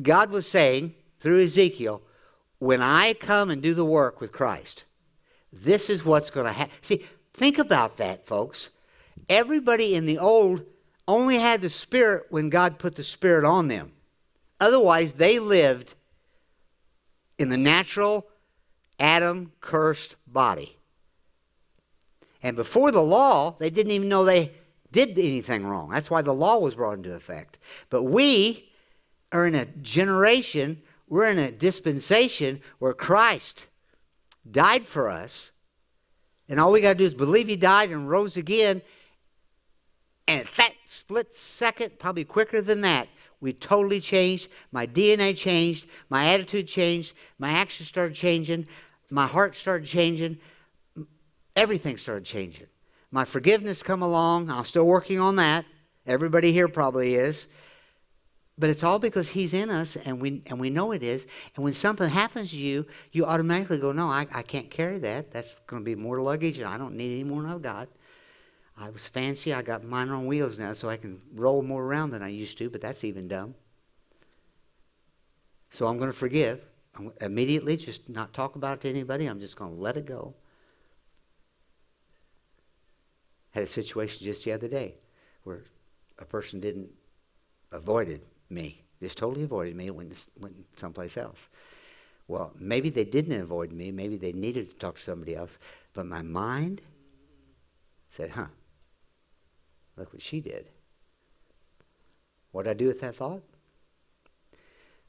God 0.00 0.30
was 0.30 0.48
saying 0.48 0.94
through 1.20 1.44
Ezekiel, 1.44 2.02
when 2.58 2.82
I 2.82 3.14
come 3.14 3.50
and 3.50 3.62
do 3.62 3.74
the 3.74 3.84
work 3.84 4.20
with 4.20 4.32
Christ, 4.32 4.84
this 5.52 5.88
is 5.88 6.04
what's 6.04 6.30
going 6.30 6.46
to 6.46 6.52
happen. 6.52 6.72
See, 6.82 7.06
think 7.32 7.58
about 7.58 7.98
that, 7.98 8.26
folks. 8.26 8.70
Everybody 9.28 9.94
in 9.94 10.06
the 10.06 10.18
old 10.18 10.64
only 11.10 11.38
had 11.38 11.60
the 11.60 11.70
Spirit 11.70 12.26
when 12.30 12.48
God 12.48 12.78
put 12.78 12.94
the 12.94 13.04
Spirit 13.04 13.44
on 13.44 13.68
them. 13.68 13.92
Otherwise, 14.60 15.14
they 15.14 15.38
lived 15.38 15.94
in 17.38 17.48
the 17.48 17.56
natural, 17.56 18.26
Adam 18.98 19.52
cursed 19.60 20.16
body. 20.26 20.76
And 22.42 22.56
before 22.56 22.90
the 22.90 23.02
law, 23.02 23.56
they 23.58 23.70
didn't 23.70 23.92
even 23.92 24.08
know 24.08 24.24
they 24.24 24.52
did 24.92 25.10
anything 25.18 25.66
wrong. 25.66 25.90
That's 25.90 26.10
why 26.10 26.22
the 26.22 26.34
law 26.34 26.58
was 26.58 26.74
brought 26.74 26.98
into 26.98 27.14
effect. 27.14 27.58
But 27.88 28.04
we 28.04 28.70
are 29.32 29.46
in 29.46 29.54
a 29.54 29.66
generation 29.66 30.82
we're 31.10 31.28
in 31.28 31.40
a 31.40 31.50
dispensation 31.50 32.62
where 32.78 32.94
Christ 32.94 33.66
died 34.48 34.86
for 34.86 35.10
us, 35.10 35.50
and 36.48 36.60
all 36.60 36.70
we 36.70 36.80
got 36.80 36.92
to 36.92 36.98
do 36.98 37.04
is 37.04 37.14
believe 37.14 37.48
He 37.48 37.56
died 37.56 37.90
and 37.90 38.08
rose 38.08 38.36
again. 38.36 38.80
And 40.28 40.46
at 40.46 40.56
that 40.56 40.72
split 40.90 41.34
second, 41.34 41.98
probably 41.98 42.24
quicker 42.24 42.60
than 42.60 42.80
that, 42.80 43.08
we 43.40 43.52
totally 43.52 44.00
changed. 44.00 44.50
My 44.70 44.86
DNA 44.86 45.36
changed. 45.36 45.86
My 46.08 46.26
attitude 46.26 46.68
changed. 46.68 47.14
My 47.38 47.50
actions 47.50 47.88
started 47.88 48.14
changing. 48.14 48.66
My 49.10 49.26
heart 49.26 49.56
started 49.56 49.86
changing. 49.86 50.38
Everything 51.56 51.96
started 51.96 52.24
changing. 52.24 52.66
My 53.10 53.24
forgiveness 53.24 53.82
come 53.82 54.02
along. 54.02 54.50
I'm 54.50 54.64
still 54.64 54.86
working 54.86 55.18
on 55.18 55.36
that. 55.36 55.64
Everybody 56.06 56.52
here 56.52 56.68
probably 56.68 57.14
is. 57.14 57.46
But 58.58 58.68
it's 58.68 58.84
all 58.84 58.98
because 58.98 59.30
He's 59.30 59.54
in 59.54 59.70
us 59.70 59.96
and 59.96 60.20
we, 60.20 60.42
and 60.46 60.60
we 60.60 60.68
know 60.68 60.92
it 60.92 61.02
is. 61.02 61.26
And 61.56 61.64
when 61.64 61.72
something 61.72 62.10
happens 62.10 62.50
to 62.50 62.58
you, 62.58 62.86
you 63.10 63.24
automatically 63.24 63.78
go, 63.78 63.92
No, 63.92 64.08
I, 64.08 64.26
I 64.34 64.42
can't 64.42 64.70
carry 64.70 64.98
that. 64.98 65.30
That's 65.30 65.54
going 65.66 65.82
to 65.82 65.84
be 65.84 65.94
more 65.94 66.20
luggage 66.20 66.58
and 66.58 66.68
I 66.68 66.76
don't 66.76 66.94
need 66.94 67.12
any 67.12 67.24
more 67.24 67.42
than 67.42 67.50
I've 67.50 67.62
got. 67.62 67.88
I 68.80 68.88
was 68.88 69.06
fancy. 69.06 69.52
I 69.52 69.60
got 69.60 69.84
mine 69.84 70.08
on 70.08 70.26
wheels 70.26 70.58
now 70.58 70.72
so 70.72 70.88
I 70.88 70.96
can 70.96 71.20
roll 71.34 71.60
more 71.60 71.84
around 71.84 72.10
than 72.10 72.22
I 72.22 72.28
used 72.28 72.56
to, 72.58 72.70
but 72.70 72.80
that's 72.80 73.04
even 73.04 73.28
dumb. 73.28 73.54
So 75.68 75.86
I'm 75.86 75.98
going 75.98 76.10
to 76.10 76.16
forgive. 76.16 76.64
I'm 76.96 77.12
immediately 77.20 77.76
just 77.76 78.08
not 78.08 78.32
talk 78.32 78.56
about 78.56 78.78
it 78.78 78.80
to 78.82 78.88
anybody. 78.88 79.26
I'm 79.26 79.38
just 79.38 79.54
going 79.54 79.74
to 79.74 79.80
let 79.80 79.98
it 79.98 80.06
go. 80.06 80.34
Had 83.50 83.64
a 83.64 83.66
situation 83.66 84.24
just 84.24 84.44
the 84.44 84.52
other 84.52 84.66
day 84.66 84.94
where 85.44 85.64
a 86.18 86.24
person 86.24 86.58
didn't 86.58 86.88
avoided 87.70 88.22
me. 88.48 88.82
Just 89.02 89.18
totally 89.18 89.44
avoided 89.44 89.76
me, 89.76 89.90
went, 89.90 90.26
went 90.38 90.54
someplace 90.76 91.18
else. 91.18 91.50
Well, 92.28 92.52
maybe 92.58 92.88
they 92.88 93.04
didn't 93.04 93.40
avoid 93.40 93.72
me. 93.72 93.90
Maybe 93.90 94.16
they 94.16 94.32
needed 94.32 94.70
to 94.70 94.76
talk 94.76 94.96
to 94.96 95.02
somebody 95.02 95.34
else. 95.34 95.58
But 95.92 96.06
my 96.06 96.22
mind 96.22 96.80
said, 98.08 98.30
huh, 98.30 98.46
look 100.00 100.12
what 100.12 100.22
she 100.22 100.40
did. 100.40 100.66
What 102.52 102.64
did 102.64 102.70
I 102.70 102.74
do 102.74 102.86
with 102.86 103.00
that 103.00 103.16
thought? 103.16 103.42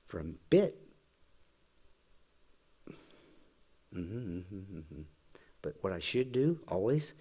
For 0.05 0.19
a 0.19 0.23
bit. 0.49 0.77
Mm-hmm, 3.95 4.17
mm-hmm, 4.17 4.77
mm-hmm. 4.77 5.01
But 5.61 5.75
what 5.81 5.93
I 5.93 5.99
should 5.99 6.31
do 6.31 6.59
always, 6.67 7.13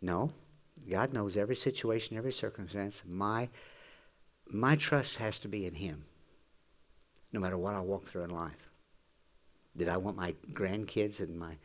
no. 0.00 0.32
God 0.88 1.12
knows 1.12 1.36
every 1.36 1.54
situation, 1.56 2.16
every 2.16 2.32
circumstance. 2.32 3.02
My 3.06 3.48
my 4.48 4.76
trust 4.76 5.16
has 5.16 5.38
to 5.40 5.48
be 5.48 5.64
in 5.64 5.74
Him, 5.74 6.04
no 7.32 7.40
matter 7.40 7.56
what 7.56 7.74
I 7.74 7.80
walk 7.80 8.04
through 8.04 8.24
in 8.24 8.30
life. 8.30 8.68
Did 9.76 9.88
I 9.88 9.96
want 9.96 10.16
my 10.16 10.34
grandkids 10.52 11.20
and 11.20 11.38
my 11.38 11.56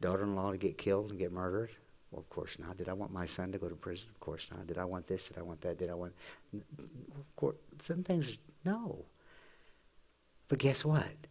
daughter 0.00 0.22
in 0.22 0.36
law 0.36 0.52
to 0.52 0.58
get 0.58 0.78
killed 0.78 1.10
and 1.10 1.18
get 1.18 1.32
murdered? 1.32 1.70
Well, 2.14 2.20
of 2.20 2.30
course 2.30 2.58
not. 2.60 2.76
Did 2.76 2.88
I 2.88 2.92
want 2.92 3.12
my 3.12 3.26
son 3.26 3.50
to 3.50 3.58
go 3.58 3.68
to 3.68 3.74
prison? 3.74 4.06
Of 4.08 4.20
course 4.20 4.46
not. 4.48 4.68
Did 4.68 4.78
I 4.78 4.84
want 4.84 5.08
this? 5.08 5.26
Did 5.26 5.36
I 5.36 5.42
want 5.42 5.62
that? 5.62 5.78
Did 5.78 5.90
I 5.90 5.94
want. 5.94 6.12
Of 6.54 7.34
course, 7.34 7.56
some 7.82 8.04
things, 8.04 8.38
no. 8.64 9.06
But 10.46 10.60
guess 10.60 10.84
what? 10.84 11.26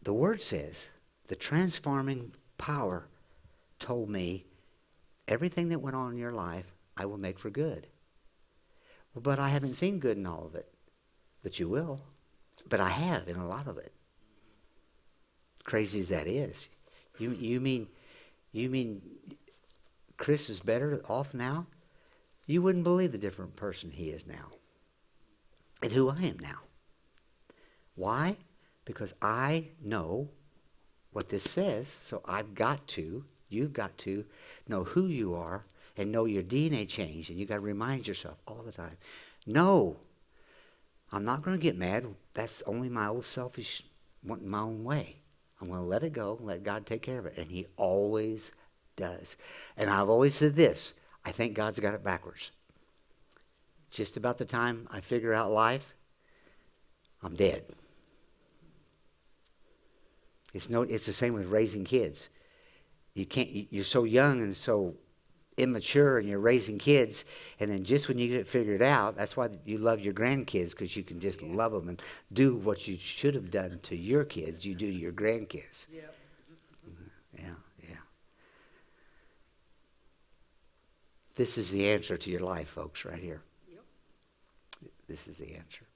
The 0.00 0.14
Word 0.14 0.40
says 0.40 0.88
the 1.28 1.36
transforming 1.36 2.32
power 2.56 3.08
told 3.78 4.08
me 4.08 4.46
everything 5.28 5.68
that 5.68 5.80
went 5.80 5.94
on 5.94 6.12
in 6.12 6.18
your 6.18 6.32
life, 6.32 6.72
I 6.96 7.04
will 7.04 7.18
make 7.18 7.38
for 7.38 7.50
good. 7.50 7.88
But 9.14 9.38
I 9.38 9.50
haven't 9.50 9.74
seen 9.74 9.98
good 9.98 10.16
in 10.16 10.24
all 10.24 10.46
of 10.46 10.54
it. 10.54 10.72
But 11.42 11.60
you 11.60 11.68
will. 11.68 12.00
But 12.66 12.80
I 12.80 12.88
have 12.88 13.28
in 13.28 13.36
a 13.36 13.46
lot 13.46 13.66
of 13.66 13.76
it. 13.76 13.92
Crazy 15.64 16.00
as 16.00 16.08
that 16.08 16.26
is. 16.26 16.70
You, 17.18 17.32
you 17.32 17.60
mean 17.60 17.88
you 18.60 18.70
mean 18.70 19.02
Chris 20.16 20.48
is 20.48 20.60
better 20.60 21.02
off 21.08 21.34
now? 21.34 21.66
You 22.46 22.62
wouldn't 22.62 22.84
believe 22.84 23.12
the 23.12 23.18
different 23.18 23.56
person 23.56 23.90
he 23.90 24.10
is 24.10 24.26
now. 24.26 24.50
And 25.82 25.92
who 25.92 26.08
I 26.08 26.20
am 26.22 26.38
now. 26.40 26.60
Why? 27.94 28.36
Because 28.84 29.14
I 29.20 29.68
know 29.82 30.30
what 31.12 31.28
this 31.28 31.44
says, 31.44 31.88
so 31.88 32.22
I've 32.24 32.54
got 32.54 32.86
to, 32.88 33.24
you've 33.48 33.72
got 33.72 33.96
to 33.98 34.24
know 34.68 34.84
who 34.84 35.06
you 35.06 35.34
are 35.34 35.64
and 35.96 36.10
know 36.10 36.24
your 36.24 36.42
DNA 36.42 36.88
changed, 36.88 37.30
and 37.30 37.38
you 37.38 37.46
got 37.46 37.56
to 37.56 37.60
remind 37.60 38.08
yourself 38.08 38.38
all 38.46 38.62
the 38.62 38.72
time. 38.72 38.96
No, 39.46 39.98
I'm 41.12 41.24
not 41.24 41.42
going 41.42 41.56
to 41.56 41.62
get 41.62 41.78
mad. 41.78 42.06
That's 42.32 42.62
only 42.66 42.88
my 42.88 43.06
old 43.08 43.24
selfish 43.24 43.84
my 44.24 44.60
own 44.60 44.84
way. 44.84 45.18
I'm 45.60 45.68
going 45.68 45.80
to 45.80 45.86
let 45.86 46.02
it 46.02 46.12
go, 46.12 46.38
let 46.40 46.62
God 46.62 46.86
take 46.86 47.02
care 47.02 47.18
of 47.18 47.26
it, 47.26 47.34
and 47.36 47.50
He 47.50 47.66
always 47.76 48.52
does. 48.96 49.36
And 49.76 49.90
I've 49.90 50.08
always 50.08 50.34
said 50.34 50.56
this: 50.56 50.94
I 51.24 51.30
think 51.30 51.54
God's 51.54 51.80
got 51.80 51.94
it 51.94 52.04
backwards. 52.04 52.50
Just 53.90 54.16
about 54.16 54.38
the 54.38 54.44
time 54.44 54.88
I 54.90 55.00
figure 55.00 55.32
out 55.32 55.50
life, 55.50 55.94
I'm 57.22 57.34
dead. 57.34 57.64
It's 60.52 60.68
no. 60.68 60.82
It's 60.82 61.06
the 61.06 61.12
same 61.12 61.34
with 61.34 61.46
raising 61.46 61.84
kids. 61.84 62.28
You 63.14 63.26
can't. 63.26 63.48
You're 63.72 63.84
so 63.84 64.04
young 64.04 64.42
and 64.42 64.56
so 64.56 64.96
immature, 65.56 66.18
and 66.18 66.28
you're 66.28 66.38
raising 66.38 66.78
kids, 66.78 67.24
and 67.60 67.70
then 67.70 67.84
just 67.84 68.08
when 68.08 68.18
you 68.18 68.28
get 68.28 68.40
it 68.40 68.48
figured 68.48 68.82
out, 68.82 69.16
that's 69.16 69.36
why 69.36 69.48
you 69.64 69.78
love 69.78 70.00
your 70.00 70.14
grandkids 70.14 70.70
because 70.70 70.96
you 70.96 71.02
can 71.02 71.20
just 71.20 71.42
yeah. 71.42 71.54
love 71.54 71.72
them 71.72 71.88
and 71.88 72.02
do 72.32 72.56
what 72.56 72.88
you 72.88 72.98
should 72.98 73.34
have 73.34 73.50
done 73.50 73.78
to 73.84 73.96
your 73.96 74.24
kids. 74.24 74.64
You 74.64 74.74
do 74.74 74.90
to 74.90 74.98
your 74.98 75.12
grandkids. 75.12 75.86
Yeah. 75.92 76.02
Mm-hmm. 76.88 77.44
Yeah. 77.44 77.54
Yeah. 77.88 77.96
This 81.36 81.58
is 81.58 81.70
the 81.70 81.88
answer 81.88 82.16
to 82.16 82.30
your 82.30 82.40
life, 82.40 82.68
folks, 82.68 83.04
right 83.04 83.18
here. 83.18 83.42
Yep. 83.70 83.82
This 85.08 85.28
is 85.28 85.38
the 85.38 85.54
answer. 85.54 85.86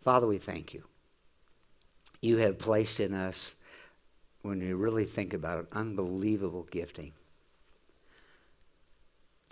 Father, 0.00 0.26
we 0.26 0.38
thank 0.38 0.74
you. 0.74 0.84
You 2.20 2.38
have 2.38 2.58
placed 2.58 3.00
in 3.00 3.14
us 3.14 3.56
when 4.42 4.60
you 4.60 4.76
really 4.76 5.04
think 5.04 5.34
about 5.34 5.58
it, 5.60 5.66
unbelievable 5.72 6.66
gifting. 6.70 7.12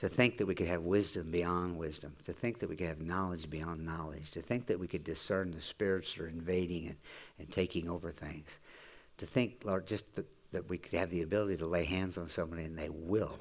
To 0.01 0.09
think 0.09 0.38
that 0.38 0.46
we 0.46 0.55
could 0.55 0.66
have 0.66 0.80
wisdom 0.80 1.30
beyond 1.30 1.76
wisdom, 1.76 2.16
to 2.24 2.32
think 2.32 2.61
that 2.61 2.70
we 2.70 2.76
could 2.76 2.86
have 2.86 3.03
knowledge 3.03 3.51
beyond 3.51 3.84
knowledge, 3.84 4.30
to 4.30 4.40
think 4.40 4.66
that 4.68 4.80
we 4.80 4.88
could 4.88 5.05
discern 5.05 5.51
the 5.51 5.61
spirits 5.61 6.14
that 6.14 6.22
are 6.22 6.28
invading 6.28 6.86
and, 6.86 6.96
and 7.38 7.53
taking 7.53 7.86
over 7.86 8.11
things, 8.11 8.61
to 9.18 9.26
think, 9.26 9.61
Lord, 9.62 9.86
just 9.86 10.14
that, 10.14 10.24
that 10.53 10.70
we 10.70 10.78
could 10.78 10.98
have 10.98 11.11
the 11.11 11.20
ability 11.20 11.59
to 11.59 11.66
lay 11.66 11.84
hands 11.84 12.16
on 12.16 12.28
somebody 12.28 12.64
and 12.64 12.78
they 12.78 12.88
will. 12.88 13.40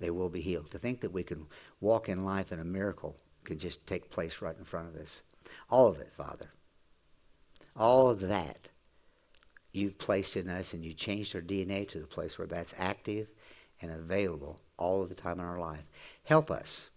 They 0.00 0.10
will 0.10 0.28
be 0.28 0.40
healed. 0.40 0.72
To 0.72 0.78
think 0.78 1.00
that 1.00 1.12
we 1.12 1.22
can 1.22 1.46
walk 1.80 2.08
in 2.08 2.24
life 2.24 2.50
and 2.50 2.60
a 2.60 2.64
miracle 2.64 3.16
could 3.44 3.60
just 3.60 3.86
take 3.86 4.10
place 4.10 4.42
right 4.42 4.58
in 4.58 4.64
front 4.64 4.88
of 4.88 5.00
us. 5.00 5.22
All 5.70 5.86
of 5.86 6.00
it, 6.00 6.12
Father. 6.12 6.50
All 7.76 8.10
of 8.10 8.18
that 8.22 8.68
you've 9.72 9.98
placed 9.98 10.36
in 10.36 10.48
us 10.48 10.74
and 10.74 10.84
you 10.84 10.92
changed 10.92 11.36
our 11.36 11.40
DNA 11.40 11.88
to 11.90 12.00
the 12.00 12.06
place 12.08 12.36
where 12.36 12.48
that's 12.48 12.74
active 12.76 13.28
and 13.80 13.92
available 13.92 14.58
all 14.76 15.02
of 15.02 15.08
the 15.08 15.14
time 15.14 15.38
in 15.38 15.44
our 15.44 15.58
life. 15.58 15.84
Help 16.24 16.50
us 16.50 16.90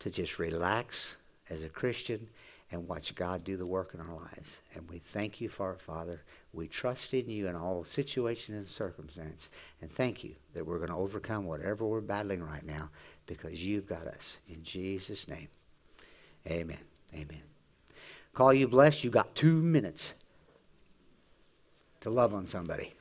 to 0.00 0.10
just 0.10 0.38
relax 0.38 1.16
as 1.50 1.64
a 1.64 1.68
Christian 1.68 2.28
and 2.70 2.86
watch 2.86 3.14
God 3.14 3.44
do 3.44 3.56
the 3.56 3.66
work 3.66 3.94
in 3.94 4.00
our 4.00 4.14
lives. 4.14 4.58
And 4.74 4.88
we 4.90 4.98
thank 4.98 5.40
you 5.40 5.48
for 5.48 5.72
it, 5.72 5.80
Father. 5.80 6.22
We 6.52 6.68
trust 6.68 7.14
in 7.14 7.30
you 7.30 7.48
in 7.48 7.56
all 7.56 7.84
situations 7.84 8.58
and 8.58 8.66
circumstances. 8.66 9.48
And 9.80 9.90
thank 9.90 10.22
you 10.22 10.34
that 10.52 10.66
we're 10.66 10.78
going 10.78 10.90
to 10.90 10.96
overcome 10.96 11.46
whatever 11.46 11.86
we're 11.86 12.00
battling 12.00 12.42
right 12.42 12.64
now 12.64 12.90
because 13.26 13.64
you've 13.64 13.86
got 13.86 14.06
us. 14.06 14.36
In 14.48 14.62
Jesus' 14.62 15.28
name, 15.28 15.48
amen. 16.46 16.78
Amen. 17.14 17.42
Call 18.34 18.52
you 18.52 18.68
blessed. 18.68 19.02
You 19.02 19.10
got 19.10 19.34
two 19.34 19.62
minutes 19.62 20.12
to 22.00 22.10
love 22.10 22.34
on 22.34 22.44
somebody. 22.44 22.94